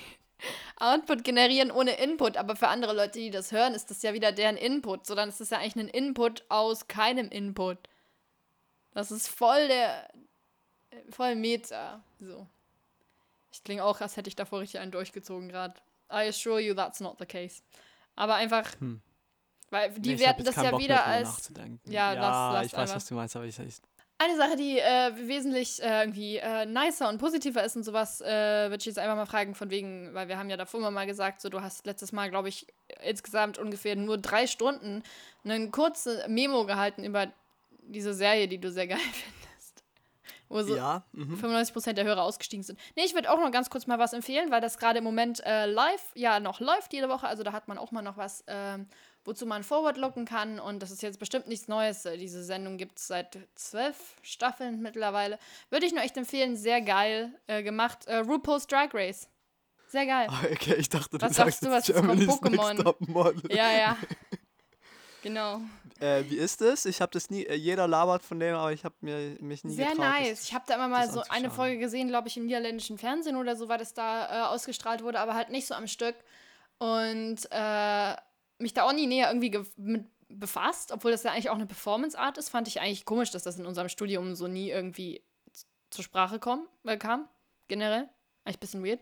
Output 0.79 1.25
generieren 1.25 1.71
ohne 1.71 1.93
Input, 1.97 2.37
aber 2.37 2.57
für 2.57 2.69
andere 2.69 2.93
Leute, 2.95 3.19
die 3.19 3.31
das 3.31 3.53
hören, 3.53 3.75
ist 3.75 3.91
das 3.91 4.03
ja 4.03 4.13
wieder 4.15 4.33
deren 4.33 4.57
Input. 4.57 5.07
So, 5.07 5.15
dann 5.15 5.29
ist 5.29 5.41
das 5.41 5.51
ja 5.51 5.59
eigentlich 5.59 5.77
ein 5.77 5.89
Input 5.89 6.45
aus 6.49 6.89
keinem 6.89 7.29
Input. 7.29 7.79
Das 8.93 9.11
ist 9.11 9.29
voll 9.29 9.69
der, 9.69 10.09
voll 11.11 11.35
Meta. 11.37 12.03
So. 12.21 12.47
Ich 13.53 13.63
klinge 13.65 13.85
auch, 13.85 14.01
als 14.01 14.17
hätte 14.17 14.29
ich 14.29 14.37
davor 14.37 14.61
richtig 14.61 14.81
einen 14.81 14.91
durchgezogen 14.93 15.49
gerade. 15.49 15.75
I 16.13 16.29
assure 16.29 16.61
you 16.61 16.75
that's 16.75 17.01
not 17.01 17.17
the 17.19 17.27
case. 17.27 17.63
Aber 18.17 18.35
einfach, 18.35 18.69
Hm. 18.81 19.01
weil 19.71 19.91
die 19.93 20.15
Nee, 20.15 20.19
werten 20.21 20.45
das 20.45 20.57
ja 20.57 20.71
Bock 20.71 20.81
wieder 20.81 21.05
als. 21.05 21.51
Ja, 21.87 22.13
ja 22.13 22.21
lass- 22.21 22.53
lass 22.55 22.67
ich 22.67 22.73
weiß, 22.73 22.79
einfach. 22.81 22.97
was 22.97 23.07
du 23.07 23.15
meinst, 23.15 23.37
aber 23.37 23.45
ich, 23.47 23.59
ich 23.59 23.77
eine 24.19 24.37
Sache, 24.37 24.57
die 24.57 24.79
äh, 24.79 25.13
wesentlich 25.29 25.83
äh, 25.83 26.03
irgendwie 26.03 26.37
äh, 26.37 26.67
nicer 26.67 27.09
und 27.09 27.19
positiver 27.19 27.65
ist 27.65 27.77
und 27.77 27.83
sowas, 27.83 28.21
äh, 28.21 28.27
würde 28.71 28.77
ich 28.79 28.87
jetzt 28.87 28.99
einfach 28.99 29.17
mal 29.17 29.27
fragen, 29.27 29.55
von 29.55 29.71
wegen, 29.71 30.15
weil 30.15 30.29
wir 30.29 30.39
haben 30.39 30.51
ja 30.51 30.57
davor 30.57 30.81
immer 30.81 30.91
mal 30.91 31.07
gesagt, 31.07 31.41
so 31.41 31.49
du 31.49 31.61
hast 31.61 31.85
letztes 31.87 32.13
Mal, 32.13 32.31
glaube 32.31 32.49
ich, 32.49 32.67
insgesamt 33.03 33.59
ungefähr 33.59 33.97
nur 33.97 34.19
drei 34.19 34.47
Stunden 34.47 35.03
eine 35.45 35.71
kurze 35.71 36.25
Memo 36.29 36.65
gehalten 36.65 37.05
über 37.05 37.33
diese 37.81 38.15
Serie, 38.15 38.49
die 38.49 38.59
du 38.59 38.71
sehr 38.71 38.87
geil 38.87 38.99
findest. 39.13 39.85
Wo 40.49 40.63
so 40.63 40.77
ja, 40.77 41.05
mhm. 41.13 41.35
95% 41.35 41.95
der 41.95 42.05
Hörer 42.05 42.23
ausgestiegen 42.23 42.63
sind. 42.63 42.79
Nee, 42.97 43.05
ich 43.05 43.15
würde 43.15 43.33
auch 43.33 43.39
noch 43.39 43.51
ganz 43.51 43.69
kurz 43.69 43.87
mal 43.87 43.99
was 43.99 44.13
empfehlen, 44.13 44.51
weil 44.51 44.61
das 44.61 44.79
gerade 44.79 44.99
im 44.99 45.05
Moment 45.05 45.45
äh, 45.45 45.67
live, 45.67 46.13
ja, 46.15 46.39
noch 46.39 46.61
läuft 46.61 46.93
jede 46.93 47.09
Woche. 47.09 47.27
Also 47.27 47.43
da 47.43 47.53
hat 47.53 47.67
man 47.67 47.79
auch 47.79 47.91
mal 47.91 48.03
noch 48.03 48.17
was, 48.17 48.45
ähm, 48.47 48.87
wozu 49.25 49.47
man 49.47 49.63
forward 49.65 49.97
looken 49.97 50.25
kann. 50.25 50.59
Und 50.61 50.81
das 50.83 50.91
ist 50.91 51.03
jetzt 51.03 51.19
bestimmt 51.19 51.47
nichts 51.49 51.69
Neues. 51.69 52.05
Äh, 52.05 52.17
Diese 52.19 52.43
Sendung 52.45 52.77
gibt 52.77 52.99
es 52.99 53.07
seit 53.07 53.39
zwölf 53.55 53.97
Staffeln 54.23 54.81
mittlerweile. 54.83 55.39
Würde 55.71 55.87
ich 55.87 55.93
nur 55.93 56.03
echt 56.03 56.17
empfehlen. 56.17 56.57
Sehr 56.57 56.81
geil 56.83 57.33
äh, 57.47 57.63
gemacht. 57.63 58.07
Äh, 58.07 58.17
RuPaul's 58.19 58.67
Drag 58.67 58.89
Race. 58.93 59.29
Sehr 59.89 60.07
geil. 60.07 60.29
Okay, 60.53 60.75
ich 60.75 60.89
dachte, 60.89 61.19
du 61.19 61.25
Was 61.25 61.37
sagst 61.37 61.65
du, 61.65 61.71
was 61.71 61.87
Germany's 61.87 62.29
Pokémon? 62.29 63.55
Ja, 63.55 63.71
ja. 63.73 63.97
Genau. 65.23 65.63
Äh, 66.01 66.25
wie 66.29 66.37
ist 66.37 66.61
es? 66.61 66.85
Ich 66.85 67.01
habe 67.01 67.11
das 67.13 67.31
nie, 67.31 67.45
äh, 67.45 67.55
jeder 67.55 67.89
labert 67.89 68.23
von 68.23 68.39
dem, 68.39 68.55
aber 68.55 68.73
ich 68.73 68.85
habe 68.85 68.95
mir 69.01 69.37
mich 69.41 69.65
nie 69.65 69.75
Sehr 69.75 69.87
getraut. 69.91 70.05
das- 70.05 70.21
nice. 70.29 70.45
Ich 70.45 70.53
habe 70.55 70.65
da 70.69 70.75
immer 70.75 70.89
mal 70.89 71.07
das 71.07 71.15
so 71.15 71.23
eine. 71.31 71.51
Folge 71.51 71.79
gesehen, 71.79 72.09
glaube 72.09 72.29
ich, 72.29 72.37
im 72.37 72.45
niederländischen 72.45 72.99
Fernsehen 72.99 73.37
oder 73.37 73.57
so, 73.57 73.69
weil 73.69 73.79
das 73.79 73.95
da 73.95 74.27
äh, 74.27 74.47
ausgestrahlt 74.55 75.03
wurde, 75.03 75.19
aber 75.21 75.33
halt 75.35 75.49
nicht 75.49 75.67
so 75.67 75.75
am 75.75 75.87
Stück. 75.87 76.15
Und 76.77 77.39
äh, 77.51 78.15
mich 78.59 78.75
da 78.75 78.85
auch 78.85 78.93
nie 78.93 79.07
näher 79.07 79.29
irgendwie 79.29 79.51
ge- 79.51 79.67
mit 79.77 80.07
befasst, 80.29 80.91
obwohl 80.91 81.13
das 81.13 81.23
ja 81.23 81.33
eigentlich 81.33 81.51
auch 81.51 81.55
eine 81.55 81.67
Performance-Art 81.67 82.39
ist, 82.39 82.49
fand 82.49 82.67
ich 82.67 82.81
eigentlich 82.81 83.05
komisch, 83.05 83.31
dass 83.31 83.45
das 83.45 83.59
in 83.59 83.67
unserem 83.67 83.89
Studium 83.89 84.35
so 84.35 84.49
nie 84.49 84.71
irgendwie 84.71 85.23
zur 85.91 86.03
Sprache 86.03 86.39
kommen, 86.39 86.67
äh, 86.85 86.97
kam. 86.97 87.29
Generell. 87.69 88.09
Eigentlich 88.45 88.57
ein 88.57 88.61
bisschen 88.61 88.85
weird. 88.85 89.01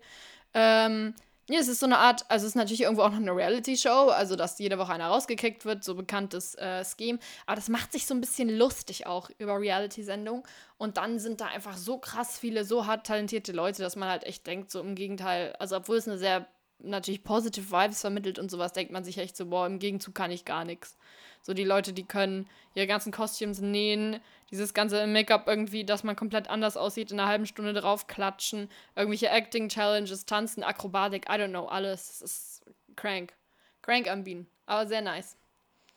Ähm, 0.52 1.14
ja, 1.48 1.58
es 1.58 1.68
ist 1.68 1.80
so 1.80 1.86
eine 1.86 1.98
Art, 1.98 2.24
also 2.30 2.44
es 2.44 2.50
ist 2.52 2.56
natürlich 2.56 2.82
irgendwo 2.82 3.02
auch 3.02 3.10
noch 3.10 3.16
eine 3.16 3.34
Reality-Show, 3.34 4.10
also 4.10 4.36
dass 4.36 4.58
jede 4.58 4.78
Woche 4.78 4.92
einer 4.92 5.08
rausgekickt 5.08 5.64
wird, 5.64 5.82
so 5.82 5.94
bekanntes 5.94 6.54
äh, 6.54 6.84
Scheme. 6.84 7.18
Aber 7.46 7.56
das 7.56 7.68
macht 7.68 7.92
sich 7.92 8.06
so 8.06 8.14
ein 8.14 8.20
bisschen 8.20 8.48
lustig 8.48 9.06
auch 9.06 9.30
über 9.38 9.58
Reality-Sendungen. 9.58 10.44
Und 10.76 10.98
dann 10.98 11.18
sind 11.18 11.40
da 11.40 11.46
einfach 11.46 11.76
so 11.76 11.98
krass 11.98 12.38
viele, 12.38 12.64
so 12.64 12.86
hart 12.86 13.06
talentierte 13.06 13.52
Leute, 13.52 13.82
dass 13.82 13.96
man 13.96 14.08
halt 14.08 14.24
echt 14.24 14.46
denkt, 14.46 14.70
so 14.70 14.80
im 14.80 14.94
Gegenteil, 14.94 15.54
also 15.58 15.76
obwohl 15.76 15.96
es 15.96 16.06
eine 16.06 16.18
sehr 16.18 16.46
natürlich 16.82 17.24
positive 17.24 17.70
Vibes 17.70 18.00
vermittelt 18.00 18.38
und 18.38 18.50
sowas, 18.50 18.72
denkt 18.72 18.92
man 18.92 19.04
sich 19.04 19.18
echt 19.18 19.36
so, 19.36 19.46
boah, 19.46 19.66
im 19.66 19.78
Gegenzug 19.78 20.14
kann 20.14 20.30
ich 20.30 20.44
gar 20.44 20.64
nichts. 20.64 20.96
So 21.40 21.54
die 21.54 21.64
Leute, 21.64 21.92
die 21.92 22.04
können 22.04 22.48
ihre 22.74 22.86
ganzen 22.86 23.12
Costumes 23.12 23.60
nähen, 23.60 24.20
dieses 24.50 24.74
ganze 24.74 25.06
Make-up 25.06 25.48
irgendwie, 25.48 25.84
dass 25.84 26.04
man 26.04 26.14
komplett 26.14 26.48
anders 26.48 26.76
aussieht, 26.76 27.10
in 27.10 27.18
einer 27.18 27.28
halben 27.28 27.46
Stunde 27.46 27.72
drauf 27.72 28.06
klatschen, 28.06 28.68
irgendwelche 28.94 29.28
Acting-Challenges, 29.28 30.26
Tanzen, 30.26 30.62
Akrobatik, 30.62 31.26
I 31.28 31.32
don't 31.32 31.48
know, 31.48 31.66
alles. 31.66 32.10
Es 32.10 32.22
ist 32.22 32.62
crank. 32.96 33.34
Crank 33.82 34.08
am 34.08 34.22
Bienen. 34.24 34.46
Aber 34.66 34.86
sehr 34.86 35.02
nice. 35.02 35.36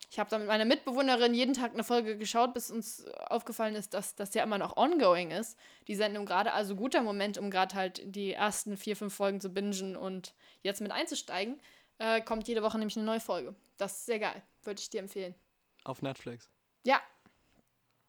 Ich 0.09 0.19
habe 0.19 0.29
da 0.29 0.37
mit 0.37 0.47
meiner 0.47 0.65
Mitbewohnerin 0.65 1.33
jeden 1.33 1.53
Tag 1.53 1.73
eine 1.73 1.83
Folge 1.83 2.17
geschaut, 2.17 2.53
bis 2.53 2.71
uns 2.71 3.05
aufgefallen 3.27 3.75
ist, 3.75 3.93
dass 3.93 4.15
das 4.15 4.33
ja 4.33 4.43
immer 4.43 4.57
noch 4.57 4.77
ongoing 4.77 5.31
ist, 5.31 5.57
die 5.87 5.95
Sendung 5.95 6.25
gerade. 6.25 6.53
Also 6.53 6.75
guter 6.75 7.01
Moment, 7.01 7.37
um 7.37 7.49
gerade 7.49 7.75
halt 7.75 8.01
die 8.03 8.33
ersten 8.33 8.77
vier, 8.77 8.95
fünf 8.95 9.13
Folgen 9.13 9.41
zu 9.41 9.49
bingen 9.49 9.95
und 9.95 10.33
jetzt 10.61 10.81
mit 10.81 10.91
einzusteigen. 10.91 11.59
Äh, 11.97 12.21
kommt 12.21 12.47
jede 12.47 12.61
Woche 12.61 12.77
nämlich 12.77 12.97
eine 12.97 13.05
neue 13.05 13.19
Folge. 13.19 13.55
Das 13.77 13.99
ist 13.99 14.05
sehr 14.05 14.19
geil. 14.19 14.41
Würde 14.63 14.79
ich 14.79 14.89
dir 14.89 14.99
empfehlen. 14.99 15.35
Auf 15.83 16.01
Netflix. 16.01 16.49
Ja. 16.83 17.01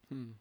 Hm. 0.09 0.39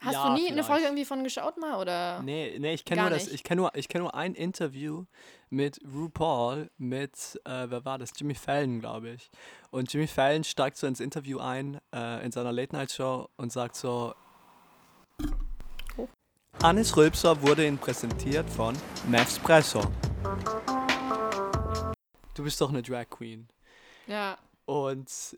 Hast 0.00 0.12
Ja, 0.12 0.26
du 0.28 0.34
nie 0.34 0.40
eine 0.46 0.48
vielleicht. 0.52 0.66
Folge 0.66 0.84
irgendwie 0.84 1.04
von 1.04 1.24
geschaut 1.24 1.56
mal? 1.56 1.80
Oder? 1.80 2.22
Nee, 2.22 2.56
nee, 2.58 2.74
ich 2.74 2.84
kenne 2.84 3.02
nur 3.02 3.10
das, 3.10 3.28
ich 3.28 3.42
kenne 3.42 3.62
nur, 3.62 3.74
ich 3.74 3.88
kenne 3.88 4.04
nur 4.04 4.14
ein 4.14 4.34
Interview 4.34 5.04
mit 5.48 5.80
RuPaul 5.90 6.70
mit, 6.76 7.40
äh, 7.44 7.66
wer 7.70 7.84
war 7.84 7.98
das? 7.98 8.10
Jimmy 8.16 8.34
Fallon, 8.34 8.80
glaube 8.80 9.10
ich. 9.10 9.30
Und 9.70 9.90
Jimmy 9.92 10.06
Fallon 10.06 10.44
steigt 10.44 10.76
so 10.76 10.86
ins 10.86 11.00
Interview 11.00 11.38
ein, 11.38 11.80
äh, 11.94 12.24
in 12.24 12.30
seiner 12.32 12.52
Late-Night-Show 12.52 13.28
und 13.36 13.52
sagt 13.52 13.76
so, 13.76 14.14
Oh. 15.96 16.08
Anis 16.62 16.94
Rülpser 16.96 17.40
wurde 17.42 17.66
Ihnen 17.66 17.78
präsentiert 17.78 18.48
von 18.50 18.76
Nespresso. 19.08 19.80
Du 22.34 22.44
bist 22.44 22.60
doch 22.60 22.68
eine 22.68 22.82
Drag 22.82 23.08
Queen. 23.08 23.48
Ja. 24.06 24.36
Und 24.66 25.36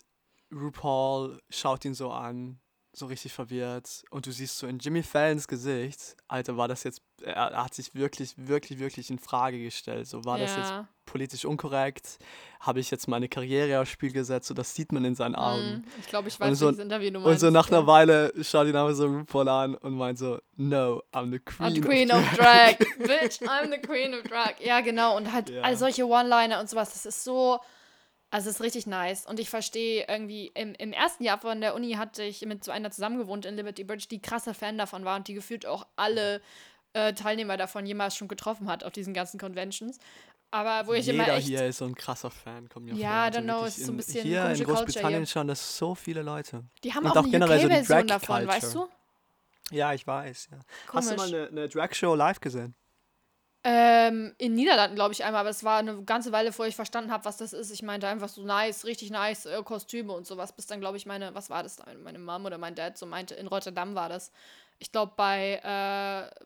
RuPaul 0.53 1.41
schaut 1.49 1.85
ihn 1.85 1.95
so 1.95 2.11
an, 2.11 2.59
so 2.99 3.07
richtig 3.07 3.33
verwirrt. 3.33 4.03
Und 4.11 4.27
du 4.27 4.33
siehst 4.33 4.59
so 4.59 4.67
in 4.67 4.79
Jimmy 4.79 5.03
Fallons 5.03 5.49
Gesicht, 5.49 6.17
Alter, 6.29 6.57
war 6.57 6.69
das 6.69 6.85
jetzt, 6.85 7.01
er 7.23 7.35
er 7.53 7.65
hat 7.65 7.75
sich 7.75 7.95
wirklich, 7.95 8.35
wirklich, 8.37 8.79
wirklich 8.79 9.11
in 9.11 9.19
Frage 9.19 9.59
gestellt. 9.63 10.07
So, 10.07 10.25
war 10.25 10.39
das 10.39 10.57
jetzt 10.57 10.71
ja. 10.71 10.89
politisch 11.07 11.45
unkorrekt? 11.45 12.19
Habe 12.61 12.81
ich 12.81 12.91
jetzt 12.91 13.09
meine 13.09 13.29
Karriere 13.29 13.81
aufs 13.81 13.91
Spiel 13.91 14.13
gesetzt? 14.13 14.49
So, 14.49 14.55
das 14.55 14.75
sieht 14.75 14.93
man 14.93 15.05
in 15.05 15.15
seinen 15.15 15.35
Augen. 15.37 15.79
Mm, 15.79 15.85
Ich 16.01 16.07
glaube, 16.09 16.29
ich 16.29 16.35
Und 16.41 16.51
weiß, 16.51 16.59
so- 16.59 16.67
welches 16.67 16.83
Interview 16.83 17.11
du 17.11 17.19
Und 17.19 17.25
meinst. 17.25 17.41
so 17.41 17.51
nach 17.51 17.71
ja. 17.71 17.79
einer 17.79 17.87
Weile 17.87 18.33
schaut 18.45 18.67
ihn 18.67 18.77
aber 18.77 18.95
so 18.95 19.07
RuPaul 19.07 19.49
an 19.49 19.75
und 19.77 19.95
meint 19.97 20.19
so, 20.19 20.39
no, 20.57 21.03
I'm 21.13 21.31
the 21.31 21.39
Queen. 21.39 21.69
I'm 21.69 21.75
the 21.75 21.81
of 21.81 21.87
Queen 21.87 22.11
of 22.13 22.37
Drag. 22.37 22.79
Bitch, 22.99 23.41
I'm 23.43 23.71
the 23.71 23.81
Queen 23.81 24.15
of 24.15 24.23
Drag. 24.25 24.55
Ja, 24.61 24.81
genau. 24.81 25.17
Und 25.17 25.33
halt 25.33 25.51
Ja. 25.51 25.63
all 25.63 25.77
solche 25.77 26.05
One-Liner 26.07 26.61
und 26.61 26.69
sowas, 26.69 26.93
das 26.93 27.07
ist 27.07 27.25
so. 27.25 27.59
Also, 28.31 28.51
es 28.51 28.57
ist 28.57 28.63
richtig 28.63 28.87
nice. 28.87 29.25
Und 29.27 29.41
ich 29.41 29.49
verstehe 29.49 30.05
irgendwie, 30.09 30.49
im, 30.55 30.75
im 30.75 30.93
ersten 30.93 31.25
Jahr 31.25 31.39
von 31.39 31.61
der 31.61 31.75
Uni 31.75 31.93
hatte 31.93 32.23
ich 32.23 32.45
mit 32.45 32.63
so 32.63 32.71
einer 32.71 32.91
zusammengewohnt 32.91 33.47
in 33.47 33.57
Liberty 33.57 33.85
Bridge, 33.85 34.07
die 34.11 34.21
krasser 34.21 34.53
Fan 34.55 34.77
davon 34.77 35.05
war 35.05 35.17
und 35.17 35.29
die 35.29 35.35
gefühlt 35.35 35.65
auch 35.67 35.87
alle 35.97 36.43
äh, 36.93 37.13
Teilnehmer 37.15 37.57
davon 37.57 37.87
jemals 37.87 38.17
schon 38.17 38.29
getroffen 38.29 38.69
hat 38.69 38.85
auf 38.85 38.93
diesen 38.93 39.15
ganzen 39.15 39.39
Conventions. 39.41 39.99
Aber 40.51 40.87
wo 40.87 40.95
ich 40.95 41.05
Jeder 41.07 41.25
immer 41.25 41.35
echt. 41.37 41.47
hier 41.47 41.67
ist 41.67 41.79
so 41.79 41.85
ein 41.85 41.95
krasser 41.95 42.31
Fan, 42.31 42.69
kommt 42.71 42.87
mir 42.87 42.95
Ja, 42.95 43.25
Also 43.25 43.39
don't 43.41 43.43
know, 43.45 43.65
ist 43.65 43.77
so 43.77 43.83
ein 43.85 43.89
in- 43.91 43.97
bisschen 43.99 44.23
Hier 44.23 44.51
in 44.51 44.65
Großbritannien 44.65 45.19
hier. 45.21 45.27
schauen 45.27 45.47
das 45.49 45.77
so 45.77 45.95
viele 45.95 46.23
Leute. 46.23 46.65
Die 46.85 46.95
haben 46.95 47.05
und 47.05 47.11
auch 47.13 47.17
auch 47.17 47.23
eine 47.23 47.31
generell 47.31 47.61
so 47.61 47.69
die 47.69 47.75
UK-Version 47.75 48.07
davon, 48.09 48.47
weißt 48.47 48.75
du? 48.75 48.89
Ja, 49.71 49.93
ich 49.93 50.07
weiß, 50.07 50.49
ja. 50.53 50.59
Hast 50.95 51.11
du 51.11 51.17
mal 51.17 51.29
eine, 51.29 51.49
eine 51.49 51.69
Drag-Show 51.69 52.15
live 52.15 52.41
gesehen? 52.41 52.75
Ähm, 53.71 54.35
in 54.39 54.55
Niederlanden, 54.55 54.95
glaube 54.95 55.13
ich, 55.13 55.25
einmal, 55.25 55.41
aber 55.41 55.51
es 55.51 55.63
war 55.63 55.79
eine 55.81 56.03
ganze 56.05 56.33
Weile, 56.33 56.49
bevor 56.49 56.67
ich 56.67 56.75
verstanden 56.75 57.13
habe, 57.13 57.27
was 57.27 57.37
das 57.37 57.53
ist. 57.53 57.71
Ich 57.71 57.83
meinte 57.83 58.09
einfach 58.09 58.31
so 58.31 58.43
nice, 58.43 58.87
richtig 58.87 59.11
nice 59.11 59.45
äh, 59.45 59.63
Kostüme 59.63 60.15
und 60.15 60.27
sowas. 60.27 60.55
Bis 60.57 60.67
dann, 60.67 60.81
glaube 60.81 60.97
ich, 60.97 61.05
meine, 61.05 61.35
was 61.35 61.51
war 61.51 61.63
das 61.63 61.77
da? 61.77 61.85
Meine 62.03 62.19
Mom 62.19 62.47
oder 62.47 62.57
mein 62.57 62.75
Dad 62.75 62.97
so 62.97 63.05
meinte, 63.05 63.35
in 63.35 63.47
Rotterdam 63.47 63.95
war 63.95 64.09
das. 64.09 64.33
Ich 64.79 64.91
glaube, 64.91 65.13
bei, 65.17 65.61
äh, 65.63 66.45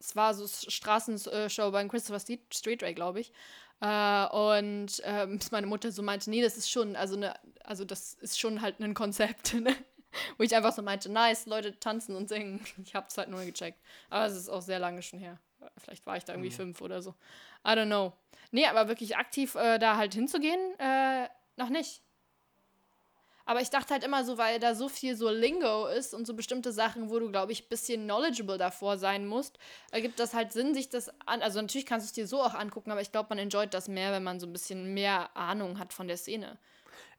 es 0.00 0.16
war 0.16 0.32
so 0.32 0.46
Straßenshow 0.48 1.70
beim 1.70 1.90
Christopher 1.90 2.20
Street, 2.50 2.82
Ray, 2.82 2.94
glaube 2.94 3.20
ich. 3.20 3.30
Äh, 3.82 4.26
und 4.28 5.02
ähm, 5.04 5.36
bis 5.38 5.50
meine 5.50 5.66
Mutter 5.66 5.92
so 5.92 6.02
meinte, 6.02 6.30
nee, 6.30 6.40
das 6.40 6.56
ist 6.56 6.70
schon, 6.70 6.96
also 6.96 7.16
ne, 7.16 7.34
also 7.62 7.84
das 7.84 8.14
ist 8.14 8.40
schon 8.40 8.62
halt 8.62 8.80
ein 8.80 8.94
Konzept, 8.94 9.52
ne? 9.60 9.76
Wo 10.38 10.44
ich 10.44 10.56
einfach 10.56 10.72
so 10.72 10.80
meinte, 10.80 11.10
nice, 11.10 11.44
Leute 11.44 11.78
tanzen 11.78 12.16
und 12.16 12.30
singen. 12.30 12.64
Ich 12.82 12.94
hab's 12.94 13.18
halt 13.18 13.28
nur 13.28 13.44
gecheckt. 13.44 13.78
Aber 14.08 14.24
es 14.24 14.34
ist 14.34 14.48
auch 14.48 14.62
sehr 14.62 14.78
lange 14.78 15.02
schon 15.02 15.18
her. 15.18 15.38
Vielleicht 15.78 16.06
war 16.06 16.16
ich 16.16 16.24
da 16.24 16.32
irgendwie 16.32 16.50
fünf 16.50 16.80
oder 16.80 17.02
so. 17.02 17.10
I 17.66 17.70
don't 17.70 17.86
know. 17.86 18.12
Nee, 18.50 18.66
aber 18.66 18.88
wirklich 18.88 19.16
aktiv 19.16 19.54
äh, 19.54 19.78
da 19.78 19.96
halt 19.96 20.14
hinzugehen, 20.14 20.60
äh, 20.78 21.28
noch 21.56 21.68
nicht. 21.70 22.02
Aber 23.44 23.60
ich 23.60 23.70
dachte 23.70 23.92
halt 23.92 24.04
immer 24.04 24.24
so, 24.24 24.38
weil 24.38 24.60
da 24.60 24.74
so 24.76 24.88
viel 24.88 25.16
so 25.16 25.28
Lingo 25.28 25.86
ist 25.88 26.14
und 26.14 26.26
so 26.28 26.34
bestimmte 26.34 26.70
Sachen, 26.72 27.10
wo 27.10 27.18
du, 27.18 27.28
glaube 27.30 27.50
ich, 27.50 27.64
ein 27.64 27.68
bisschen 27.68 28.04
knowledgeable 28.04 28.56
davor 28.56 28.98
sein 28.98 29.26
musst, 29.26 29.58
ergibt 29.90 30.20
das 30.20 30.32
halt 30.32 30.52
Sinn, 30.52 30.74
sich 30.74 30.88
das 30.90 31.08
an. 31.26 31.42
Also 31.42 31.60
natürlich 31.60 31.84
kannst 31.86 32.06
du 32.06 32.08
es 32.08 32.12
dir 32.12 32.26
so 32.28 32.40
auch 32.40 32.54
angucken, 32.54 32.92
aber 32.92 33.00
ich 33.00 33.10
glaube, 33.10 33.30
man 33.30 33.38
enjoyt 33.38 33.74
das 33.74 33.88
mehr, 33.88 34.12
wenn 34.12 34.22
man 34.22 34.38
so 34.38 34.46
ein 34.46 34.52
bisschen 34.52 34.94
mehr 34.94 35.36
Ahnung 35.36 35.80
hat 35.80 35.92
von 35.92 36.06
der 36.06 36.16
Szene. 36.18 36.56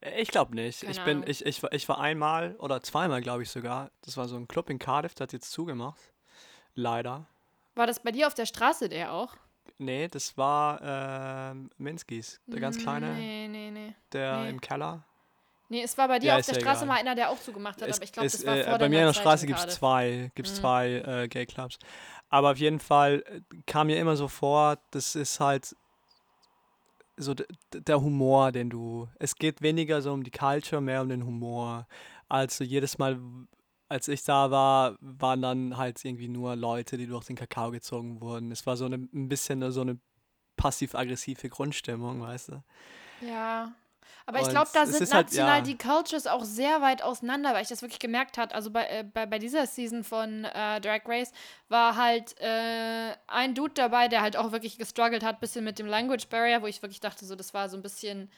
Äh, 0.00 0.22
Ich 0.22 0.28
glaube 0.30 0.54
nicht. 0.54 0.80
Keine 0.80 0.92
ich 0.92 1.00
bin, 1.04 1.16
Ahnung. 1.18 1.28
ich, 1.30 1.44
ich, 1.44 1.62
war- 1.62 1.72
ich 1.74 1.86
war 1.90 2.00
einmal 2.00 2.56
oder 2.58 2.82
zweimal, 2.82 3.20
glaube 3.20 3.42
ich 3.42 3.50
sogar. 3.50 3.90
Das 4.00 4.16
war 4.16 4.26
so 4.26 4.36
ein 4.36 4.48
Club 4.48 4.70
in 4.70 4.78
Cardiff, 4.78 5.14
der 5.14 5.24
hat 5.24 5.32
jetzt 5.34 5.50
zugemacht. 5.52 6.00
Leider. 6.74 7.26
War 7.74 7.86
das 7.86 8.00
bei 8.00 8.12
dir 8.12 8.26
auf 8.26 8.34
der 8.34 8.46
Straße 8.46 8.88
der 8.88 9.12
auch? 9.12 9.34
Nee, 9.78 10.08
das 10.08 10.36
war 10.38 10.80
ähm, 11.52 11.70
Minskis, 11.78 12.40
der 12.46 12.60
ganz 12.60 12.78
kleine, 12.78 13.14
Nee, 13.14 13.48
nee, 13.48 13.70
nee. 13.70 13.94
der 14.12 14.42
nee. 14.44 14.50
im 14.50 14.60
Keller. 14.60 15.04
Nee, 15.68 15.82
es 15.82 15.98
war 15.98 16.06
bei 16.08 16.18
dir 16.20 16.28
Ja, 16.28 16.36
auf 16.38 16.46
der 16.46 16.54
Straße 16.54 16.84
egal. 16.84 16.86
mal 16.86 17.00
einer, 17.00 17.14
der 17.16 17.30
auch 17.30 17.40
zugemacht 17.40 17.82
hat, 17.82 17.88
Es- 17.88 17.96
aber 17.96 18.04
ich 18.04 18.12
glaube, 18.12 18.28
das 18.30 18.46
war 18.46 18.56
äh, 18.56 18.64
vor 18.64 18.78
Bei 18.78 18.88
mir 18.88 19.00
in 19.00 19.06
der 19.06 19.12
Straße 19.14 19.46
gibt 19.46 19.58
es 19.58 19.74
zwei, 19.74 20.30
gibt's 20.34 20.52
Mhm. 20.52 20.56
zwei 20.56 20.88
äh, 21.06 21.28
Gay-Clubs. 21.28 21.78
Aber 22.28 22.52
auf 22.52 22.58
jeden 22.58 22.78
Fall 22.78 23.24
äh, 23.26 23.40
kam 23.66 23.88
mir 23.88 23.98
immer 23.98 24.16
so 24.16 24.28
vor, 24.28 24.78
das 24.92 25.16
ist 25.16 25.40
halt 25.40 25.74
so 27.16 27.34
der 27.72 28.00
Humor, 28.00 28.52
den 28.52 28.70
du. 28.70 29.08
Es 29.18 29.34
geht 29.36 29.62
weniger 29.62 30.02
so 30.02 30.12
um 30.12 30.22
die 30.22 30.30
Culture, 30.30 30.80
mehr 30.82 31.00
um 31.02 31.08
den 31.08 31.24
Humor. 31.24 31.86
Also 32.28 32.62
jedes 32.64 32.98
Mal, 32.98 33.18
als 33.94 34.08
ich 34.08 34.24
da 34.24 34.50
war, 34.50 34.96
waren 35.00 35.40
dann 35.40 35.76
halt 35.76 36.04
irgendwie 36.04 36.26
nur 36.26 36.56
Leute, 36.56 36.96
die 36.96 37.06
durch 37.06 37.26
den 37.26 37.36
Kakao 37.36 37.70
gezogen 37.70 38.20
wurden. 38.20 38.50
Es 38.50 38.66
war 38.66 38.76
so 38.76 38.86
eine, 38.86 38.96
ein 38.96 39.28
bisschen 39.28 39.70
so 39.70 39.82
eine 39.82 40.00
passiv-aggressive 40.56 41.48
Grundstimmung, 41.48 42.20
weißt 42.20 42.48
du? 42.48 42.64
Ja. 43.20 43.72
Aber 44.26 44.40
ich 44.40 44.46
Und 44.46 44.50
glaube, 44.50 44.70
da 44.74 44.84
sind 44.86 45.12
halt, 45.12 45.26
national 45.26 45.58
ja. 45.58 45.60
die 45.60 45.78
Cultures 45.78 46.26
auch 46.26 46.42
sehr 46.42 46.80
weit 46.80 47.02
auseinander, 47.02 47.54
weil 47.54 47.62
ich 47.62 47.68
das 47.68 47.82
wirklich 47.82 48.00
gemerkt 48.00 48.36
habe. 48.36 48.52
Also 48.52 48.72
bei, 48.72 48.84
äh, 48.86 49.04
bei, 49.04 49.26
bei 49.26 49.38
dieser 49.38 49.64
Season 49.66 50.02
von 50.02 50.44
äh, 50.44 50.80
Drag 50.80 51.02
Race 51.06 51.30
war 51.68 51.94
halt 51.94 52.34
äh, 52.40 53.14
ein 53.28 53.54
Dude 53.54 53.74
dabei, 53.74 54.08
der 54.08 54.22
halt 54.22 54.36
auch 54.36 54.50
wirklich 54.50 54.76
gestruggelt 54.76 55.22
hat, 55.22 55.38
bisschen 55.38 55.64
mit 55.64 55.78
dem 55.78 55.86
Language 55.86 56.26
Barrier, 56.28 56.62
wo 56.62 56.66
ich 56.66 56.82
wirklich 56.82 57.00
dachte, 57.00 57.24
so, 57.26 57.36
das 57.36 57.54
war 57.54 57.68
so 57.68 57.76
ein 57.76 57.82
bisschen, 57.82 58.28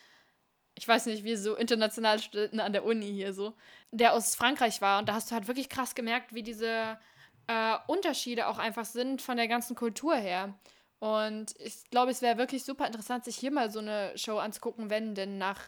ich 0.77 0.87
weiß 0.87 1.07
nicht, 1.07 1.25
wie 1.25 1.37
so 1.37 1.57
internationale 1.57 2.21
Studenten 2.21 2.61
an 2.61 2.73
der 2.73 2.85
Uni 2.85 3.11
hier 3.11 3.33
so, 3.33 3.55
der 3.91 4.13
aus 4.13 4.35
Frankreich 4.35 4.81
war. 4.83 4.99
Und 4.99 5.09
da 5.09 5.15
hast 5.15 5.31
du 5.31 5.35
halt 5.35 5.49
wirklich 5.49 5.69
krass 5.69 5.95
gemerkt, 5.95 6.35
wie 6.35 6.43
diese 6.43 6.99
äh, 7.47 7.77
Unterschiede 7.87 8.47
auch 8.47 8.59
einfach 8.59 8.85
sind 8.85 9.23
von 9.23 9.39
der 9.39 9.49
ganzen 9.49 9.75
Kultur 9.75 10.15
her. 10.15 10.55
Und 10.99 11.55
ich 11.59 11.89
glaube, 11.91 12.11
es 12.11 12.23
wäre 12.23 12.39
wirklich 12.39 12.65
super 12.65 12.87
interessant, 12.87 13.25
sich 13.25 13.37
hier 13.37 13.51
mal 13.51 13.71
so 13.71 13.79
eine 13.79 14.17
Show 14.17 14.39
anzugucken, 14.39 14.91
wenn 14.91 15.15
denn 15.15 15.39
nach 15.39 15.61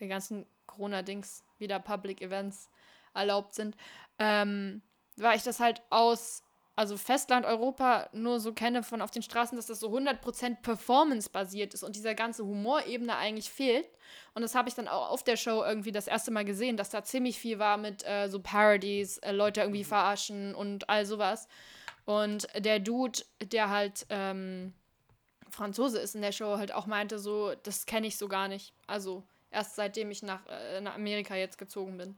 den 0.00 0.08
ganzen 0.08 0.46
Corona-Dings 0.66 1.44
wieder 1.58 1.78
Public 1.78 2.20
Events 2.20 2.70
erlaubt 3.14 3.54
sind. 3.54 3.76
Ähm, 4.18 4.82
weil 5.16 5.36
ich 5.36 5.42
das 5.44 5.60
halt 5.60 5.82
aus 5.90 6.42
also 6.80 6.96
Festland 6.96 7.44
Europa 7.44 8.08
nur 8.14 8.40
so 8.40 8.54
kenne 8.54 8.82
von 8.82 9.02
auf 9.02 9.10
den 9.10 9.20
Straßen, 9.20 9.54
dass 9.54 9.66
das 9.66 9.80
so 9.80 9.94
100% 9.94 10.62
Performance-basiert 10.62 11.74
ist 11.74 11.82
und 11.82 11.94
dieser 11.94 12.14
ganze 12.14 12.42
Humorebene 12.46 13.14
eigentlich 13.18 13.50
fehlt. 13.50 13.86
Und 14.32 14.40
das 14.40 14.54
habe 14.54 14.70
ich 14.70 14.74
dann 14.74 14.88
auch 14.88 15.10
auf 15.10 15.22
der 15.22 15.36
Show 15.36 15.62
irgendwie 15.62 15.92
das 15.92 16.06
erste 16.06 16.30
Mal 16.30 16.46
gesehen, 16.46 16.78
dass 16.78 16.88
da 16.88 17.04
ziemlich 17.04 17.38
viel 17.38 17.58
war 17.58 17.76
mit 17.76 18.02
äh, 18.08 18.28
so 18.28 18.40
Parodies, 18.40 19.18
äh, 19.18 19.32
Leute 19.32 19.60
irgendwie 19.60 19.84
verarschen 19.84 20.54
und 20.54 20.88
all 20.88 21.04
sowas. 21.04 21.48
Und 22.06 22.46
der 22.56 22.78
Dude, 22.78 23.20
der 23.42 23.68
halt 23.68 24.06
ähm, 24.08 24.72
Franzose 25.50 25.98
ist 25.98 26.14
in 26.14 26.22
der 26.22 26.32
Show, 26.32 26.56
halt 26.56 26.72
auch 26.72 26.86
meinte 26.86 27.18
so, 27.18 27.54
das 27.62 27.84
kenne 27.84 28.06
ich 28.06 28.16
so 28.16 28.26
gar 28.26 28.48
nicht. 28.48 28.72
Also 28.86 29.22
erst 29.50 29.76
seitdem 29.76 30.10
ich 30.10 30.22
nach, 30.22 30.46
äh, 30.46 30.80
nach 30.80 30.94
Amerika 30.94 31.36
jetzt 31.36 31.58
gezogen 31.58 31.98
bin, 31.98 32.16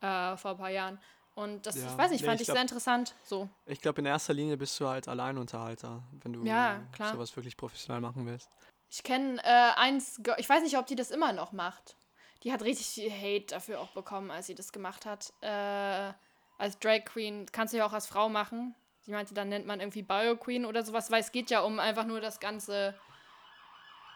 äh, 0.00 0.36
vor 0.36 0.50
ein 0.50 0.56
paar 0.56 0.70
Jahren. 0.70 0.98
Und 1.34 1.64
das, 1.66 1.76
Ja, 1.76 1.86
ich 1.86 1.98
weiß 1.98 2.10
nicht, 2.10 2.20
nee, 2.22 2.26
fand 2.26 2.40
ich 2.40 2.46
glaub- 2.46 2.56
sehr 2.56 2.62
interessant. 2.62 3.14
So. 3.24 3.48
Ich 3.66 3.80
glaube, 3.80 4.00
in 4.00 4.06
erster 4.06 4.34
Linie 4.34 4.56
bist 4.56 4.78
du 4.80 4.86
halt 4.88 5.08
Alleinunterhalter, 5.08 6.02
wenn 6.22 6.32
du 6.32 6.44
Ja, 6.44 6.82
klar. 6.92 7.12
sowas 7.12 7.34
wirklich 7.36 7.56
professionell 7.56 8.00
machen 8.00 8.26
willst. 8.26 8.50
Ich 8.90 9.02
kenne 9.02 9.38
äh, 9.44 9.72
eins, 9.76 10.20
ich 10.38 10.48
weiß 10.48 10.62
nicht, 10.62 10.76
ob 10.76 10.86
die 10.86 10.96
das 10.96 11.10
immer 11.10 11.32
noch 11.32 11.52
macht. 11.52 11.96
Die 12.42 12.52
hat 12.52 12.62
richtig 12.62 12.86
viel 12.88 13.10
Hate 13.12 13.46
dafür 13.48 13.80
auch 13.80 13.90
bekommen, 13.90 14.30
als 14.30 14.46
sie 14.48 14.54
das 14.54 14.72
gemacht 14.72 15.06
hat. 15.06 15.32
Äh, 15.40 16.12
als 16.58 16.78
Drag 16.80 17.04
Queen 17.04 17.46
kannst 17.52 17.72
du 17.72 17.78
ja 17.78 17.86
auch 17.86 17.92
als 17.92 18.06
Frau 18.06 18.28
machen. 18.28 18.74
Sie 19.02 19.12
meinte, 19.12 19.32
dann 19.32 19.48
nennt 19.48 19.66
man 19.66 19.80
irgendwie 19.80 20.02
Bio 20.02 20.36
Queen 20.36 20.66
oder 20.66 20.82
sowas, 20.84 21.10
weil 21.10 21.20
es 21.20 21.32
geht 21.32 21.50
ja 21.50 21.60
um 21.60 21.78
einfach 21.78 22.04
nur 22.04 22.20
das 22.20 22.40
ganze, 22.40 22.94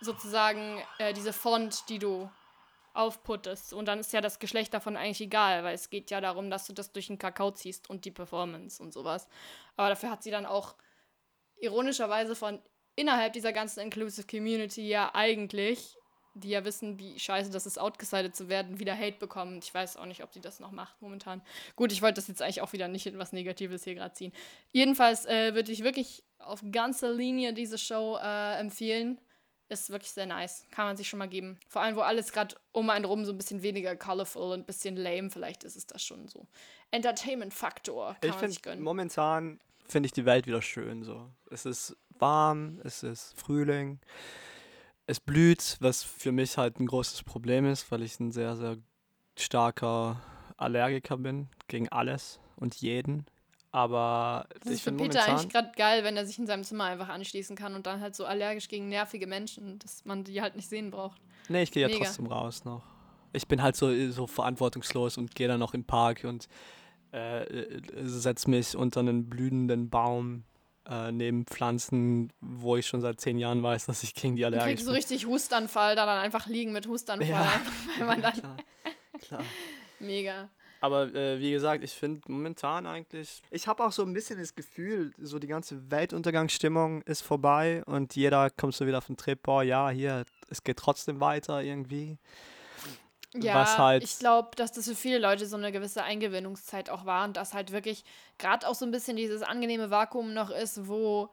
sozusagen, 0.01 0.83
äh, 0.99 1.13
diese 1.15 1.33
Font, 1.33 1.89
die 1.89 1.99
du 1.99 2.31
aufputtest. 2.95 3.73
Und 3.75 3.87
dann 3.87 3.99
ist 3.99 4.13
ja 4.13 4.21
das 4.21 4.39
Geschlecht 4.39 4.73
davon 4.73 4.97
eigentlich 4.97 5.21
egal, 5.21 5.65
weil 5.65 5.75
es 5.75 5.91
geht 5.91 6.11
ja 6.11 6.21
darum, 6.21 6.49
dass 6.49 6.67
du 6.67 6.73
das 6.73 6.93
durch 6.93 7.09
den 7.09 7.19
Kakao 7.19 7.51
ziehst 7.51 7.91
und 7.91 8.05
die 8.05 8.11
Performance 8.11 8.83
und 8.83 8.93
sowas. 8.93 9.29
Aber 9.77 9.91
dafür 9.91 10.11
hat 10.11 10.23
sie 10.23 10.31
dann 10.31 10.47
auch 10.47 10.77
ironischerweise 11.61 12.37
von 12.37 12.61
innerhalb 12.97 13.33
dieser 13.33 13.53
ganzen 13.53 13.81
Inclusive 13.81 14.27
Community 14.27 14.87
ja 14.89 15.11
eigentlich, 15.15 15.97
die 16.35 16.51
ja 16.51 16.65
wissen, 16.65 16.99
wie 16.99 17.19
scheiße 17.19 17.51
das 17.51 17.67
ist, 17.67 17.79
outgesided 17.79 18.35
zu 18.35 18.49
werden, 18.49 18.79
wieder 18.79 18.97
Hate 18.97 19.19
bekommen. 19.19 19.59
Ich 19.63 19.73
weiß 19.75 19.97
auch 19.97 20.07
nicht, 20.07 20.23
ob 20.23 20.33
sie 20.33 20.41
das 20.41 20.61
noch 20.61 20.71
macht 20.71 21.01
momentan. 21.01 21.43
Gut, 21.77 21.93
ich 21.93 22.03
wollte 22.03 22.15
das 22.15 22.29
jetzt 22.29 22.43
eigentlich 22.43 22.61
auch 22.61 22.73
wieder 22.73 22.89
nicht 22.89 23.07
in 23.07 23.19
was 23.19 23.33
Negatives 23.33 23.85
hier 23.85 23.95
gerade 23.95 24.15
ziehen. 24.15 24.33
Jedenfalls 24.73 25.27
äh, 25.27 25.55
würde 25.55 25.73
ich 25.73 25.83
wirklich 25.83 26.25
auf 26.39 26.63
ganzer 26.71 27.13
Linie 27.13 27.53
diese 27.53 27.79
Show 27.79 28.19
äh, 28.23 28.59
empfehlen. 28.59 29.21
Ist 29.69 29.91
wirklich 29.91 30.13
sehr 30.13 30.27
nice. 30.27 30.67
Kann 30.71 30.87
man 30.87 30.97
sich 30.97 31.09
schon 31.09 31.19
mal 31.19 31.29
geben. 31.29 31.59
Vor 31.69 31.83
allem, 31.83 31.97
wo 31.97 32.01
alles 32.01 32.33
gerade 32.33 32.55
um 32.73 32.91
einen 32.91 33.05
rum 33.05 33.25
so 33.25 33.33
ein 33.33 33.39
bisschen 33.39 33.63
weniger 33.63 33.97
colorful 33.97 34.53
und 34.53 34.61
ein 34.61 34.67
bisschen 34.67 34.97
lame, 34.97 35.31
vielleicht 35.31 35.65
ist 35.65 35.77
es 35.77 35.87
das 35.87 36.03
schon 36.03 36.29
so. 36.29 36.47
Entertainment-Faktor 36.91 38.17
kann 38.21 38.31
ich 38.31 38.41
man 38.41 38.51
sich 38.51 38.63
gönnen. 38.63 38.83
momentan 38.83 39.59
finde 39.87 40.07
ich 40.07 40.13
die 40.13 40.27
Welt 40.27 40.47
wieder 40.47 40.63
schön 40.63 41.03
so. 41.03 41.31
Es 41.51 41.65
ist 41.67 41.97
warm, 42.11 42.81
es 42.85 43.03
ist 43.03 43.35
Frühling, 43.39 44.01
es 45.07 45.21
blüht, 45.21 45.77
was 45.81 46.03
für 46.03 46.33
mich 46.33 46.57
halt 46.57 46.79
ein 46.79 46.87
großes 46.87 47.23
Problem 47.23 47.67
ist, 47.67 47.91
weil 47.91 48.03
ich 48.03 48.19
ein 48.21 48.33
sehr, 48.33 48.57
sehr 48.57 48.77
starker 49.37 50.21
Allergiker 50.57 51.17
bin 51.17 51.49
gegen 51.69 51.89
alles 51.89 52.41
und 52.57 52.77
jeden. 52.77 53.27
Aber 53.75 54.47
Das 54.61 54.67
ist 54.67 54.73
ich 54.79 54.83
für 54.85 54.91
finde 54.91 55.03
Peter 55.05 55.19
momentan... 55.19 55.37
eigentlich 55.41 55.53
gerade 55.53 55.73
geil, 55.77 56.05
wenn 56.05 56.17
er 56.17 56.25
sich 56.25 56.39
in 56.39 56.47
seinem 56.47 56.63
Zimmer 56.63 56.85
einfach 56.85 57.09
anschließen 57.09 57.57
kann 57.57 57.75
und 57.75 57.87
dann 57.87 58.01
halt 58.01 58.15
so 58.15 58.25
allergisch 58.25 58.69
gegen 58.69 58.89
nervige 58.89 59.27
Menschen, 59.27 59.81
dass 59.81 60.05
man 60.05 60.23
die 60.23 60.41
halt 60.41 60.55
nicht 60.55 60.69
sehen 60.69 60.93
braucht. 60.93 61.21
Nee, 61.49 61.65
ich 61.65 61.73
gehe 61.73 61.83
ja 61.83 61.89
Mega. 61.89 62.05
trotzdem 62.05 62.27
raus 62.27 62.65
noch. 62.65 62.83
Ich 63.33 63.49
bin 63.49 63.61
halt 63.61 63.75
so, 63.75 63.91
so 64.13 64.29
verantwortungslos 64.29 65.19
und 65.19 65.35
gehe 65.35 65.49
dann 65.49 65.59
noch 65.59 65.75
im 65.75 65.83
Park 65.85 66.23
und 66.23 66.47
äh, 67.13 67.43
äh, 67.43 67.81
setz 68.05 68.47
mich 68.47 68.77
unter 68.77 69.01
einen 69.01 69.29
blühenden 69.29 69.91
Baum 69.91 70.45
äh, 70.89 71.11
neben 71.11 71.45
Pflanzen, 71.45 72.33
wo 72.41 72.77
ich 72.77 72.87
schon 72.87 73.01
seit 73.01 73.21
zehn 73.21 73.39
Jahren 73.39 73.61
weiß, 73.61 73.87
dass 73.87 74.05
ich 74.05 74.15
gegen 74.15 74.37
die 74.37 74.45
allergisch 74.45 74.83
so 74.83 74.87
bin. 74.87 74.95
richtig 74.95 75.27
Hustanfall, 75.27 75.97
da 75.97 76.07
dann 76.07 76.19
einfach 76.19 76.47
liegen 76.47 76.73
mit 76.73 76.87
Hustanfall, 76.87 77.29
Ja. 77.29 77.61
weil 77.99 78.07
man 78.07 78.23
dann 78.23 78.33
klar, 78.35 78.57
klar. 79.21 79.43
mega. 79.99 80.49
Aber 80.85 81.15
äh, 81.15 81.41
wie 81.41 81.51
gesagt, 81.51 81.83
ich 81.83 81.93
finde 81.93 82.21
momentan 82.31 82.87
eigentlich. 82.87 83.41
Ich 83.51 83.67
habe 83.67 83.83
auch 83.83 83.91
so 83.91 84.03
ein 84.03 84.13
bisschen 84.13 84.39
das 84.39 84.55
Gefühl, 84.55 85.15
so 85.17 85.39
die 85.39 85.47
ganze 85.47 85.91
Weltuntergangsstimmung 85.91 87.01
ist 87.03 87.23
vorbei 87.23 87.83
und 87.87 88.15
jeder 88.17 88.51
kommt 88.51 88.75
so 88.75 88.87
wieder 88.87 88.99
auf 88.99 89.07
den 89.07 89.17
Trip, 89.17 89.43
boah, 89.43 89.63
ja, 89.63 89.89
hier, 89.89 90.27
es 90.51 90.63
geht 90.63 90.77
trotzdem 90.77 91.21
weiter 91.21 91.63
irgendwie. 91.63 92.19
Ja, 93.33 93.55
Was 93.55 93.79
halt- 93.79 94.05
ich 94.05 94.19
glaube, 94.19 94.51
dass 94.57 94.73
das 94.73 94.87
für 94.87 94.95
viele 94.95 95.19
Leute 95.19 95.47
so 95.47 95.57
eine 95.57 95.73
gewisse 95.73 96.03
Eingewöhnungszeit 96.05 96.91
auch 96.91 97.07
war 97.07 97.25
und 97.25 97.39
dass 97.39 97.55
halt 97.55 97.73
wirklich 97.73 98.05
gerade 98.37 98.69
auch 98.69 98.75
so 98.75 98.85
ein 98.85 98.91
bisschen 98.91 99.17
dieses 99.17 99.41
angenehme 99.43 99.89
Vakuum 99.89 100.35
noch 100.35 100.51
ist, 100.51 100.87
wo 100.87 101.31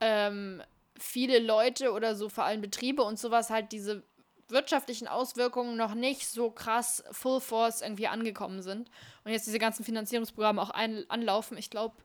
ähm, 0.00 0.62
viele 0.98 1.38
Leute 1.38 1.92
oder 1.92 2.16
so 2.16 2.28
vor 2.28 2.44
allem 2.44 2.60
Betriebe 2.60 3.02
und 3.02 3.18
sowas 3.18 3.48
halt 3.48 3.72
diese 3.72 4.02
wirtschaftlichen 4.50 5.08
Auswirkungen 5.08 5.76
noch 5.76 5.94
nicht 5.94 6.28
so 6.28 6.50
krass 6.50 7.04
Full 7.12 7.40
Force 7.40 7.82
irgendwie 7.82 8.08
angekommen 8.08 8.62
sind 8.62 8.90
und 9.24 9.32
jetzt 9.32 9.46
diese 9.46 9.58
ganzen 9.58 9.84
Finanzierungsprogramme 9.84 10.60
auch 10.60 10.70
ein 10.70 11.04
anlaufen. 11.08 11.56
Ich 11.56 11.70
glaube, 11.70 11.96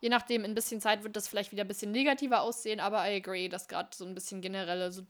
je 0.00 0.08
nachdem, 0.08 0.44
in 0.44 0.52
ein 0.52 0.54
bisschen 0.54 0.80
Zeit 0.80 1.04
wird 1.04 1.16
das 1.16 1.28
vielleicht 1.28 1.52
wieder 1.52 1.64
ein 1.64 1.68
bisschen 1.68 1.92
negativer 1.92 2.42
aussehen, 2.42 2.80
aber 2.80 3.08
I 3.08 3.16
agree, 3.16 3.48
dass 3.48 3.68
gerade 3.68 3.90
so 3.94 4.04
ein 4.04 4.14
bisschen 4.14 4.40
generelle 4.40 4.92
so 4.92 5.02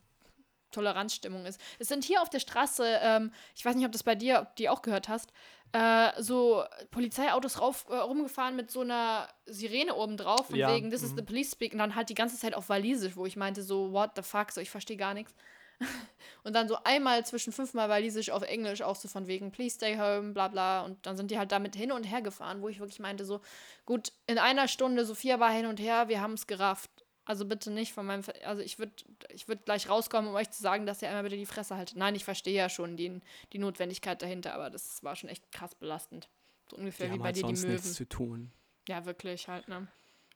Toleranzstimmung 0.70 1.46
ist. 1.46 1.60
Es 1.78 1.88
sind 1.88 2.04
hier 2.04 2.22
auf 2.22 2.30
der 2.30 2.40
Straße, 2.40 2.98
ähm, 3.02 3.32
ich 3.54 3.64
weiß 3.64 3.76
nicht, 3.76 3.86
ob 3.86 3.92
das 3.92 4.02
bei 4.02 4.14
dir, 4.14 4.40
ob 4.40 4.56
die 4.56 4.68
auch 4.68 4.82
gehört 4.82 5.08
hast, 5.08 5.32
äh, 5.72 6.10
so 6.20 6.64
Polizeiautos 6.90 7.60
rauf, 7.60 7.86
äh, 7.88 7.96
rumgefahren 7.96 8.56
mit 8.56 8.70
so 8.70 8.80
einer 8.80 9.28
Sirene 9.46 9.94
oben 9.94 10.16
drauf, 10.16 10.48
von 10.48 10.56
Ja, 10.56 10.74
wegen, 10.74 10.90
this 10.90 11.02
is 11.02 11.12
mhm. 11.12 11.16
the 11.16 11.22
police 11.22 11.52
speak, 11.52 11.72
und 11.72 11.78
dann 11.78 11.94
halt 11.94 12.08
die 12.08 12.14
ganze 12.14 12.38
Zeit 12.38 12.54
auf 12.54 12.68
Walisisch, 12.68 13.16
wo 13.16 13.24
ich 13.24 13.36
meinte, 13.36 13.62
so, 13.62 13.92
what 13.92 14.10
the 14.16 14.22
fuck, 14.22 14.50
so, 14.50 14.60
ich 14.60 14.70
verstehe 14.70 14.96
gar 14.96 15.14
nichts. 15.14 15.34
Und 16.44 16.54
dann 16.54 16.66
so 16.66 16.76
einmal 16.82 17.24
zwischen 17.24 17.52
fünfmal 17.52 17.88
Walisisch 17.88 18.30
auf 18.30 18.42
Englisch, 18.42 18.82
auch 18.82 18.96
so 18.96 19.06
von 19.06 19.28
wegen, 19.28 19.52
please 19.52 19.76
stay 19.76 19.96
home, 19.96 20.32
bla 20.32 20.48
bla. 20.48 20.82
Und 20.82 21.06
dann 21.06 21.16
sind 21.16 21.30
die 21.30 21.38
halt 21.38 21.52
damit 21.52 21.76
hin 21.76 21.92
und 21.92 22.02
her 22.02 22.20
gefahren, 22.20 22.62
wo 22.62 22.68
ich 22.68 22.80
wirklich 22.80 22.98
meinte, 22.98 23.24
so, 23.24 23.40
gut, 23.86 24.12
in 24.26 24.38
einer 24.38 24.66
Stunde, 24.66 25.04
Sophia 25.04 25.38
war 25.38 25.52
hin 25.52 25.66
und 25.66 25.78
her, 25.78 26.08
wir 26.08 26.20
haben 26.20 26.32
es 26.32 26.48
gerafft. 26.48 26.90
Also 27.24 27.44
bitte 27.44 27.70
nicht 27.70 27.92
von 27.92 28.04
meinem, 28.04 28.24
Ver 28.24 28.34
also 28.44 28.60
ich 28.62 28.80
würde 28.80 28.92
ich 29.32 29.46
würd 29.46 29.64
gleich 29.64 29.88
rauskommen, 29.88 30.30
um 30.30 30.34
euch 30.34 30.50
zu 30.50 30.60
sagen, 30.60 30.86
dass 30.86 31.00
ihr 31.02 31.08
einmal 31.08 31.22
bitte 31.22 31.36
die 31.36 31.46
Fresse 31.46 31.76
haltet. 31.76 31.96
Nein, 31.96 32.16
ich 32.16 32.24
verstehe 32.24 32.56
ja 32.56 32.68
schon 32.68 32.96
die, 32.96 33.20
die 33.52 33.58
Notwendigkeit 33.58 34.20
dahinter, 34.20 34.54
aber 34.54 34.70
das 34.70 35.04
war 35.04 35.14
schon 35.14 35.30
echt 35.30 35.52
krass 35.52 35.76
belastend. 35.76 36.28
So 36.68 36.76
ungefähr 36.78 37.06
Die 37.06 37.14
wie 37.14 37.18
bei 37.18 37.26
halt 37.26 37.36
dir 37.36 37.42
die 37.42 37.46
sonst 37.46 37.62
Möwen. 37.62 37.74
nichts 37.76 37.94
zu 37.94 38.08
tun. 38.08 38.50
Ja, 38.88 39.04
wirklich 39.04 39.46
halt, 39.46 39.68
ne? 39.68 39.86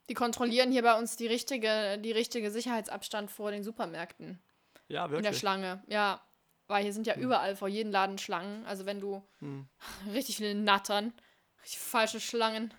Die 0.09 0.13
kontrollieren 0.13 0.71
hier 0.71 0.83
bei 0.83 0.97
uns 0.97 1.17
die 1.17 1.27
richtige, 1.27 1.97
die 1.97 2.13
richtige 2.13 2.49
Sicherheitsabstand 2.49 3.29
vor 3.29 3.51
den 3.51 3.65
Supermärkten. 3.65 4.39
Ja, 4.87 5.05
In 5.05 5.11
der 5.11 5.23
wirklich. 5.23 5.39
Schlange, 5.39 5.83
ja. 5.87 6.21
Weil 6.67 6.83
hier 6.83 6.91
sind 6.93 7.07
ja 7.07 7.15
überall 7.15 7.55
vor 7.55 7.69
jedem 7.69 7.91
Laden 7.91 8.17
Schlangen. 8.17 8.65
Also 8.65 8.85
wenn 8.85 8.99
du 8.99 9.23
Hm. 9.39 9.67
richtig 10.11 10.37
viele 10.37 10.55
Nattern, 10.55 11.13
richtig 11.61 11.79
falsche 11.79 12.19
Schlangen, 12.19 12.73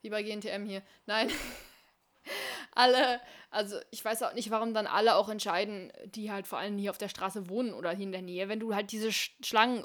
wie 0.00 0.10
bei 0.10 0.22
GNTM 0.22 0.64
hier. 0.64 0.82
Nein. 1.06 1.30
alle, 2.74 3.20
also 3.50 3.78
ich 3.90 4.04
weiß 4.04 4.22
auch 4.22 4.34
nicht, 4.34 4.50
warum 4.50 4.74
dann 4.74 4.86
alle 4.86 5.16
auch 5.16 5.28
entscheiden, 5.28 5.92
die 6.06 6.30
halt 6.30 6.46
vor 6.46 6.58
allem 6.58 6.78
hier 6.78 6.90
auf 6.90 6.98
der 6.98 7.08
Straße 7.08 7.48
wohnen 7.48 7.72
oder 7.74 7.90
hier 7.90 8.04
in 8.06 8.12
der 8.12 8.22
Nähe, 8.22 8.48
wenn 8.48 8.60
du 8.60 8.74
halt 8.74 8.92
diese 8.92 9.12
Sch 9.12 9.32
Schlangen, 9.42 9.84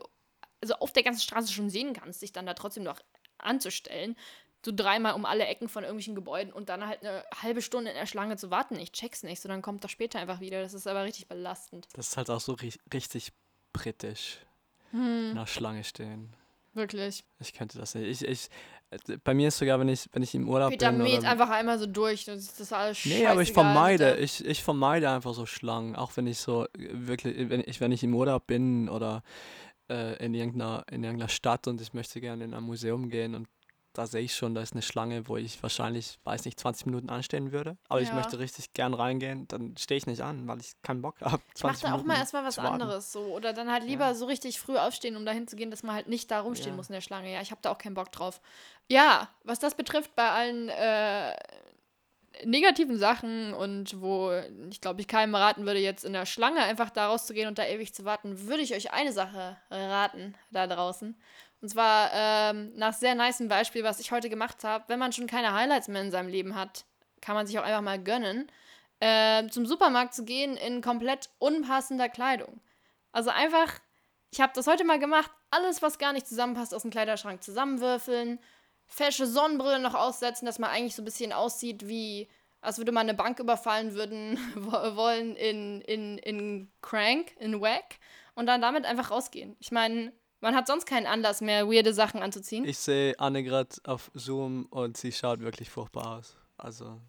also 0.61 0.75
auf 0.75 0.91
der 0.93 1.03
ganzen 1.03 1.21
Straße 1.21 1.51
schon 1.51 1.69
sehen 1.69 1.93
kannst, 1.93 2.21
dich 2.21 2.33
dann 2.33 2.45
da 2.45 2.53
trotzdem 2.53 2.83
noch 2.83 2.99
anzustellen, 3.37 4.15
so 4.63 4.71
dreimal 4.73 5.13
um 5.13 5.25
alle 5.25 5.45
Ecken 5.45 5.67
von 5.67 5.83
irgendwelchen 5.83 6.15
Gebäuden 6.15 6.53
und 6.53 6.69
dann 6.69 6.85
halt 6.85 7.01
eine 7.01 7.23
halbe 7.41 7.61
Stunde 7.61 7.91
in 7.91 7.97
der 7.97 8.05
Schlange 8.05 8.37
zu 8.37 8.51
warten. 8.51 8.77
Ich 8.77 8.91
check's 8.91 9.23
nicht, 9.23 9.41
sondern 9.41 9.61
kommt 9.61 9.83
doch 9.83 9.89
später 9.89 10.19
einfach 10.19 10.39
wieder. 10.39 10.61
Das 10.61 10.73
ist 10.73 10.87
aber 10.87 11.03
richtig 11.03 11.27
belastend. 11.27 11.87
Das 11.93 12.09
ist 12.09 12.17
halt 12.17 12.29
auch 12.29 12.39
so 12.39 12.53
ri 12.53 12.71
richtig 12.93 13.31
britisch. 13.73 14.39
Hm. 14.91 15.29
In 15.31 15.35
der 15.35 15.47
Schlange 15.47 15.83
stehen. 15.83 16.35
Wirklich. 16.73 17.23
Ich 17.39 17.53
könnte 17.53 17.77
das 17.77 17.95
nicht. 17.95 18.21
Ich, 18.21 18.27
ich, 18.27 18.49
äh, 18.91 19.17
bei 19.23 19.33
mir 19.33 19.49
ist 19.49 19.57
sogar, 19.57 19.79
wenn 19.79 19.89
ich, 19.89 20.07
wenn 20.13 20.23
ich 20.23 20.35
im 20.35 20.47
Urlaub 20.47 20.69
Peter 20.69 20.91
bin. 20.91 21.03
mäht 21.03 21.19
Oder, 21.19 21.31
einfach 21.31 21.49
einmal 21.49 21.79
so 21.79 21.85
durch. 21.85 22.25
Das 22.25 22.39
ist, 22.39 22.59
das 22.59 22.71
alles 22.71 23.05
nee, 23.05 23.25
aber 23.25 23.41
ich 23.41 23.51
vermeide, 23.51 24.17
ich, 24.17 24.45
ich 24.45 24.63
vermeide 24.63 25.09
einfach 25.09 25.33
so 25.33 25.45
Schlangen. 25.45 25.95
Auch 25.95 26.15
wenn 26.15 26.27
ich 26.27 26.37
so, 26.37 26.65
äh, 26.65 26.69
wirklich, 26.91 27.49
wenn 27.49 27.63
ich, 27.65 27.81
wenn 27.81 27.91
ich 27.91 28.03
im 28.03 28.13
Urlaub 28.15 28.47
bin 28.47 28.89
oder 28.89 29.23
äh, 29.89 30.23
in, 30.23 30.33
irgendeiner, 30.33 30.85
in 30.89 31.03
irgendeiner 31.03 31.29
Stadt 31.29 31.67
und 31.67 31.81
ich 31.81 31.93
möchte 31.93 32.21
gerne 32.21 32.45
in 32.45 32.53
ein 32.53 32.63
Museum 32.63 33.09
gehen 33.09 33.35
und 33.35 33.47
da 33.93 34.07
sehe 34.07 34.21
ich 34.21 34.35
schon, 34.35 34.55
da 34.55 34.61
ist 34.61 34.73
eine 34.73 34.81
Schlange, 34.81 35.27
wo 35.27 35.37
ich 35.37 35.61
wahrscheinlich, 35.61 36.19
weiß 36.23 36.45
nicht, 36.45 36.59
20 36.59 36.85
Minuten 36.85 37.09
anstehen 37.09 37.51
würde. 37.51 37.77
Aber 37.89 38.01
ich 38.01 38.09
Ja. 38.09 38.15
möchte 38.15 38.39
richtig 38.39 38.73
gern 38.73 38.93
reingehen, 38.93 39.47
dann 39.47 39.75
stehe 39.77 39.97
ich 39.97 40.05
nicht 40.07 40.21
an, 40.21 40.47
weil 40.47 40.59
ich 40.61 40.73
keinen 40.81 41.01
Bock 41.01 41.19
habe. 41.21 41.41
Ich 41.55 41.63
mach 41.63 41.77
da 41.79 41.93
auch 41.93 42.03
mal 42.03 42.17
erstmal 42.17 42.45
was 42.45 42.57
anderes 42.57 43.11
so. 43.11 43.21
Oder 43.21 43.53
dann 43.53 43.71
halt 43.71 43.83
lieber 43.83 44.05
Ja. 44.05 44.13
so 44.13 44.25
richtig 44.25 44.59
früh 44.59 44.77
aufstehen, 44.77 45.15
um 45.15 45.25
dahin 45.25 45.47
zu 45.47 45.55
gehen, 45.55 45.71
dass 45.71 45.83
man 45.83 45.95
halt 45.95 46.07
nicht 46.07 46.31
da 46.31 46.39
rumstehen 46.41 46.71
Ja. 46.71 46.75
muss 46.77 46.89
in 46.89 46.93
der 46.93 47.01
Schlange. 47.01 47.31
Ja, 47.33 47.41
ich 47.41 47.51
habe 47.51 47.61
da 47.61 47.71
auch 47.71 47.77
keinen 47.77 47.95
Bock 47.95 48.11
drauf. 48.11 48.41
Ja, 48.87 49.29
was 49.43 49.59
das 49.59 49.75
betrifft, 49.75 50.15
bei 50.15 50.29
allen 50.29 50.69
äh, 50.69 51.35
negativen 52.45 52.97
Sachen 52.97 53.53
und 53.53 54.01
wo 54.01 54.31
ich 54.69 54.81
glaube, 54.81 55.01
ich 55.01 55.07
keinem 55.07 55.35
raten 55.35 55.65
würde, 55.65 55.79
jetzt 55.79 56.05
in 56.05 56.13
der 56.13 56.25
Schlange 56.25 56.61
einfach 56.61 56.89
da 56.89 57.07
rauszugehen 57.07 57.47
und 57.47 57.57
da 57.57 57.65
ewig 57.65 57.93
zu 57.93 58.05
warten, 58.05 58.47
würde 58.47 58.63
ich 58.63 58.73
euch 58.73 58.93
eine 58.93 59.11
Sache 59.11 59.57
raten 59.69 60.35
da 60.51 60.65
draußen. 60.67 61.19
Und 61.61 61.69
zwar 61.69 62.09
ähm, 62.13 62.71
nach 62.75 62.93
sehr 62.93 63.13
nicem 63.15 63.47
Beispiel, 63.47 63.83
was 63.83 63.99
ich 63.99 64.11
heute 64.11 64.29
gemacht 64.29 64.63
habe. 64.63 64.85
Wenn 64.87 64.99
man 64.99 65.13
schon 65.13 65.27
keine 65.27 65.53
Highlights 65.53 65.87
mehr 65.87 66.01
in 66.01 66.11
seinem 66.11 66.29
Leben 66.29 66.55
hat, 66.55 66.85
kann 67.21 67.35
man 67.35 67.45
sich 67.45 67.59
auch 67.59 67.63
einfach 67.63 67.81
mal 67.81 68.01
gönnen, 68.01 68.51
äh, 68.99 69.47
zum 69.49 69.65
Supermarkt 69.65 70.13
zu 70.13 70.25
gehen 70.25 70.57
in 70.57 70.81
komplett 70.81 71.29
unpassender 71.37 72.09
Kleidung. 72.09 72.61
Also 73.11 73.29
einfach, 73.29 73.79
ich 74.31 74.41
habe 74.41 74.53
das 74.55 74.65
heute 74.65 74.83
mal 74.83 74.99
gemacht, 74.99 75.31
alles, 75.51 75.81
was 75.81 75.99
gar 75.99 76.13
nicht 76.13 76.27
zusammenpasst, 76.27 76.73
aus 76.73 76.81
dem 76.81 76.91
Kleiderschrank 76.91 77.43
zusammenwürfeln, 77.43 78.39
fesche 78.87 79.27
Sonnenbrille 79.27 79.79
noch 79.79 79.93
aussetzen, 79.93 80.45
dass 80.45 80.59
man 80.59 80.71
eigentlich 80.71 80.95
so 80.95 81.03
ein 81.03 81.05
bisschen 81.05 81.31
aussieht 81.31 81.87
wie, 81.87 82.27
als 82.61 82.77
würde 82.77 82.91
man 82.91 83.07
eine 83.07 83.13
Bank 83.13 83.39
überfallen 83.39 83.93
würden 83.93 84.39
wollen 84.55 85.35
in, 85.35 85.81
in, 85.81 86.17
in 86.17 86.71
Crank, 86.81 87.35
in 87.37 87.61
Wack 87.61 87.99
und 88.33 88.47
dann 88.47 88.61
damit 88.61 88.85
einfach 88.85 89.11
rausgehen. 89.11 89.55
Ich 89.59 89.71
meine, 89.71 90.11
man 90.41 90.55
hat 90.55 90.67
sonst 90.67 90.85
keinen 90.85 91.05
Anlass 91.05 91.41
mehr, 91.41 91.67
weirde 91.67 91.93
Sachen 91.93 92.21
anzuziehen. 92.21 92.65
Ich 92.65 92.77
sehe 92.77 93.17
Anne 93.19 93.43
gerade 93.43 93.69
auf 93.85 94.11
Zoom 94.13 94.65
und 94.69 94.97
sie 94.97 95.11
schaut 95.11 95.39
wirklich 95.39 95.69
furchtbar 95.69 96.17
aus. 96.17 96.35
Also, 96.57 96.99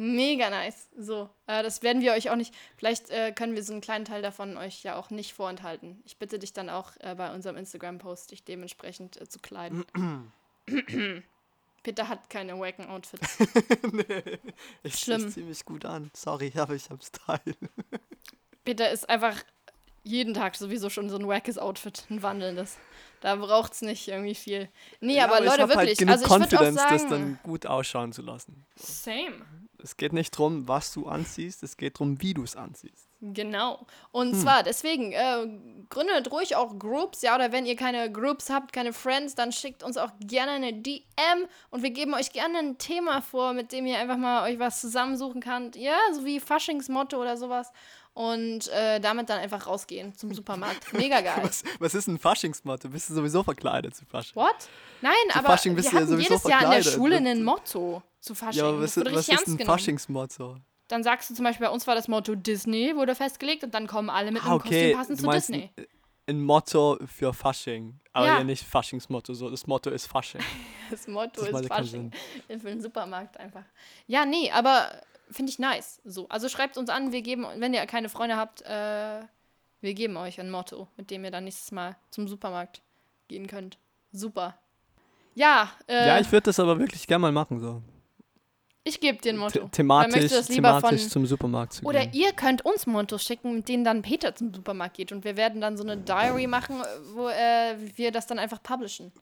Mega 0.00 0.48
nice. 0.48 0.88
So, 0.96 1.28
äh, 1.48 1.60
das 1.64 1.82
werden 1.82 2.00
wir 2.02 2.12
euch 2.12 2.30
auch 2.30 2.36
nicht. 2.36 2.54
Vielleicht 2.76 3.10
äh, 3.10 3.32
können 3.32 3.56
wir 3.56 3.64
so 3.64 3.72
einen 3.72 3.80
kleinen 3.80 4.04
Teil 4.04 4.22
davon 4.22 4.56
euch 4.56 4.84
ja 4.84 4.94
auch 4.96 5.10
nicht 5.10 5.34
vorenthalten. 5.34 6.00
Ich 6.06 6.18
bitte 6.18 6.38
dich 6.38 6.52
dann 6.52 6.70
auch 6.70 6.92
äh, 7.00 7.16
bei 7.16 7.34
unserem 7.34 7.56
Instagram-Post, 7.56 8.30
dich 8.30 8.44
dementsprechend 8.44 9.20
äh, 9.20 9.28
zu 9.28 9.40
kleiden. 9.40 9.84
Peter 11.82 12.06
hat 12.06 12.30
keine 12.30 12.60
wacken 12.60 12.86
Outfits. 12.86 13.38
nee, 13.92 14.38
ich 14.84 15.00
Schlimm. 15.00 15.30
Ziemlich 15.30 15.64
gut 15.64 15.84
an. 15.84 16.12
Sorry, 16.14 16.52
aber 16.56 16.74
ich 16.74 16.88
hab 16.90 17.02
Style. 17.02 17.56
Peter 18.64 18.92
ist 18.92 19.10
einfach 19.10 19.42
jeden 20.02 20.34
Tag 20.34 20.56
sowieso 20.56 20.90
schon 20.90 21.10
so 21.10 21.16
ein 21.16 21.26
wackes 21.28 21.58
Outfit, 21.58 22.04
ein 22.10 22.22
wandelndes. 22.22 22.76
Da 23.20 23.34
braucht 23.36 23.72
es 23.72 23.82
nicht 23.82 24.06
irgendwie 24.08 24.34
viel. 24.34 24.68
Nee, 25.00 25.16
Ja, 25.16 25.24
aber 25.24 25.40
ich 25.40 25.46
Leute, 25.46 25.62
halt 25.62 25.70
wirklich. 25.76 25.98
genug 25.98 26.12
also 26.12 26.24
ich 26.24 26.30
würde 26.30 26.44
auch 26.44 26.50
Confidence, 26.62 26.76
das 26.88 27.00
sagen. 27.02 27.10
dann 27.10 27.38
gut 27.42 27.66
ausschauen 27.66 28.12
zu 28.12 28.22
lassen. 28.22 28.64
Same. 28.76 29.34
Es 29.80 29.96
geht 29.96 30.12
nicht 30.12 30.34
darum, 30.34 30.66
was 30.66 30.92
du 30.92 31.06
anziehst, 31.06 31.62
es 31.62 31.76
geht 31.76 31.96
darum, 31.96 32.20
wie 32.20 32.34
du 32.34 32.42
es 32.42 32.56
anziehst. 32.56 33.08
Genau. 33.20 33.86
Und 34.12 34.32
Hm. 34.32 34.40
zwar 34.40 34.62
deswegen, 34.64 35.12
äh, 35.12 35.46
gründet 35.88 36.30
ruhig 36.32 36.54
auch 36.56 36.78
Groups, 36.78 37.22
ja, 37.22 37.34
oder 37.34 37.50
wenn 37.52 37.64
ihr 37.66 37.74
keine 37.76 38.10
Groups 38.10 38.50
habt, 38.50 38.72
keine 38.72 38.92
Friends, 38.92 39.34
dann 39.36 39.50
schickt 39.52 39.82
uns 39.84 39.96
auch 39.96 40.10
gerne 40.20 40.52
eine 40.52 40.72
DM 40.72 41.46
und 41.70 41.82
wir 41.82 41.90
geben 41.90 42.14
euch 42.14 42.32
gerne 42.32 42.58
ein 42.58 42.78
Thema 42.78 43.20
vor, 43.22 43.52
mit 43.52 43.70
dem 43.72 43.86
ihr 43.86 43.98
einfach 43.98 44.16
mal 44.16 44.48
euch 44.48 44.58
was 44.60 44.80
zusammensuchen 44.80 45.40
könnt. 45.40 45.74
Ja, 45.76 45.96
so 46.12 46.24
wie 46.24 46.38
Faschingsmotto 46.40 47.20
oder 47.20 47.36
sowas. 47.36 47.72
Und 48.18 48.66
äh, 48.68 48.98
damit 48.98 49.28
dann 49.30 49.38
einfach 49.38 49.68
rausgehen 49.68 50.12
zum 50.16 50.34
Supermarkt. 50.34 50.92
Mega 50.92 51.20
geil. 51.20 51.38
Was, 51.42 51.62
was 51.78 51.94
ist 51.94 52.08
ein 52.08 52.18
Faschingsmotto? 52.18 52.88
Bist 52.88 53.10
du 53.10 53.14
sowieso 53.14 53.44
verkleidet 53.44 53.94
zu 53.94 54.04
Fasching? 54.06 54.34
What? 54.34 54.56
Nein, 55.02 55.12
Zu 55.30 55.38
aber 55.38 55.46
Fasching 55.50 55.76
bist 55.76 55.86
wir 55.86 55.90
du 55.92 55.96
ja 55.96 56.02
hatten 56.02 56.10
sowieso 56.10 56.30
jedes 56.34 56.42
Jahr 56.44 56.62
in 56.64 56.70
der 56.70 56.82
verkleidet. 56.82 56.94
Schule 56.94 57.16
ein 57.18 57.44
Motto 57.44 58.02
zu 58.20 58.34
Fasching. 58.34 58.58
Ja, 58.60 58.68
aber 58.70 58.80
was, 58.82 58.96
was 58.96 59.28
ist 59.28 59.48
ein. 59.48 59.58
Faschingsmotto? 59.64 60.56
Dann 60.88 61.04
sagst 61.04 61.30
du 61.30 61.34
zum 61.34 61.44
Beispiel, 61.44 61.66
bei 61.68 61.72
uns 61.72 61.86
war 61.86 61.94
das 61.94 62.08
Motto 62.08 62.34
Disney, 62.34 62.96
wurde 62.96 63.14
festgelegt 63.14 63.62
und 63.62 63.72
dann 63.72 63.86
kommen 63.86 64.10
alle 64.10 64.32
mit 64.32 64.42
Ah, 64.42 64.46
einem 64.46 64.54
okay. 64.56 64.68
Kostüm 64.94 64.96
passend 64.98 65.20
zu 65.20 65.30
Disney. 65.30 65.70
ein, 65.76 65.86
ein 66.26 66.42
Motto 66.42 66.98
für 67.06 67.32
Fasching. 67.32 68.00
Aber 68.12 68.26
Ja. 68.26 68.38
ja, 68.38 68.44
nicht 68.44 68.64
Faschingsmotto. 68.66 69.32
So, 69.34 69.48
das 69.48 69.66
Motto 69.68 69.90
ist 69.90 70.06
Fasching. 70.06 70.40
Das 70.90 71.06
Motto 71.06 71.44
Das 71.44 71.60
ist 71.60 71.68
ja 71.68 71.76
Fasching. 71.76 72.10
Für 72.48 72.56
den 72.68 72.80
Supermarkt 72.82 73.36
einfach. 73.38 73.62
Ja, 74.08 74.24
nee, 74.24 74.50
aber 74.50 74.90
finde 75.30 75.50
ich 75.50 75.58
nice. 75.58 76.00
So. 76.04 76.28
Also 76.28 76.48
schreibt 76.48 76.76
uns 76.76 76.90
an, 76.90 77.12
wir 77.12 77.22
geben, 77.22 77.46
wenn 77.56 77.74
ihr 77.74 77.84
keine 77.86 78.08
Freunde 78.08 78.36
habt, 78.36 78.62
äh, 78.62 79.20
wir 79.80 79.94
geben 79.94 80.16
euch 80.16 80.40
ein 80.40 80.50
Motto, 80.50 80.88
mit 80.96 81.10
dem 81.10 81.24
ihr 81.24 81.30
dann 81.30 81.44
nächstes 81.44 81.70
Mal 81.72 81.96
zum 82.10 82.28
Supermarkt 82.28 82.82
gehen 83.28 83.46
könnt. 83.46 83.78
Super. 84.12 84.58
Ja, 85.34 85.70
äh, 85.86 86.06
ja, 86.08 86.18
ich, 86.18 86.26
ich 86.26 86.32
würde 86.32 86.46
das 86.46 86.58
aber 86.58 86.78
wirklich 86.78 87.06
gerne 87.06 87.22
mal 87.22 87.32
machen. 87.32 87.60
So. 87.60 87.82
gebe 89.00 89.18
dir 89.18 89.32
ein 89.32 89.36
The 89.36 89.40
Motto. 89.40 89.60
Wer 89.62 89.70
thematisch 89.70 90.46
thematisch 90.46 91.02
von- 91.02 91.10
zum 91.10 91.26
Supermarkt 91.26 91.74
zu 91.74 91.84
Oder 91.84 92.06
gehen. 92.06 92.20
ihr 92.20 92.32
könnt 92.32 92.64
uns 92.64 92.86
Mottos 92.86 93.22
schicken, 93.22 93.54
mit 93.54 93.68
denen 93.68 93.84
dann 93.84 94.02
Peter 94.02 94.34
zum 94.34 94.52
Supermarkt 94.52 94.96
geht. 94.96 95.12
Und 95.12 95.24
wir 95.24 95.36
werden 95.36 95.60
dann 95.60 95.76
so 95.76 95.84
eine 95.84 95.96
Diary 95.96 96.46
machen, 96.46 96.82
wo 97.14 97.28
äh, 97.28 97.76
wir 97.96 98.10
das 98.10 98.26
dann 98.26 98.38
einfach 98.38 98.62
publishen. 98.62 99.12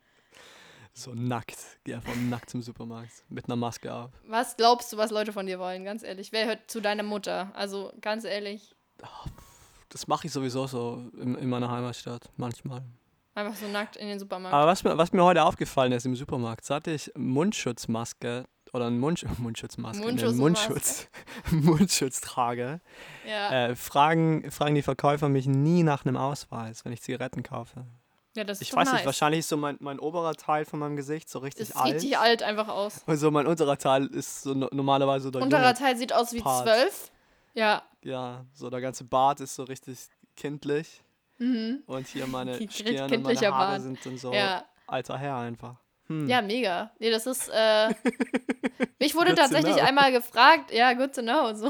So 0.99 1.13
nackt. 1.15 1.59
Geh 1.85 1.95
einfach 1.95 2.15
nackt 2.15 2.49
zum 2.49 2.63
Supermarkt. 2.63 3.11
Mit 3.29 3.45
einer 3.45 3.57
Maske 3.57 3.93
auf. 3.93 4.11
Was 4.27 4.57
glaubst 4.57 4.91
du, 4.95 4.97
was 4.97 5.11
Leute 5.11 5.31
von 5.31 5.45
dir 5.45 5.59
wollen? 5.59 5.85
Ganz 5.85 6.03
ehrlich. 6.03 6.33
Wer 6.33 6.47
hört 6.47 6.71
zu 6.71 6.81
deiner 6.81 7.03
Mutter? 7.03 7.53
Also 7.55 7.93
ganz 8.01 8.25
ehrlich. 8.25 8.75
Das 9.91 10.07
mache 10.07 10.27
ich 10.27 10.33
sowieso 10.33 10.67
so 10.67 11.05
in, 11.21 11.35
in 11.35 11.51
meiner 11.51 11.71
Heimatstadt. 11.71 12.31
Manchmal. 12.39 12.83
Einfach 13.35 13.55
so 13.55 13.69
nackt 13.69 13.97
in 13.97 14.09
den 14.09 14.19
Supermarkt. 14.19 14.55
Aber 14.55 14.67
was 14.67 14.85
mir, 14.85 14.97
was 14.97 15.13
mir 15.13 15.23
heute 15.23 15.45
aufgefallen 15.45 15.93
ist 15.93 16.07
im 16.07 16.17
Supermarkt, 16.17 16.65
seit 16.65 16.87
ich 16.87 17.13
Mundschutzmaske 17.15 18.47
oder 18.73 18.87
einen 18.87 18.99
Mundsch 18.99 19.27
Mundschutzmaske, 19.39 20.03
Mundschutz 20.03 20.31
einen 20.31 20.41
und 20.41 20.45
Mundschutz, 20.45 21.09
Mundschutz 21.51 22.21
trage, 22.23 22.81
ja. 23.29 23.69
äh, 23.69 23.77
fragen, 23.77 24.51
fragen 24.51 24.75
die 24.75 24.83
Verkäufer 24.83 25.29
mich 25.29 25.47
nie 25.47 25.83
nach 25.83 26.07
einem 26.07 26.17
Ausweis, 26.17 26.87
wenn 26.87 26.93
ich 26.93 27.03
Zigaretten 27.03 27.43
kaufe. 27.43 27.85
Ja, 28.37 28.45
das 28.45 28.61
ist 28.61 28.69
Ich 28.69 28.75
weiß 28.75 28.87
nice. 28.87 28.95
nicht, 28.95 29.07
wahrscheinlich 29.07 29.41
ist 29.41 29.49
so 29.49 29.57
mein, 29.57 29.77
mein 29.81 29.99
oberer 29.99 30.35
Teil 30.35 30.65
von 30.65 30.79
meinem 30.79 30.97
Gesicht 30.97 31.29
so 31.29 31.39
richtig 31.41 31.69
Das 31.69 31.77
alt. 31.77 31.87
sieht 31.87 31.95
richtig 32.13 32.19
alt 32.19 32.43
einfach 32.43 32.69
aus. 32.69 33.03
Und 33.07 33.17
so 33.19 33.31
mein 33.31 33.47
unterer 33.47 33.77
Teil 33.79 34.07
ist 34.07 34.43
so 34.43 34.55
no 34.55 34.69
normalerweise 34.73 35.31
der 35.31 35.43
Unterer 35.43 35.75
Teil 35.75 35.97
sieht 35.97 36.13
aus 36.13 36.33
wie 36.33 36.41
Part. 36.41 36.65
zwölf. 36.67 37.11
Ja. 37.55 37.83
Ja, 38.03 38.45
so 38.53 38.71
der 38.71 38.81
ganze 38.81 39.05
Bart 39.05 39.41
ist 39.41 39.55
so 39.57 39.65
richtig 39.65 39.99
kindlich. 40.37 41.03
Mhm. 41.39 41.83
Und 41.87 42.07
hier 42.07 42.27
meine 42.27 42.55
Stirn 42.71 42.89
und 42.89 42.95
meine 42.97 43.09
kindlicher 43.11 43.55
Haare 43.55 43.73
Bart. 43.73 43.83
sind 43.83 43.99
dann 44.07 44.19
so 44.19 44.33
Ja. 44.33 44.65
alter 44.87 45.19
Herr 45.19 45.37
einfach. 45.39 45.77
Hm. 46.09 46.29
Ja, 46.29 46.41
mega. 46.41 46.93
Nee, 47.01 47.11
das 47.11 47.27
ist. 47.27 47.49
Äh, 47.53 47.89
mich 49.01 49.15
wurde 49.17 49.35
tatsächlich 49.35 49.83
einmal 49.83 50.13
gefragt, 50.13 50.71
ja, 50.73 50.93
good 50.93 51.15
to 51.15 51.21
know, 51.23 51.53
so. 51.55 51.69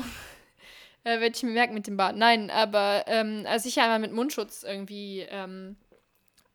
Äh, 1.05 1.21
Werde 1.21 1.33
ich 1.35 1.43
mir 1.43 1.53
merken 1.53 1.73
mit 1.75 1.87
dem 1.87 1.97
Bart. 1.97 2.17
Nein, 2.17 2.51
aber 2.51 3.05
ähm, 3.07 3.45
als 3.49 3.65
ich 3.65 3.77
ja 3.77 3.85
einmal 3.85 4.01
mit 4.01 4.13
Mundschutz 4.13 4.63
irgendwie 4.65 5.21
ähm, 5.31 5.77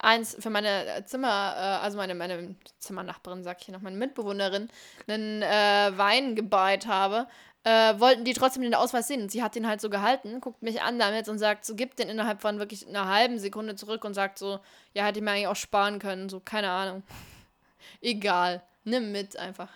eins 0.01 0.35
für 0.39 0.49
meine 0.49 1.03
Zimmer, 1.05 1.53
äh, 1.55 1.83
also 1.83 1.97
meine, 1.97 2.15
meine 2.15 2.55
Zimmernachbarin, 2.79 3.43
sag 3.43 3.59
ich 3.59 3.65
hier 3.65 3.73
noch, 3.73 3.81
meine 3.81 3.97
Mitbewohnerin, 3.97 4.69
einen 5.07 5.41
äh, 5.41 5.91
Wein 5.97 6.35
gebayt 6.35 6.87
habe, 6.87 7.27
äh, 7.63 7.99
wollten 7.99 8.25
die 8.25 8.33
trotzdem 8.33 8.63
den 8.63 8.75
Ausweis 8.75 9.07
sehen. 9.07 9.21
Und 9.21 9.31
sie 9.31 9.43
hat 9.43 9.55
den 9.55 9.67
halt 9.67 9.81
so 9.81 9.89
gehalten, 9.89 10.41
guckt 10.41 10.61
mich 10.63 10.81
an 10.81 10.99
damit 10.99 11.29
und 11.29 11.37
sagt, 11.37 11.65
so 11.65 11.75
gibt 11.75 11.99
den 11.99 12.09
innerhalb 12.09 12.41
von 12.41 12.59
wirklich 12.59 12.87
einer 12.87 13.07
halben 13.07 13.39
Sekunde 13.39 13.75
zurück 13.75 14.03
und 14.03 14.13
sagt 14.13 14.39
so, 14.39 14.59
ja, 14.93 15.05
hätte 15.05 15.19
ich 15.19 15.25
mir 15.25 15.31
eigentlich 15.31 15.47
auch 15.47 15.55
sparen 15.55 15.99
können, 15.99 16.29
so, 16.29 16.39
keine 16.39 16.71
Ahnung. 16.71 17.03
Egal, 18.01 18.61
nimm 18.83 19.11
mit 19.11 19.37
einfach. 19.37 19.69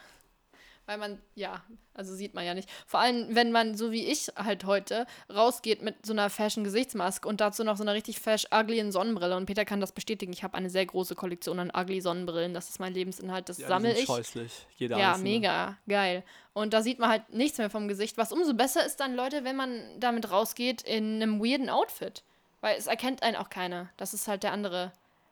Weil 0.87 0.99
man, 0.99 1.19
ja, 1.33 1.63
also 1.95 2.13
sieht 2.13 2.35
man 2.35 2.45
ja 2.45 2.53
nicht. 2.53 2.69
Vor 2.85 2.99
allem, 2.99 3.33
wenn 3.33 3.51
man, 3.51 3.75
so 3.75 3.91
wie 3.91 4.05
ich 4.05 4.27
halt 4.35 4.65
heute, 4.65 5.07
rausgeht 5.33 5.81
mit 5.81 6.05
so 6.05 6.13
einer 6.13 6.29
Fashion-Gesichtsmaske 6.29 7.27
und 7.27 7.41
dazu 7.41 7.63
noch 7.63 7.75
so 7.75 7.83
einer 7.83 7.93
richtig 7.93 8.19
fesch 8.19 8.45
ugly 8.53 8.91
Sonnenbrille. 8.91 9.35
Und 9.35 9.47
Peter 9.47 9.65
kann 9.65 9.81
das 9.81 9.91
bestätigen. 9.93 10.31
Ich 10.31 10.43
habe 10.43 10.53
eine 10.55 10.69
sehr 10.69 10.85
große 10.85 11.15
Kollektion 11.15 11.59
an 11.59 11.71
ugly 11.75 12.01
Sonnenbrillen. 12.01 12.53
Das 12.53 12.69
ist 12.69 12.79
mein 12.79 12.93
Lebensinhalt. 12.93 13.49
Das 13.49 13.57
Ja, 13.57 13.67
sammle 13.67 13.97
ich. 13.97 14.05
scheußlich. 14.05 14.67
Jeder 14.77 14.97
Ja, 14.99 15.09
einzelne. 15.13 15.29
mega, 15.29 15.77
geil. 15.87 16.23
Und 16.53 16.73
da 16.73 16.83
sieht 16.83 16.99
man 16.99 17.09
halt 17.09 17.29
nichts 17.33 17.57
mehr 17.57 17.69
vom 17.71 17.87
Gesicht. 17.87 18.17
Was 18.17 18.31
umso 18.31 18.53
besser 18.53 18.85
ist 18.85 18.99
dann, 18.99 19.15
Leute, 19.15 19.43
wenn 19.43 19.55
man 19.55 19.81
damit 19.99 20.29
rausgeht 20.29 20.83
in 20.83 21.21
einem 21.21 21.39
weirden 21.43 21.69
Outfit. 21.69 22.23
Weil 22.61 22.77
es 22.77 22.85
erkennt 22.87 23.23
einen 23.23 23.35
auch 23.37 23.49
keiner. 23.49 23.89
Das 23.97 24.13
ist 24.13 24.27
halt 24.27 24.43
der 24.43 24.51
andere 24.51 24.91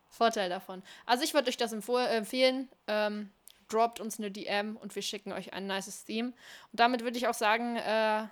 Vorteil 0.09 0.49
davon. 0.49 0.81
Also 1.05 1.23
ich 1.23 1.33
würde 1.33 1.49
euch 1.49 1.57
das 1.57 1.73
empfehlen. 1.73 2.69
Ähm, 2.87 3.29
droppt 3.73 3.99
uns 3.99 4.19
eine 4.19 4.31
DM 4.31 4.77
und 4.77 4.95
wir 4.95 5.01
schicken 5.01 5.31
euch 5.31 5.53
ein 5.53 5.67
nices 5.67 6.05
Theme. 6.05 6.29
Und 6.29 6.79
damit 6.79 7.01
würde 7.01 7.17
ich 7.17 7.27
auch 7.27 7.33
sagen, 7.33 7.75
äh, 7.77 8.27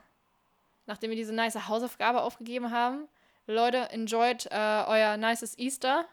nachdem 0.86 1.10
wir 1.10 1.18
diese 1.18 1.34
nice 1.34 1.68
Hausaufgabe 1.68 2.22
aufgegeben 2.22 2.72
haben, 2.72 3.08
Leute, 3.48 3.90
enjoyt 3.90 4.46
äh, 4.52 4.84
euer 4.88 5.18
nices 5.18 5.58
Easter. 5.58 6.06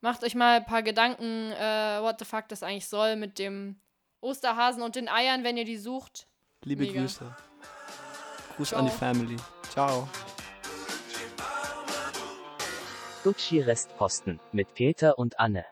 Macht 0.00 0.24
euch 0.24 0.34
mal 0.34 0.56
ein 0.56 0.66
paar 0.66 0.82
Gedanken, 0.82 1.52
äh, 1.52 2.02
what 2.02 2.18
the 2.18 2.24
fuck 2.24 2.48
das 2.48 2.62
eigentlich 2.62 2.88
soll 2.88 3.16
mit 3.16 3.38
dem 3.38 3.76
Osterhasen 4.20 4.82
und 4.82 4.96
den 4.96 5.08
Eiern, 5.08 5.44
wenn 5.44 5.56
ihr 5.56 5.64
die 5.64 5.76
sucht. 5.76 6.26
Liebe 6.62 6.84
Mega. 6.84 7.00
Grüße. 7.00 7.36
Gruß 8.56 8.68
Ciao. 8.68 8.80
an 8.80 8.86
die 8.86 8.92
Family. 8.92 9.36
Ciao. 9.70 10.08
Gucci 13.22 13.60
Restposten 13.60 14.40
mit 14.52 14.74
Peter 14.74 15.18
und 15.18 15.38
Anne. 15.38 15.64